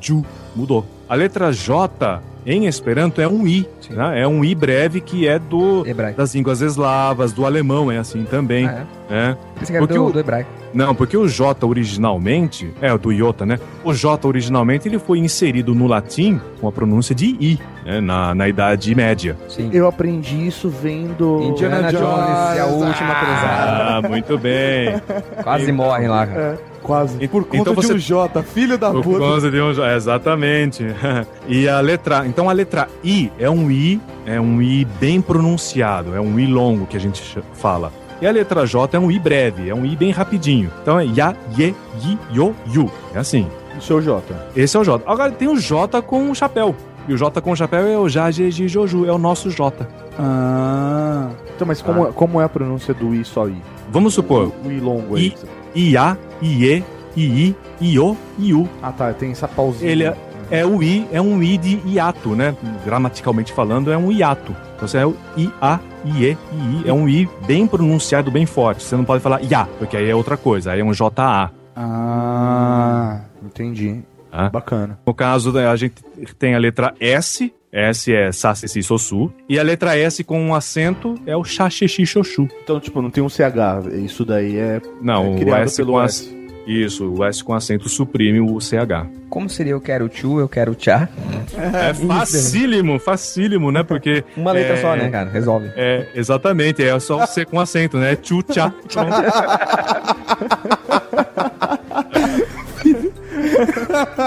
[0.00, 0.24] ju.
[0.56, 0.86] Mudou.
[1.08, 3.66] A letra J em Esperanto é um I.
[3.90, 4.22] né?
[4.22, 6.16] É um I breve que é do Hebraico.
[6.18, 8.66] das línguas eslavas, do alemão é assim também.
[8.66, 9.12] Ah, é?
[9.12, 9.36] né?
[9.68, 10.50] Era Porque do, o- do hebraico.
[10.72, 13.58] Não, porque o J originalmente, é o do Iota, né?
[13.82, 18.00] O J originalmente ele foi inserido no latim com a pronúncia de I, né?
[18.00, 19.36] na, na Idade Média.
[19.48, 19.68] Sim.
[19.72, 21.40] Eu aprendi isso vendo.
[21.42, 23.96] Indiana Jones e a última cruzada.
[23.96, 24.94] Ah, muito bem.
[25.42, 26.40] Quase morrem lá, cara.
[26.40, 27.16] É, quase.
[27.22, 29.18] E- Por conta então de você- um J, filho da Por puta.
[29.18, 30.84] causa de um J, exatamente.
[31.48, 36.14] E a letra, então a letra I é um I, é um I bem pronunciado,
[36.14, 37.22] é um I longo que a gente
[37.54, 37.92] fala.
[38.22, 40.70] E a letra J é um I breve, é um I bem rapidinho.
[40.82, 41.74] Então é ya, ye,
[42.04, 42.90] yi, yo, yu.
[43.14, 43.46] É assim.
[43.78, 44.22] Isso é o J.
[44.54, 45.02] Esse é o J.
[45.06, 46.74] Agora tem o J com o chapéu.
[47.08, 49.88] E o J com o chapéu é o Jajeji Joju, é o nosso J.
[50.18, 51.28] Ah.
[51.56, 53.56] Então, mas como, como é a pronúncia do I só I?
[53.90, 55.28] Vamos supor, O I longo aí.
[55.28, 55.34] I.
[55.74, 56.84] Ia, Ie,
[57.16, 58.68] Ii, Io, Iu.
[58.82, 59.12] Ah, tá.
[59.12, 59.90] Tem essa pausinha.
[59.90, 60.16] Ele é,
[60.50, 62.54] é o I, é um I de hiato, né?
[62.84, 64.54] Gramaticalmente falando, é um hiato.
[64.76, 66.82] Então você é o I, A, Ie, Ii.
[66.86, 68.82] É um I bem pronunciado, bem forte.
[68.82, 70.72] Você não pode falar Ia, porque aí é outra coisa.
[70.72, 71.50] Aí é um JA.
[71.76, 74.02] Ah, entendi.
[74.32, 74.48] Ah.
[74.48, 74.98] Bacana.
[75.06, 75.94] No caso, né, a gente
[76.38, 77.52] tem a letra S.
[77.72, 79.32] S é Sa, Se, Si, So, Su.
[79.48, 82.48] E a letra S com um acento é o Xa, Xe, Xi, Xo, Xu.
[82.64, 83.86] Então, tipo, não tem um CH.
[84.04, 84.80] Isso daí é.
[85.00, 86.24] Não, É o criado S pelo com S.
[86.24, 89.06] ac- Isso, o S com acento suprime o CH.
[89.28, 91.08] Como seria eu quero tchu, eu quero tchá?
[91.56, 93.84] É facílimo, facílimo, né?
[93.84, 94.24] Porque.
[94.36, 95.30] Uma letra é, só, né, cara?
[95.30, 95.70] Resolve.
[95.76, 98.16] É, exatamente, é só o C com acento, né?
[98.16, 98.72] Tchu, tchá.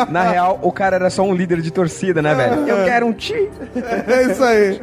[0.09, 2.67] Na real, o cara era só um líder de torcida, né, velho?
[2.67, 3.49] Eu quero um ti.
[4.07, 4.81] É isso aí.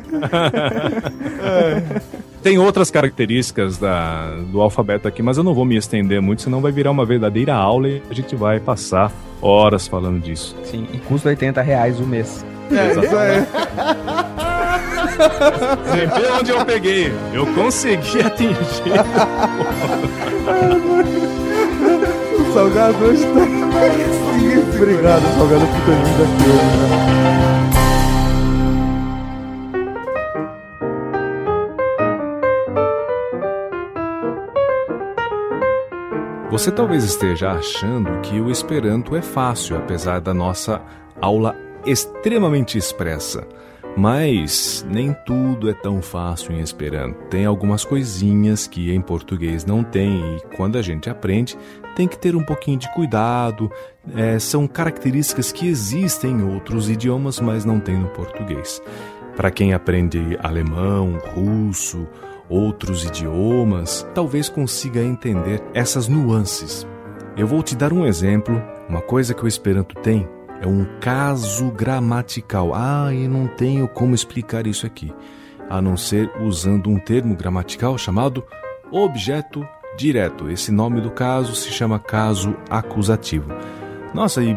[2.43, 6.61] Tem outras características da, do alfabeto aqui, mas eu não vou me estender muito, senão
[6.61, 9.13] vai virar uma verdadeira aula e a gente vai passar
[9.43, 10.57] horas falando disso.
[10.65, 12.45] Sim, e custa 80 reais o mês.
[12.71, 13.47] É isso aí.
[15.85, 17.13] Você vê onde eu peguei?
[17.35, 18.57] Eu consegui atingir.
[22.53, 23.41] Salgado hoje tá.
[24.39, 27.21] Sim, Obrigado, Salgado, por ter vindo aqui hoje, né?
[36.51, 40.83] Você talvez esteja achando que o Esperanto é fácil, apesar da nossa
[41.21, 41.57] aula
[41.87, 43.47] extremamente expressa.
[43.97, 47.19] Mas nem tudo é tão fácil em Esperanto.
[47.29, 51.57] Tem algumas coisinhas que em português não tem e quando a gente aprende
[52.01, 53.71] tem que ter um pouquinho de cuidado.
[54.17, 58.81] É, são características que existem em outros idiomas, mas não tem no português.
[59.37, 62.09] Para quem aprende alemão, russo,
[62.49, 66.87] outros idiomas, talvez consiga entender essas nuances.
[67.37, 68.63] Eu vou te dar um exemplo.
[68.89, 70.27] Uma coisa que o Esperanto tem
[70.63, 72.73] é um caso gramatical.
[72.75, 75.13] Ah, eu não tenho como explicar isso aqui,
[75.69, 78.43] a não ser usando um termo gramatical chamado
[78.91, 80.51] objeto direto.
[80.51, 83.51] Esse nome do caso se chama caso acusativo.
[84.15, 84.57] Nossa, e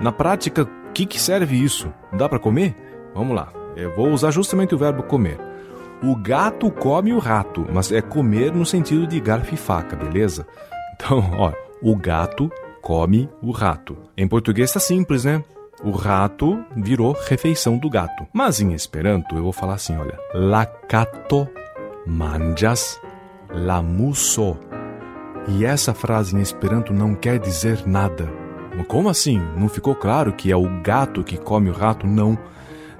[0.00, 1.92] na prática, o que, que serve isso?
[2.12, 2.74] Dá para comer?
[3.14, 3.52] Vamos lá.
[3.76, 5.38] Eu vou usar justamente o verbo comer.
[6.02, 10.46] O gato come o rato, mas é comer no sentido de garfo e faca, beleza?
[10.94, 12.50] Então, ó, o gato
[12.82, 13.96] come o rato.
[14.16, 15.42] Em português tá simples, né?
[15.82, 18.26] O rato virou refeição do gato.
[18.32, 20.18] Mas em Esperanto eu vou falar assim, olha.
[20.32, 21.48] La kato
[22.06, 22.98] manjas
[23.50, 24.56] la muso.
[25.48, 28.28] E essa frase em Esperanto não quer dizer nada.
[28.88, 29.40] Como assim?
[29.56, 32.06] Não ficou claro que é o gato que come o rato?
[32.06, 32.38] Não.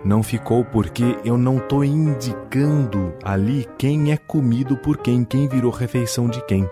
[0.04, 5.70] Não ficou porque eu não estou indicando ali quem é comido por quem, quem virou
[5.70, 6.68] refeição de quem.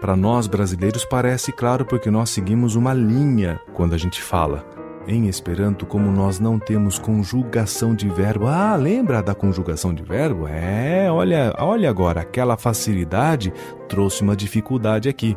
[0.00, 4.64] Para nós brasileiros parece claro porque nós seguimos uma linha quando a gente fala.
[5.12, 10.46] Em Esperanto, como nós não temos conjugação de verbo, ah, lembra da conjugação de verbo?
[10.46, 13.52] É, olha, olha agora, aquela facilidade
[13.88, 15.36] trouxe uma dificuldade aqui.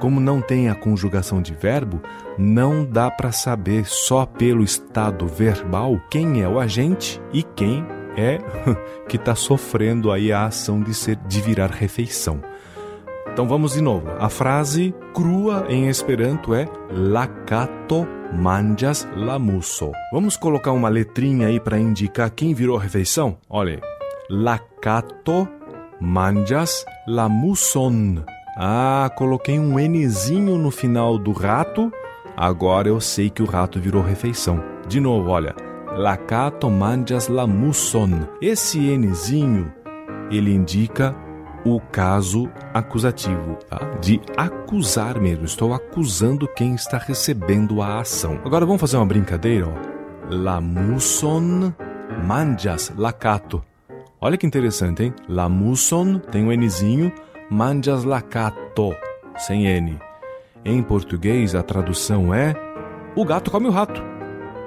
[0.00, 2.00] como não tem a conjugação de verbo,
[2.38, 7.84] não dá para saber só pelo estado verbal quem é o agente e quem
[8.16, 8.38] é
[9.06, 12.40] que está sofrendo aí a ação de ser de virar refeição.
[13.30, 14.08] Então vamos de novo.
[14.18, 19.92] A frase crua em Esperanto é lakato manjas lamuso.
[20.12, 23.38] Vamos colocar uma letrinha aí para indicar quem virou a refeição?
[23.48, 23.80] Olha, aí.
[24.28, 25.48] lakato
[26.00, 28.24] manjas lamuson.
[28.56, 31.92] Ah, coloquei um Nzinho no final do rato.
[32.36, 34.62] Agora eu sei que o rato virou refeição.
[34.88, 35.54] De novo, olha.
[35.96, 38.28] Lakato manjas lamuson.
[38.42, 39.72] Esse Nzinho,
[40.30, 41.14] ele indica
[41.64, 43.78] o caso acusativo, tá?
[44.00, 45.44] de acusar mesmo.
[45.44, 48.40] Estou acusando quem está recebendo a ação.
[48.44, 49.94] Agora vamos fazer uma brincadeira, ó.
[50.34, 51.72] Lamuson
[52.26, 53.62] manjas lakato.
[54.20, 55.14] Olha que interessante, hein?
[55.28, 57.12] Lamuson tem um Nzinho,
[57.50, 58.94] manjas lakato,
[59.36, 59.98] sem N.
[60.64, 62.54] Em português, a tradução é:
[63.14, 64.02] o gato come o rato.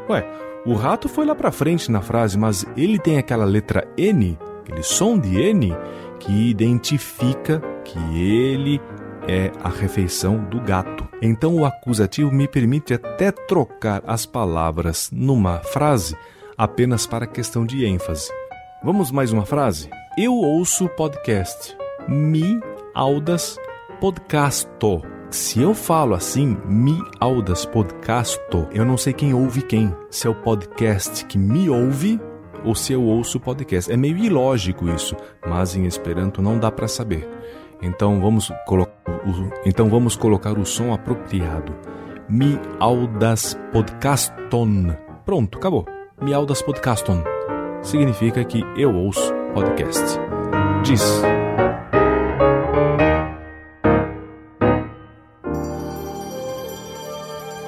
[0.09, 0.25] Ué,
[0.65, 4.83] o rato foi lá pra frente na frase, mas ele tem aquela letra N, aquele
[4.83, 5.75] som de N,
[6.19, 8.81] que identifica que ele
[9.27, 11.07] é a refeição do gato.
[11.21, 16.15] Então o acusativo me permite até trocar as palavras numa frase
[16.57, 18.31] apenas para questão de ênfase.
[18.83, 19.89] Vamos mais uma frase?
[20.17, 21.75] Eu ouço podcast.
[22.07, 22.59] Mi
[22.93, 23.57] audas
[23.99, 25.01] podcasto.
[25.29, 29.93] Se eu falo assim, mi audas podcasto, eu não sei quem ouve quem.
[30.09, 32.19] Se é o podcast que me ouve
[32.63, 33.91] ou se eu ouço o podcast.
[33.91, 35.15] É meio ilógico isso,
[35.47, 37.27] mas em Esperanto não dá para saber.
[37.81, 38.51] Então vamos,
[39.65, 41.73] então vamos colocar o som apropriado.
[42.29, 44.95] Mi audas podcaston.
[45.25, 45.85] Pronto, acabou.
[46.21, 47.23] Mi audas podcaston.
[47.81, 50.03] Significa que eu ouço podcast.
[50.83, 51.21] Diz.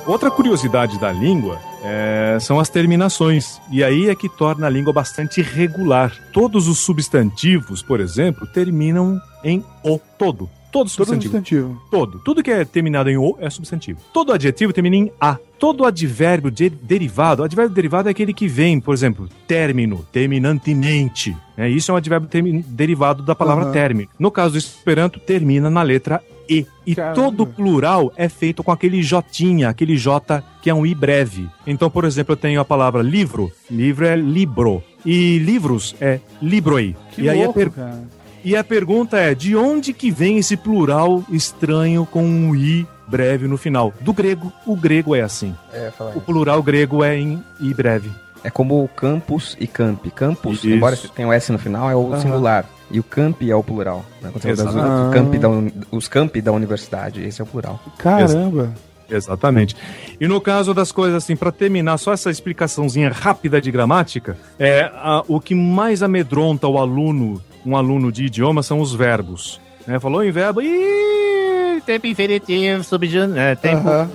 [0.10, 3.61] Outra curiosidade da língua é, são as terminações.
[3.72, 6.11] E aí é que torna a língua bastante regular.
[6.34, 10.49] Todos os substantivos, por exemplo, terminam em o todo.
[10.72, 11.22] Todo Todo substantivo.
[11.34, 11.81] substantivo.
[11.90, 12.19] Todo.
[12.19, 13.99] Tudo que é terminado em o é substantivo.
[14.14, 15.36] Todo adjetivo termina em a.
[15.57, 21.36] Todo advérbio de- derivado, advérbio derivado é aquele que vem, por exemplo, término, terminantemente.
[21.57, 21.69] né?
[21.69, 22.30] Isso é um advérbio
[22.68, 23.73] derivado da palavra Aham.
[23.73, 24.10] término.
[24.19, 26.65] No caso do Esperanto, termina na letra e.
[26.85, 27.13] E Caramba.
[27.15, 31.47] todo plural é feito com aquele jotinha, aquele j que é um i breve.
[31.67, 33.51] Então, por exemplo, eu tenho a palavra livro.
[33.69, 34.81] Livro é libro.
[35.05, 36.95] E livros é libroi.
[37.11, 38.03] Que e aí a louco, per- cara.
[38.43, 43.47] e a pergunta é: de onde que vem esse plural estranho com um i breve
[43.47, 43.93] no final?
[44.01, 44.51] Do grego.
[44.65, 45.55] O grego é assim.
[45.71, 45.91] É.
[46.15, 48.09] O plural grego é em i breve.
[48.43, 50.05] É como o campus e camp.
[50.15, 50.69] Campus, Isso.
[50.69, 52.21] embora tenha o S no final, é o Aham.
[52.21, 52.65] singular.
[52.91, 54.03] E o camp é o plural.
[54.21, 54.29] Né?
[54.31, 55.49] Quando você fala das- o camp da
[55.91, 57.79] os campi da universidade, esse é o plural.
[57.97, 58.73] Caramba.
[59.09, 59.75] Exatamente.
[60.19, 64.81] E no caso das coisas assim, para terminar só essa explicaçõezinha rápida de gramática, é
[64.93, 69.59] a- o que mais amedronta o aluno, um aluno de idioma, são os verbos.
[69.87, 69.99] Né?
[69.99, 74.09] Falou em verbo, ih, tempo infinitivo, subjuntivo, é, tempo, Aham.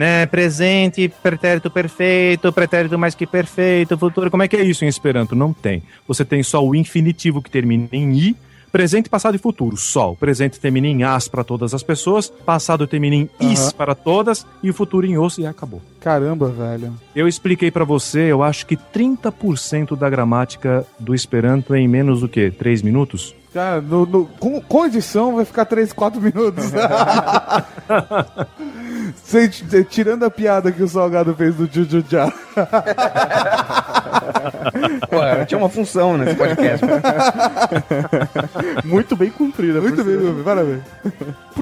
[0.00, 4.30] Né, presente, pretérito perfeito, pretérito mais que perfeito, futuro.
[4.30, 5.36] Como é que é isso em Esperanto?
[5.36, 5.82] Não tem.
[6.08, 8.36] Você tem só o infinitivo que termina em i,
[8.72, 9.76] presente, passado e futuro.
[9.76, 10.12] Só.
[10.12, 14.46] O presente termina em as para todas as pessoas, passado termina em is para todas
[14.62, 15.82] e o futuro em os e acabou.
[16.00, 16.94] Caramba, velho.
[17.14, 22.20] Eu expliquei para você, eu acho que 30% da gramática do Esperanto é em menos
[22.20, 23.34] do que 3 minutos.
[23.52, 26.72] Cara, no, no- com, com edição vai ficar 3, 4 minutos.
[29.90, 32.32] Tirando a piada que o Salgado fez do Juju Já.
[35.10, 36.86] Pô, tinha uma função nesse podcast.
[38.84, 39.80] Muito bem cumprida.
[39.80, 40.80] Muito bem, parabéns.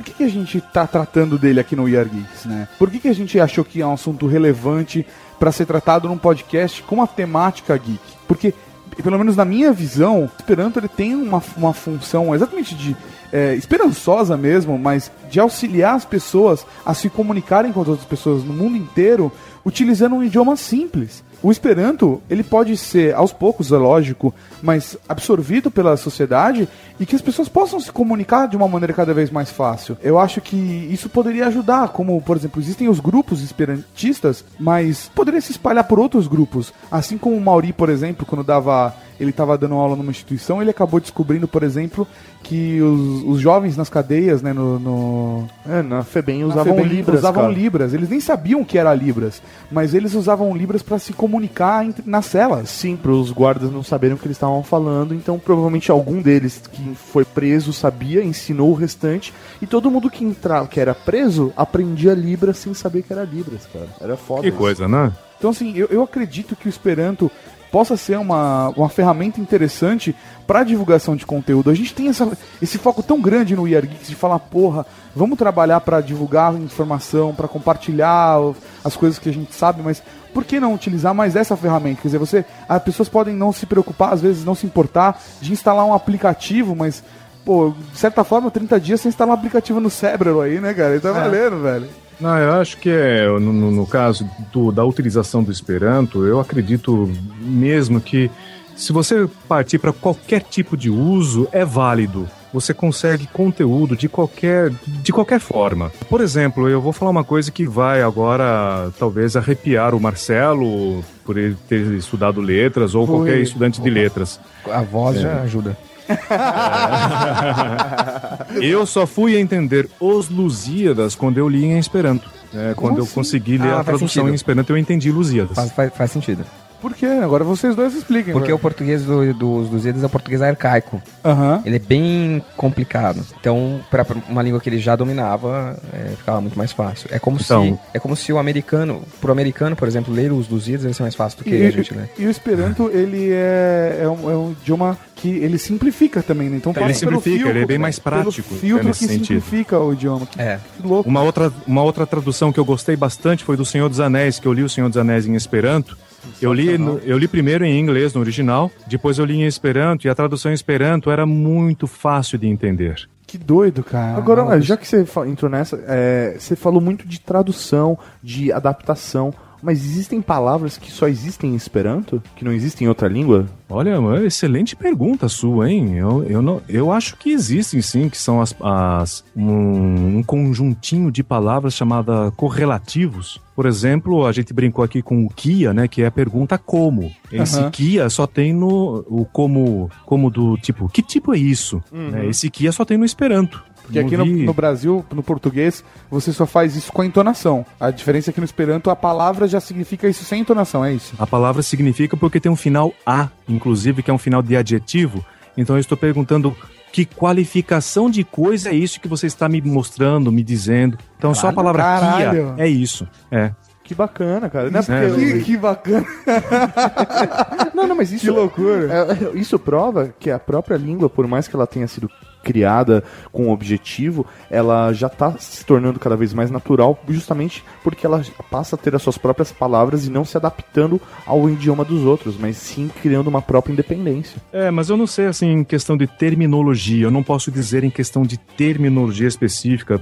[0.09, 2.67] Que, que a gente tá tratando dele aqui no We Are Geeks, né?
[2.79, 5.07] Por que, que a gente achou que é um assunto relevante
[5.39, 8.01] para ser tratado num podcast com a temática geek?
[8.27, 8.55] Porque,
[9.03, 12.97] pelo menos na minha visão, Esperanto ele tem uma, uma função exatamente de
[13.31, 18.43] é, esperançosa mesmo, mas de auxiliar as pessoas a se comunicarem com as outras pessoas
[18.43, 19.31] no mundo inteiro
[19.65, 21.23] utilizando um idioma simples.
[21.43, 27.15] O Esperanto, ele pode ser, aos poucos, é lógico, mas absorvido pela sociedade e que
[27.15, 29.97] as pessoas possam se comunicar de uma maneira cada vez mais fácil.
[30.03, 35.41] Eu acho que isso poderia ajudar, como, por exemplo, existem os grupos esperantistas, mas poderia
[35.41, 36.73] se espalhar por outros grupos.
[36.91, 40.71] Assim como o Mauri, por exemplo, quando dava ele estava dando aula numa instituição, ele
[40.71, 42.07] acabou descobrindo, por exemplo,
[42.43, 46.89] que os, os jovens nas cadeias, né, no, no É, na FEBEM na usavam FEBEM,
[46.89, 47.55] Libras, usavam cara.
[47.55, 47.95] libras.
[47.95, 52.27] Eles nem sabiam que era libras, mas eles usavam libras para se comunicar entre, nas
[52.27, 52.69] celas.
[52.69, 56.63] Sim, para os guardas não saberem o que eles estavam falando, então provavelmente algum deles
[56.73, 61.53] que foi preso sabia, ensinou o restante, e todo mundo que entrava, que era preso,
[61.57, 63.89] aprendia Libras sem saber que era Libras, cara.
[64.01, 64.43] Era foda.
[64.43, 64.57] Que isso.
[64.57, 65.13] coisa, né?
[65.39, 67.31] Então, assim, eu, eu acredito que o Esperanto
[67.71, 70.15] possa ser uma, uma ferramenta interessante
[70.47, 71.71] para divulgação de conteúdo.
[71.71, 72.31] A gente tem essa,
[72.61, 77.35] esse foco tão grande no Year Geeks de falar, porra, vamos trabalhar para divulgar informação,
[77.35, 78.39] para compartilhar
[78.85, 82.03] as coisas que a gente sabe, mas por que não utilizar mais essa ferramenta?
[82.03, 85.53] Quer dizer, você, as pessoas podem não se preocupar, às vezes não se importar de
[85.53, 87.03] instalar um aplicativo, mas
[87.49, 90.97] Pô, de certa forma, 30 dias você instala um aplicativo no Cérebro aí, né, cara?
[90.97, 91.89] E tá valendo, velho.
[92.21, 97.09] Não, eu acho que é, no, no- caso do- da utilização do Esperanto, eu acredito
[97.41, 98.31] mesmo que
[98.75, 102.29] se você partir para qualquer tipo de uso, é válido.
[102.53, 105.93] Você consegue conteúdo de qualquer, de qualquer forma.
[106.09, 111.37] Por exemplo, eu vou falar uma coisa que vai agora talvez arrepiar o Marcelo por
[111.37, 113.17] ele ter estudado letras ou Foi.
[113.17, 114.41] qualquer estudante de letras.
[114.71, 115.77] A voz já ajuda.
[118.63, 122.29] Eu só fui entender os Lusíadas quando eu li em Esperanto.
[122.53, 122.73] né?
[122.77, 123.15] quando eu assim?
[123.15, 124.31] consegui ler Ah, a tradução sentido.
[124.31, 125.55] em Esperanto, eu entendi Lusíadas.
[125.55, 126.45] Faz, faz, faz sentido.
[126.81, 127.07] Por quê?
[127.07, 128.33] Agora vocês dois expliquem.
[128.33, 128.57] Porque velho.
[128.57, 131.03] o português do- dos Lusíadas é o português arcaico.
[131.25, 131.61] Aham.
[131.65, 133.25] Ele é bem complicado.
[133.41, 137.09] Então, para uma língua que ele já dominava, é, ficava muito mais fácil.
[137.13, 140.49] É como Então- se é como se o americano, pro americano, por exemplo, ler os
[140.49, 142.11] Lusíadas vai ser mais fácil do que E, a gente ler.
[142.19, 146.57] e o Esperanto, ele é, é, um, é um idioma que ele simplifica também, né?
[146.59, 149.41] Então Ele pelo simplifica, filtro, ele é bem mais pelo prático, filtro nesse que sentido.
[149.43, 150.27] simplifica o idioma.
[150.27, 150.61] Que, É.
[150.81, 151.09] que louco.
[151.09, 154.47] Uma outra, uma outra tradução que eu gostei bastante foi do Senhor dos Anéis, que
[154.47, 155.99] eu li o Senhor dos Anéis em Esperanto.
[156.41, 160.07] Eu li, no- eu li primeiro em inglês, no original, depois eu li em Esperanto,
[160.07, 163.09] e a tradução em Esperanto era muito fácil de entender.
[163.27, 164.17] Que doido, cara.
[164.17, 169.85] Agora, já que você entrou nessa, é, você falou muito de tradução, de adaptação, mas
[169.85, 172.23] existem palavras que só existem em Esperanto?
[172.37, 173.47] Que não existem em outra língua?
[173.71, 175.95] Olha, excelente pergunta sua, hein?
[175.97, 181.11] Eu, eu, não, eu acho que existem sim, que são as, as- um, um conjuntinho
[181.11, 183.41] de palavras chamada correlativos.
[183.55, 185.89] Por exemplo, a gente brincou aqui com o Kia, né?
[185.89, 187.11] Que é a pergunta como.
[187.33, 187.71] Esse Aham.
[187.71, 191.83] Kia só tem no o como, como do tipo, que tipo é isso?
[191.93, 193.63] Né, Esse Kia só tem no Esperanto.
[193.89, 197.65] Porque Não aqui no, no Brasil, no português, você só faz isso com a entonação.
[197.81, 201.15] A diferença é que no Esperanto a palavra já significa isso sem entonação, é isso?
[201.19, 205.25] A palavra significa porque tem um final A, inclusive, que é um final de adjetivo.
[205.57, 206.55] Então eu estou perguntando
[206.93, 210.99] que qualificação de coisa é isso que você está me mostrando, me dizendo.
[211.17, 212.55] Então só a palavra Caralho.
[212.55, 213.09] Kia é isso.
[213.31, 213.53] É.
[213.85, 214.71] Que bacana, cara.
[214.71, 216.07] Não é É, porque- Que, que bacana.
[217.75, 218.25] Não, não, mas isso.
[218.27, 218.87] Que loucura.
[218.93, 222.11] É, é, isso prova que a própria língua, por mais que ela tenha sido
[222.49, 228.07] criada com um objetivo, ela já está se tornando cada vez mais natural, justamente porque
[228.07, 232.05] ela passa a ter as suas próprias palavras e não se adaptando ao idioma dos
[232.05, 234.41] outros, mas sim criando uma própria independência.
[234.51, 237.91] É, mas eu não sei, assim, em questão de terminologia, eu não posso dizer em
[237.91, 240.01] questão de terminologia específica,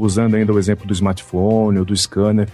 [0.00, 2.48] usando ainda o exemplo do smartphone ou do scanner,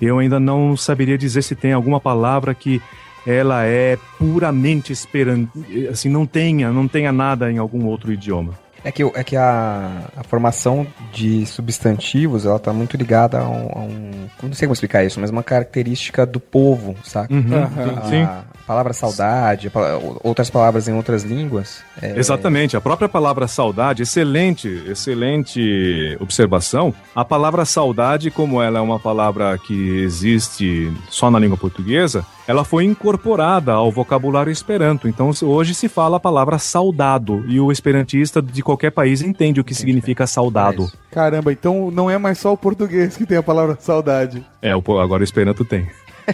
[0.00, 2.80] eu ainda não saberia dizer se tem alguma palavra que
[3.26, 5.50] ela é puramente esperando,
[5.90, 8.54] assim, não tenha, não tenha nada em algum outro idioma.
[8.84, 13.68] É que, é que a, a formação de substantivos, ela tá muito ligada a um,
[13.74, 17.32] a um- Não sei como explicar isso, mas uma característica do povo, saca?
[17.34, 18.08] Aham.
[18.08, 18.22] Sim.
[18.22, 19.80] A palavra saudade, a
[20.22, 21.80] outras palavras em outras línguas.
[22.02, 26.92] é- Exatamente, a própria palavra saudade, excelente, excelente observação.
[27.14, 32.64] A palavra saudade, como ela é uma palavra que existe só na língua portuguesa, ela
[32.64, 35.08] foi incorporada ao vocabulário esperanto.
[35.08, 39.64] Então hoje se fala a palavra saudado e o esperantista de qualquer país entende o
[39.64, 40.84] que significa saudado.
[40.84, 40.98] isso.
[41.10, 44.44] Caramba, então não é mais só o português que tem a palavra saudade.
[44.60, 45.88] É, agora o esperanto tem.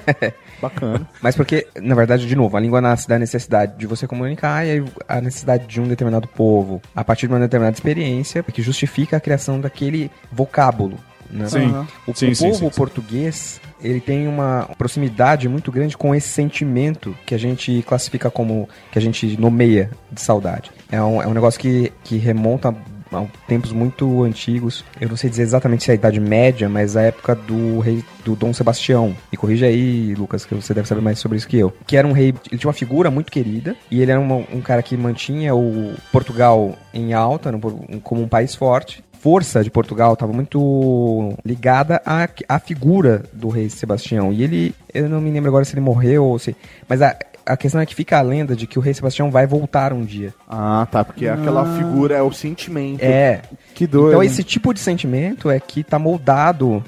[0.61, 1.09] Bacana.
[1.23, 4.70] Mas porque, na verdade, de novo, a língua nasce da necessidade de você comunicar e
[4.73, 9.16] aí a necessidade de um determinado povo, a partir de uma determinada experiência, que justifica
[9.16, 10.98] a criação daquele vocábulo.
[11.30, 11.48] Né?
[11.48, 11.66] Sim.
[11.66, 11.86] Aham.
[12.06, 12.76] O, Sim, o sim, povo sim, sim.
[12.76, 18.68] português, ele tem uma proximidade muito grande com esse sentimento que a gente classifica como,
[18.92, 20.70] que a gente nomeia de saudade.
[20.90, 22.68] É um, é um negócio que, que remonta
[23.12, 24.84] a, a tempos muito antigos.
[25.01, 28.02] Eu não sei dizer exatamente se é a Idade Média, mas a época do rei
[28.24, 29.14] do Dom Sebastião.
[29.30, 31.72] Me corrija aí, Lucas, que você deve saber mais sobre isso que eu.
[31.86, 34.60] Que era um rei, ele tinha uma figura muito querida e ele era uma- um
[34.60, 39.70] cara que mantinha o Portugal em alta, no- um- como um país forte força de
[39.70, 44.30] Portugal estava muito ligada à, à figura do rei Sebastião.
[44.30, 46.55] E ele, eu não me lembro agora se ele morreu ou se.
[46.86, 47.16] Mas a-
[47.47, 50.05] A questão é que fica a lenda de que o rei Sebastião vai voltar um
[50.05, 50.33] dia.
[50.49, 53.03] Ah, tá, porque aquela figura é o sentimento.
[53.03, 53.43] É.
[53.75, 54.09] Que doido.
[54.11, 56.83] Então esse tipo de sentimento é que tá moldado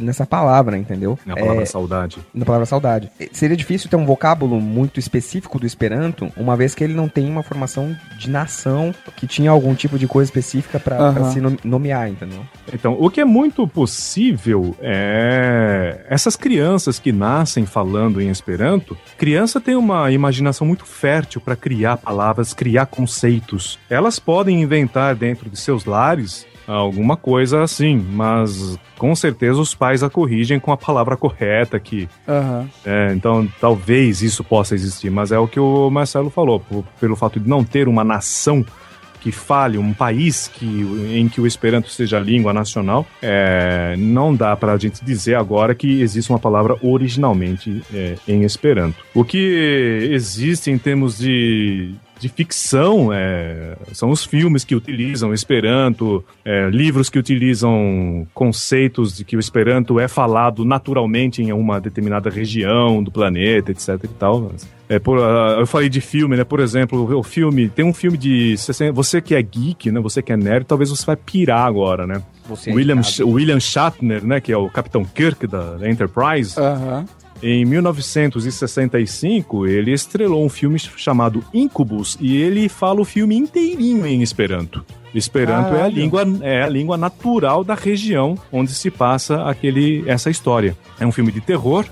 [0.00, 1.18] nessa palavra, entendeu?
[1.26, 2.18] É a palavra É, saudade.
[2.32, 3.10] na palavra saudade.
[3.32, 7.28] Seria difícil ter um vocábulo muito específico do Esperanto, uma vez que ele não tem
[7.28, 11.30] uma formação de nação que tinha algum tipo de coisa específica Aham.
[11.32, 12.40] se nom- nomear, entendeu?
[12.72, 18.96] Então, o que é muito possível é essas crianças que nascem falando em Esperanto.
[19.16, 23.78] Criança tem uma imaginação muito fértil para criar palavras, criar conceitos.
[23.88, 30.02] Elas podem inventar dentro de seus lares alguma coisa assim, mas com certeza os pais
[30.02, 32.68] a corrigem com a palavra correta que Aham.
[32.84, 36.62] é, então, talvez isso possa existir, mas é o que o Marcelo falou,
[37.00, 38.64] pelo fato de não ter uma nação
[39.20, 40.66] que fale, um país que,
[41.12, 45.34] em que o Esperanto seja a língua nacional, é, não dá para a gente dizer
[45.34, 48.96] agora que existe uma palavra originalmente é, em Esperanto.
[49.14, 56.24] O que existe em termos de, de ficção é, são os filmes que utilizam Esperanto,
[56.44, 62.28] é, livros que utilizam conceitos de que o Esperanto é falado naturalmente em uma determinada
[62.30, 64.52] região do planeta, etc e tal.
[64.88, 66.44] É, por, ah, eu falei de filme, né?
[66.44, 67.68] Por exemplo, o filme.
[67.68, 68.56] Tem um filme de.
[68.56, 70.00] 60 Você que é geek, né?
[70.00, 72.22] Você que é nerd, talvez você vai pirar agora, né?
[72.48, 73.28] Você é William, indicado.
[73.28, 74.40] William Shatner, né?
[74.40, 76.58] Que é o Capitão Kirk da, da Enterprise.
[76.58, 77.04] Aham.
[77.42, 84.22] Em 1965, ele estrelou um filme chamado Incubus e ele fala o filme inteirinho em
[84.22, 84.84] Esperanto.
[85.14, 90.30] Esperanto é a língua é a língua natural da região onde se passa aquele essa
[90.30, 90.76] história.
[90.98, 91.86] É um filme de terror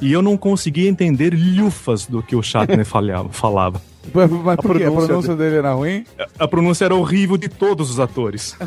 [0.00, 2.86] e eu não conseguia entender lufas do que o Shatner
[3.30, 3.82] falava.
[4.12, 4.76] Mas por?
[4.76, 6.04] A pronúncia pronúncia dele era ruim?
[6.38, 8.56] A pronúncia era horrível de todos os atores.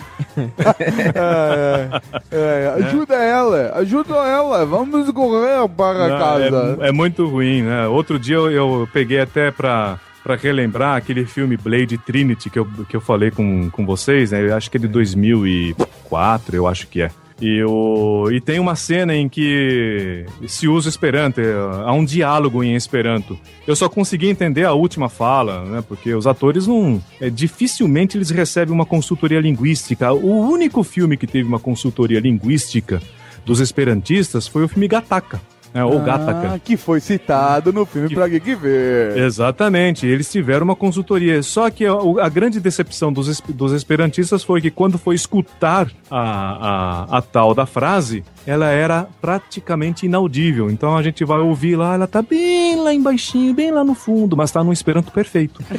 [1.15, 1.89] É,
[2.31, 6.77] é, ajuda ela, ajuda ela, vamos correr para Não, casa.
[6.81, 7.87] É, é muito ruim, né?
[7.87, 12.67] Outro dia eu, eu peguei até pra, pra relembrar aquele filme Blade Trinity que eu,
[12.87, 14.41] que eu falei com, com vocês, né?
[14.47, 17.11] Eu acho que é de 2004, eu acho que é.
[17.39, 21.53] E, o, e tem uma cena em que se usa Esperanto, é,
[21.85, 23.37] há um diálogo em Esperanto.
[23.65, 25.83] Eu só consegui entender a última fala, né?
[25.87, 27.01] Porque os atores não.
[27.21, 30.11] é, dificilmente eles recebem uma consultoria linguística.
[30.11, 33.01] O único filme que teve uma consultoria linguística
[33.45, 35.39] dos esperantistas foi o filme Gataca.
[35.77, 36.53] Né, ou Gataca.
[36.55, 39.15] Ah, que foi citado no filme Que- Pra Geek Ver.
[39.17, 41.43] Exatamente, eles tiveram uma consultoria.
[41.43, 41.91] Só que a,
[42.21, 47.21] a grande decepção dos, es- dos esperantistas foi que quando foi escutar a, a, a
[47.21, 50.71] tal da frase, ela era praticamente inaudível.
[50.71, 54.35] Então a gente vai ouvir lá, ela tá bem lá embaixinho, bem lá no fundo,
[54.35, 55.61] mas tá num esperanto perfeito.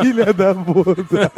[0.00, 1.32] Filha da puta.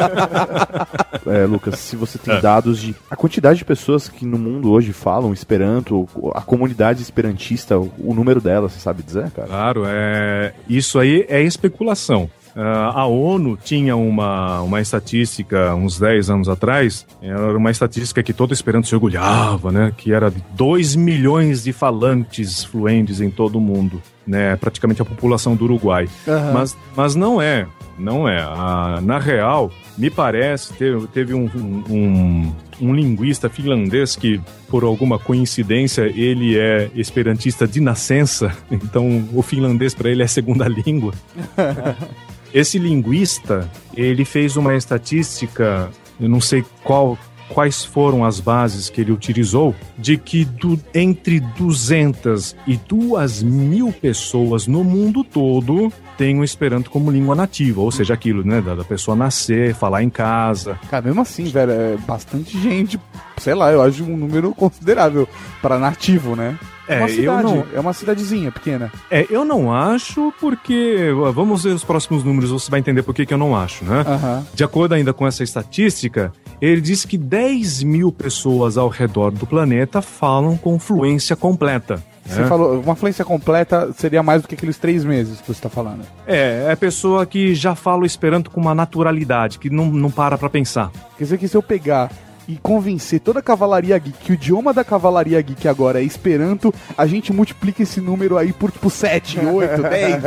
[1.26, 4.92] É, Lucas, se você tem dados de a quantidade de pessoas que no mundo hoje
[4.92, 9.48] falam Esperanto, a comunidade esperantista, o, o número dela, você sabe dizer, cara?
[9.48, 12.30] Claro, é, isso aí é especulação.
[12.54, 18.32] Ah, a ONU tinha uma, uma estatística uns 10 anos atrás, era uma estatística que
[18.32, 19.92] todo Esperanto se orgulhava, né?
[19.96, 24.56] Que era de 2 milhões de falantes fluentes em todo o mundo, né?
[24.56, 26.08] Praticamente a população do Uruguai.
[26.52, 27.66] Mas, mas não é,
[28.00, 28.40] não é.
[28.40, 31.50] Ah, na real, me parece, teve, teve um,
[31.88, 39.42] um, um linguista finlandês que, por alguma coincidência, ele é esperantista de nascença, então o
[39.42, 41.12] finlandês para ele é segunda língua.
[42.52, 45.88] Esse linguista, ele fez uma estatística,
[46.20, 47.16] eu não sei qual
[47.52, 53.92] quais foram as bases que ele utilizou, de que do, entre 200 e 2 mil
[53.92, 55.92] pessoas no mundo todo
[56.38, 60.10] o Esperanto como língua nativa, ou seja, aquilo, né, da, da pessoa nascer, falar em
[60.10, 60.78] casa.
[60.90, 63.00] Cara, mesmo assim, velho, é bastante gente.
[63.38, 65.26] Sei lá, eu acho um número considerável
[65.62, 66.58] para nativo, né?
[66.90, 68.92] É, uma eu cidade, não- é uma cidadezinha pequena.
[69.10, 73.24] É, eu não acho porque, vamos ver os próximos números, você vai entender por que
[73.24, 74.04] que eu não acho, né?
[74.06, 74.46] Aham.
[74.54, 79.46] De acordo ainda com essa estatística, ele disse que 10 mil pessoas ao redor do
[79.46, 82.02] planeta falam com fluência completa.
[82.24, 82.46] Você né?
[82.46, 86.02] falou, uma fluência completa seria mais do que aqueles três meses que você tá falando.
[86.26, 90.38] É, é pessoa que já fala o Esperanto com uma naturalidade, que não, não para
[90.38, 90.90] pra pensar.
[91.18, 92.10] Quer dizer que se eu pegar
[92.48, 96.74] e convencer toda a cavalaria geek que o idioma da cavalaria geek agora é Esperanto,
[96.98, 100.22] a gente multiplica esse número aí por tipo 7, 8, 10.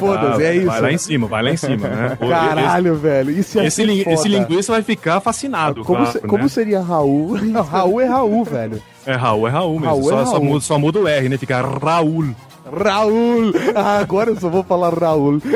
[0.00, 0.66] Foda-se, Ah, é isso.
[0.66, 2.16] Vai lá em cima, vai lá em cima, né?
[2.28, 3.30] Caralho, velho.
[3.30, 4.12] Isso ia Esse, foda.
[4.14, 6.28] esse linguista vai ficar fascinado, Como, claro, se- né?
[6.28, 7.38] como seria Raul?
[7.44, 8.82] Não, Raul é Raul, velho.
[9.04, 9.86] É Raul, é Raul mesmo.
[9.86, 10.44] Raul é só, só Raul.
[10.44, 11.36] muda, só muda o R, né?
[11.36, 12.34] Fica Raul.
[12.72, 13.52] Raul!
[13.76, 15.40] Ah, agora eu só vou falar Raul.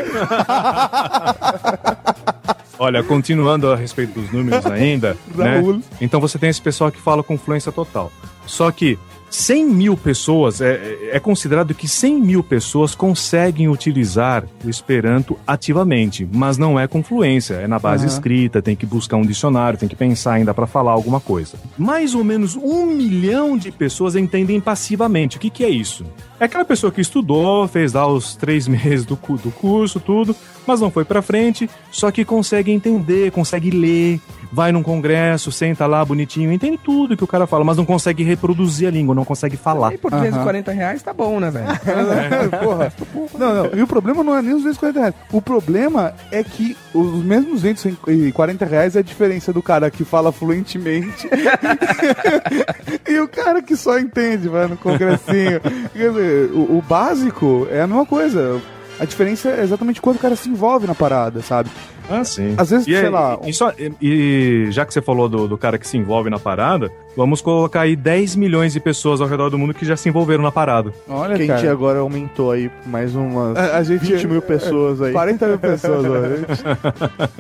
[2.82, 5.59] Olha, continuando a respeito dos números ainda, né?
[5.59, 5.82] Raul.
[6.01, 8.11] Então você tem esse pessoal que fala com fluência total.
[8.47, 8.98] Só que
[9.28, 16.27] 100 mil pessoas, é, é considerado que 100 mil pessoas conseguem utilizar o Esperanto ativamente,
[16.32, 18.15] mas não é com fluência, é na base Aham.
[18.15, 21.59] escrita, tem que buscar um dicionário, tem que pensar ainda para falar alguma coisa.
[21.77, 25.36] Mais ou menos um milhão de pessoas entendem passivamente.
[25.36, 26.05] O que, que é isso?
[26.40, 30.34] É aquela pessoa que estudou, fez lá os três meses do, do curso, tudo,
[30.66, 34.18] mas não foi pra frente, só que consegue entender, consegue ler,
[34.50, 38.22] vai num congresso, senta lá bonitinho, entende tudo que o cara fala, mas não consegue
[38.22, 39.92] reproduzir a língua, não consegue falar.
[39.92, 41.66] E por 240 reais tá bom, né, velho?
[42.62, 42.92] Porra.
[43.38, 43.78] Não, não.
[43.78, 45.14] E o problema não é nem os 240 reais.
[45.30, 50.32] O problema é que os mesmos 240 reais é a diferença do cara que fala
[50.32, 51.28] fluentemente
[53.08, 55.60] e o cara que só entende, vai no congressinho.
[55.92, 58.61] Quer dizer, o, o básico é a mesma coisa.
[58.98, 61.70] A diferença é exatamente quando o cara se envolve na parada, sabe?
[62.11, 62.55] Ah, sim.
[62.59, 65.48] Às vezes, e, sei é- lá, E, só- e- e já que você falou do,
[65.48, 69.27] do cara que se envolve na parada, vamos colocar aí 10 milhões de pessoas ao
[69.28, 70.93] redor do mundo que já se envolveram na parada.
[71.09, 71.73] Olha, Que a gente cara.
[71.73, 75.12] agora aumentou aí mais umas A, a gente 20 mil pessoas aí.
[75.12, 76.11] 40 mil pessoas, ó.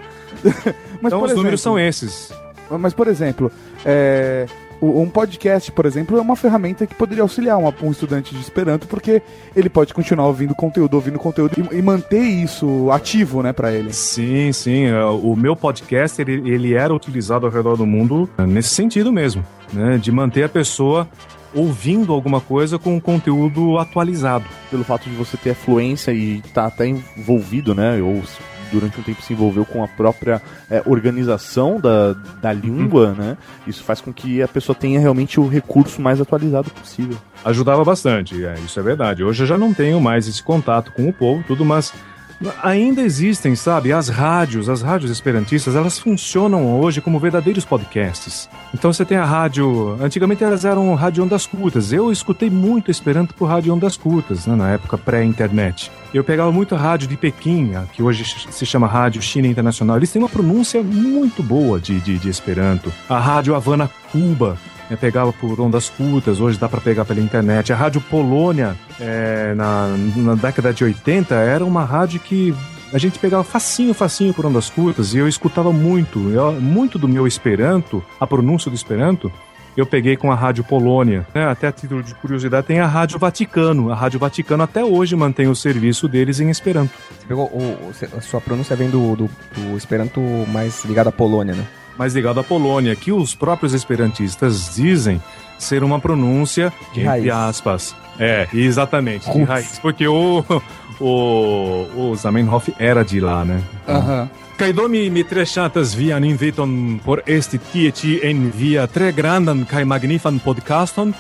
[1.02, 2.32] Mas, então por os números exemplo- são esses.
[2.80, 3.52] Mas, por exemplo,
[3.86, 4.46] é,
[4.86, 8.88] um podcast, por exemplo, é uma ferramenta que poderia auxiliar uma- um estudante de Esperanto,
[8.88, 9.22] porque
[9.56, 13.94] ele pode continuar ouvindo conteúdo, ouvindo conteúdo e, e manter isso ativo, né, pra ele.
[13.94, 14.86] Sim, sim.
[14.86, 19.12] é, O meu podcast, ele, ele era utilizado ao redor do mundo é, nesse sentido
[19.12, 19.98] mesmo, né?
[19.98, 21.08] De manter a pessoa
[21.56, 24.46] ouvindo alguma coisa com conteúdo atualizado.
[24.72, 28.02] Pelo fato de você ter a fluência e estar até envolvido, né?
[28.02, 28.22] Ou
[28.74, 33.38] durante um tempo se envolveu com a própria é, organização da, da língua, né?
[33.68, 37.18] Isso faz com que a pessoa tenha realmente o recurso mais atualizado possível.
[37.46, 39.24] Ajudava bastante, é, isso é verdade.
[39.24, 41.94] Hoje eu já não tenho mais esse contato com o povo, tudo, mas
[42.62, 43.92] ainda existem, sabe?
[43.92, 48.50] As rádios, as rádios esperantistas, elas funcionam hoje como verdadeiros podcasts.
[48.74, 49.98] Então você tem a rádio.
[50.02, 51.92] Antigamente elas eram rádio ondas curtas.
[51.92, 55.92] Eu escutei muito Esperanto por rádio ondas curtas, né, na época pré-internet.
[56.14, 59.98] Eu pegava muito a rádio de Pequim, que hoje se chama Rádio China Internacional.
[59.98, 62.94] Eles têm uma pronúncia muito boa de, de, de Esperanto.
[63.10, 64.58] A rádio Havana Cuba,
[64.90, 67.72] né, pegava por ondas curtas, hoje dá para pegar pela internet.
[67.72, 72.54] A Rádio Polônia, é, na, na década de 80, era uma rádio que
[72.94, 76.30] a gente pegava facinho, facinho por ondas curtas e eu escutava muito.
[76.30, 79.32] Eu- muito do meu Esperanto, a pronúncia do Esperanto,
[79.76, 81.26] eu peguei com a Rádio Polônia.
[81.34, 81.48] né?
[81.48, 83.92] Até a título de curiosidade, tem a Rádio Vaticano.
[83.92, 86.92] A Rádio Vaticano até hoje mantém o serviço deles em Esperanto.
[87.18, 91.56] Você pegou o, a sua pronúncia vem do, do, do Esperanto mais ligado à Polônia,
[91.56, 91.66] né?
[91.98, 95.22] Mais ligado à Polônia, que os próprios esperantistas dizem
[95.58, 97.32] ser uma pronúncia, De entre raiz.
[97.50, 97.96] aspas.
[98.20, 99.48] É, exatamente, de Roots.
[99.48, 99.80] raiz.
[99.80, 100.44] Porque o,
[101.00, 103.62] o, o Zamenhof era de lá, né?
[103.88, 104.30] Aham.
[104.58, 109.82] Kaidomi mi tre ŝatas vian inviton por esti tie ĉi en via tre grandan kaj
[109.84, 111.14] magnifan podcaston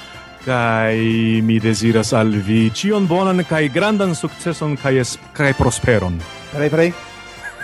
[0.45, 0.94] kaj
[1.41, 6.20] mi deziras al vi ĉion bonan kaj grandan sukceson kaj es- kaj prosperon.
[6.54, 6.94] Peraí, peraí.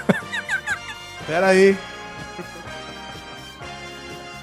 [1.27, 1.75] peraí.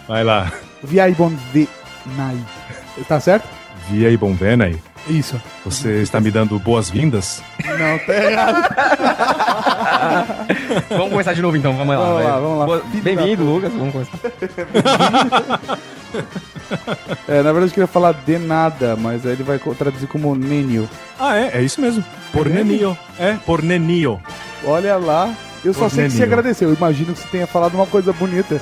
[0.08, 0.52] Vai lá.
[0.82, 1.68] Viai bon vi
[2.16, 2.36] nai.
[3.08, 3.48] Tá certo?
[3.88, 4.76] Via e bom venai.
[5.08, 5.40] Isso.
[5.64, 7.40] Você está me dando boas-vindas?
[7.64, 8.74] Não, tá errado.
[10.90, 12.02] Vamos começar de novo então, vamos lá.
[12.04, 12.82] Vamos lá, vamos lá.
[13.02, 13.72] Bem-vindo, Lucas.
[13.72, 14.18] Vamos começar.
[17.28, 20.88] É, na verdade eu queria falar de nada, mas aí ele vai traduzir como Nenio.
[21.20, 22.02] Ah, é, é isso mesmo.
[22.32, 22.96] Por É nenio.
[23.18, 24.20] É, por nenio.
[24.64, 25.32] Olha lá.
[25.64, 26.32] Eu só Por sei que você Nenio.
[26.32, 26.68] agradeceu.
[26.70, 28.60] Eu imagino que você tenha falado uma coisa bonita.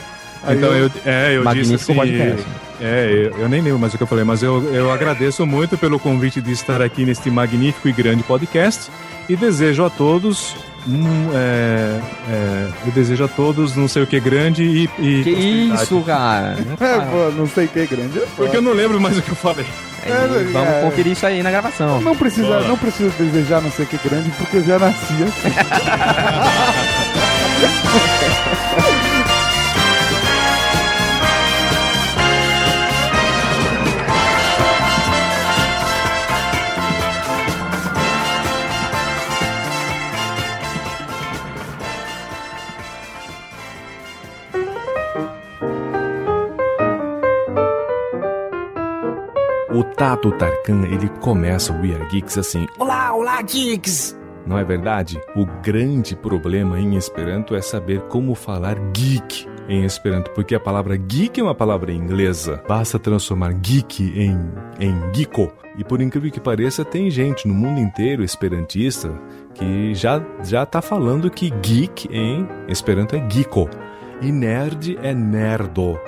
[0.49, 1.95] Então eu, é, eu disse Magnífico assim.
[1.95, 2.47] podcast.
[2.81, 5.79] É, eu, eu nem lembro mais o que eu falei, mas eu, eu agradeço muito
[5.79, 8.91] pelo convite de estar aqui neste magnífico e grande podcast
[9.29, 10.57] e desejo a todos.
[10.87, 14.85] um, é, é, eu desejo a todos não sei o que grande e.
[14.99, 16.57] e Que isso, cara?
[16.57, 18.21] Não É, pô, não sei o que é grande.
[18.37, 19.67] Porque eu não lembro mais o que eu falei.
[20.05, 20.83] É, Vamos é.
[20.83, 22.01] conferir isso aí na gravação.
[22.01, 25.15] Não precisa, não precisa desejar não sei o que é grande, porque eu já nasci
[25.23, 25.55] assim.
[49.75, 54.17] O Tato Tarkan, ele começa o We Are Geeks assim: Olá, olá, geeks!
[54.47, 55.21] Não é verdade?
[55.35, 60.97] O grande problema em Esperanto é saber como falar geek em Esperanto, porque a palavra
[60.97, 62.63] geek é uma palavra inglesa.
[62.69, 64.39] Basta transformar geek em,
[64.79, 65.53] em geeko.
[65.77, 69.13] E por incrível que pareça, tem gente no mundo inteiro esperantista
[69.55, 73.69] que já, já tá falando que geek em Esperanto é geeko.
[74.23, 75.99] E nerd é nerdo.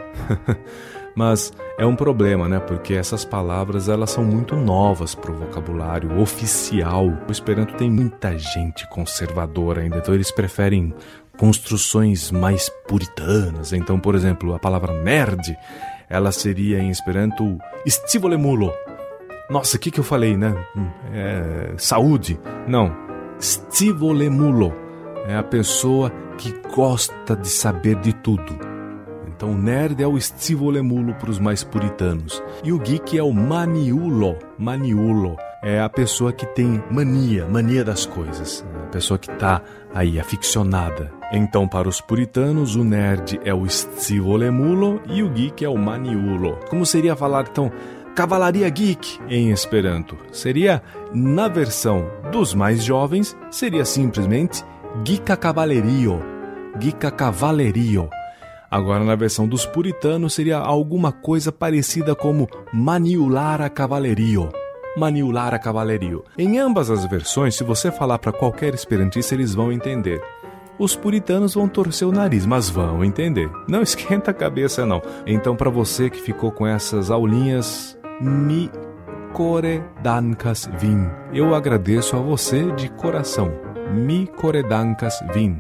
[1.17, 2.61] Mas é um problema, né?
[2.61, 7.07] Porque essas palavras elas são muito novas para o vocabulário oficial.
[7.27, 10.95] O Esperanto tem muita gente conservadora ainda, então eles preferem
[11.39, 13.73] construções mais puritanas.
[13.73, 15.57] Então, por exemplo, a palavra nerd,
[16.11, 18.71] ela seria em Esperanto stivolemulo.
[19.49, 20.55] Nossa, o que, que eu falei, né?
[20.77, 22.39] Hum, É, saúde.
[22.69, 22.95] Não.
[23.41, 24.75] Stivolemulo.
[25.27, 28.76] É a pessoa que gosta de saber de tudo.
[29.37, 32.43] Então, o nerd é o stivolemulo para os mais puritanos.
[32.65, 34.39] E o geek é o maniulo.
[34.59, 38.65] Maniulo é a pessoa que tem mania, mania das coisas.
[38.85, 39.61] A pessoa que está
[39.95, 41.13] aí, aficionada.
[41.31, 46.59] Então, para os puritanos, o nerd é o stivolemulo e o geek é o maniulo.
[46.71, 47.71] Como seria falar, então,
[48.15, 50.17] Cavalaria Geek em Esperanto?
[50.33, 50.83] Seria,
[51.13, 54.65] na versão dos mais jovens, seria simplesmente
[55.05, 56.23] Geeka Cavalerio.
[56.81, 58.09] Geeka Cavalerio.
[58.71, 64.51] Agora, na versão dos puritanos, seria alguma coisa parecida como Maniulara Cavalerio.
[64.97, 66.25] Maniulara Cavalerio.
[66.39, 70.23] Em ambas as versões, se você falar para qualquer esperantista, eles vão entender.
[70.79, 73.51] Os puritanos vão torcer o nariz, mas vão entender.
[73.69, 75.03] Não esquenta a cabeça, não.
[75.27, 78.71] Então, para você que ficou com essas aulinhas, mi
[79.33, 81.11] coredankas vin.
[81.33, 83.53] Eu agradeço a você de coração.
[83.93, 85.59] Mi coredankas vin.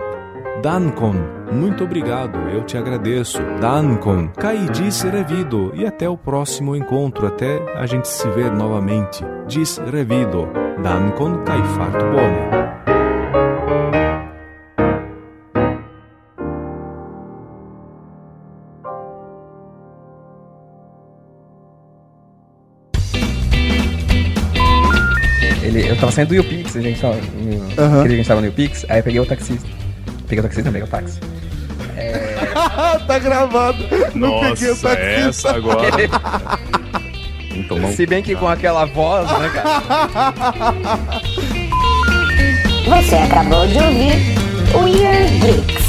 [0.63, 1.15] Dankon,
[1.53, 3.39] muito obrigado, eu te agradeço.
[3.61, 9.25] Dankon, Kai diz revido e até o próximo encontro, até a gente se ver novamente.
[9.47, 10.49] Diz revido.
[10.83, 12.67] Dankon, Kai farto bone.
[25.63, 27.17] Ele, eu tava saindo do YouPix, a gente tava.
[27.17, 29.86] No, que a gente tava no YouPix, aí eu peguei o taxista.
[30.29, 31.21] Peguei o taxista, não, peguei o táxi.
[33.07, 33.79] tá gravado.
[34.15, 34.89] Não peguei o Nossa, taxista.
[34.99, 35.91] essa agora.
[37.69, 40.75] Tomar um- Se bem que com aquela voz, né, cara?
[42.87, 44.15] Você acabou de ouvir
[44.75, 45.86] Weird Geeks.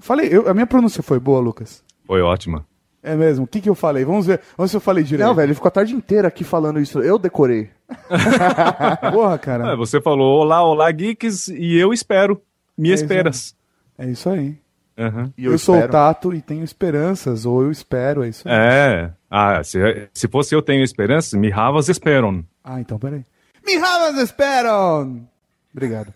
[0.00, 1.82] Falei, eu- a minha pronúncia foi boa, Lucas.
[2.06, 2.66] Foi ótima.
[3.02, 3.44] É mesmo?
[3.44, 4.04] O que, que eu falei?
[4.04, 4.40] Vamos ver.
[4.56, 5.26] Vamos ver se eu falei direito.
[5.26, 7.00] Não, velho, ele ficou a tarde inteira aqui falando isso.
[7.00, 7.70] Eu decorei.
[9.12, 9.76] Porra, É, cara.
[9.76, 12.40] você falou olá, olá, geeks, e eu espero.
[12.76, 13.54] Me É esperas.
[13.98, 14.56] É isso aí.
[14.98, 15.32] Aham.
[15.36, 18.54] E Eu, sou o Tato e tenho esperanças, ou eu espero, é isso aí.
[18.54, 19.10] É.
[19.30, 19.78] Ah, se,
[20.12, 22.44] se fosse eu tenho esperança, me havas esperam.
[22.62, 23.24] Ah, então peraí.
[23.66, 25.26] Me havas esperam!
[25.72, 26.12] Obrigado.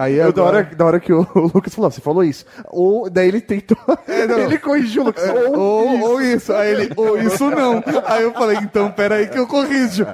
[0.00, 0.56] Aí Eu, da, agora...
[0.56, 2.46] hora, da hora que o, o Lucas falou, você falou isso.
[2.68, 3.76] Ou daí ele tentou.
[4.28, 4.38] não.
[4.38, 5.24] ele corrigiu o Lucas.
[5.24, 6.04] É, Ou, Ou, isso.
[6.06, 6.52] ou isso.
[6.54, 7.84] Aí ele, ou isso não.
[8.06, 10.06] Aí eu falei, então peraí que eu corrijo.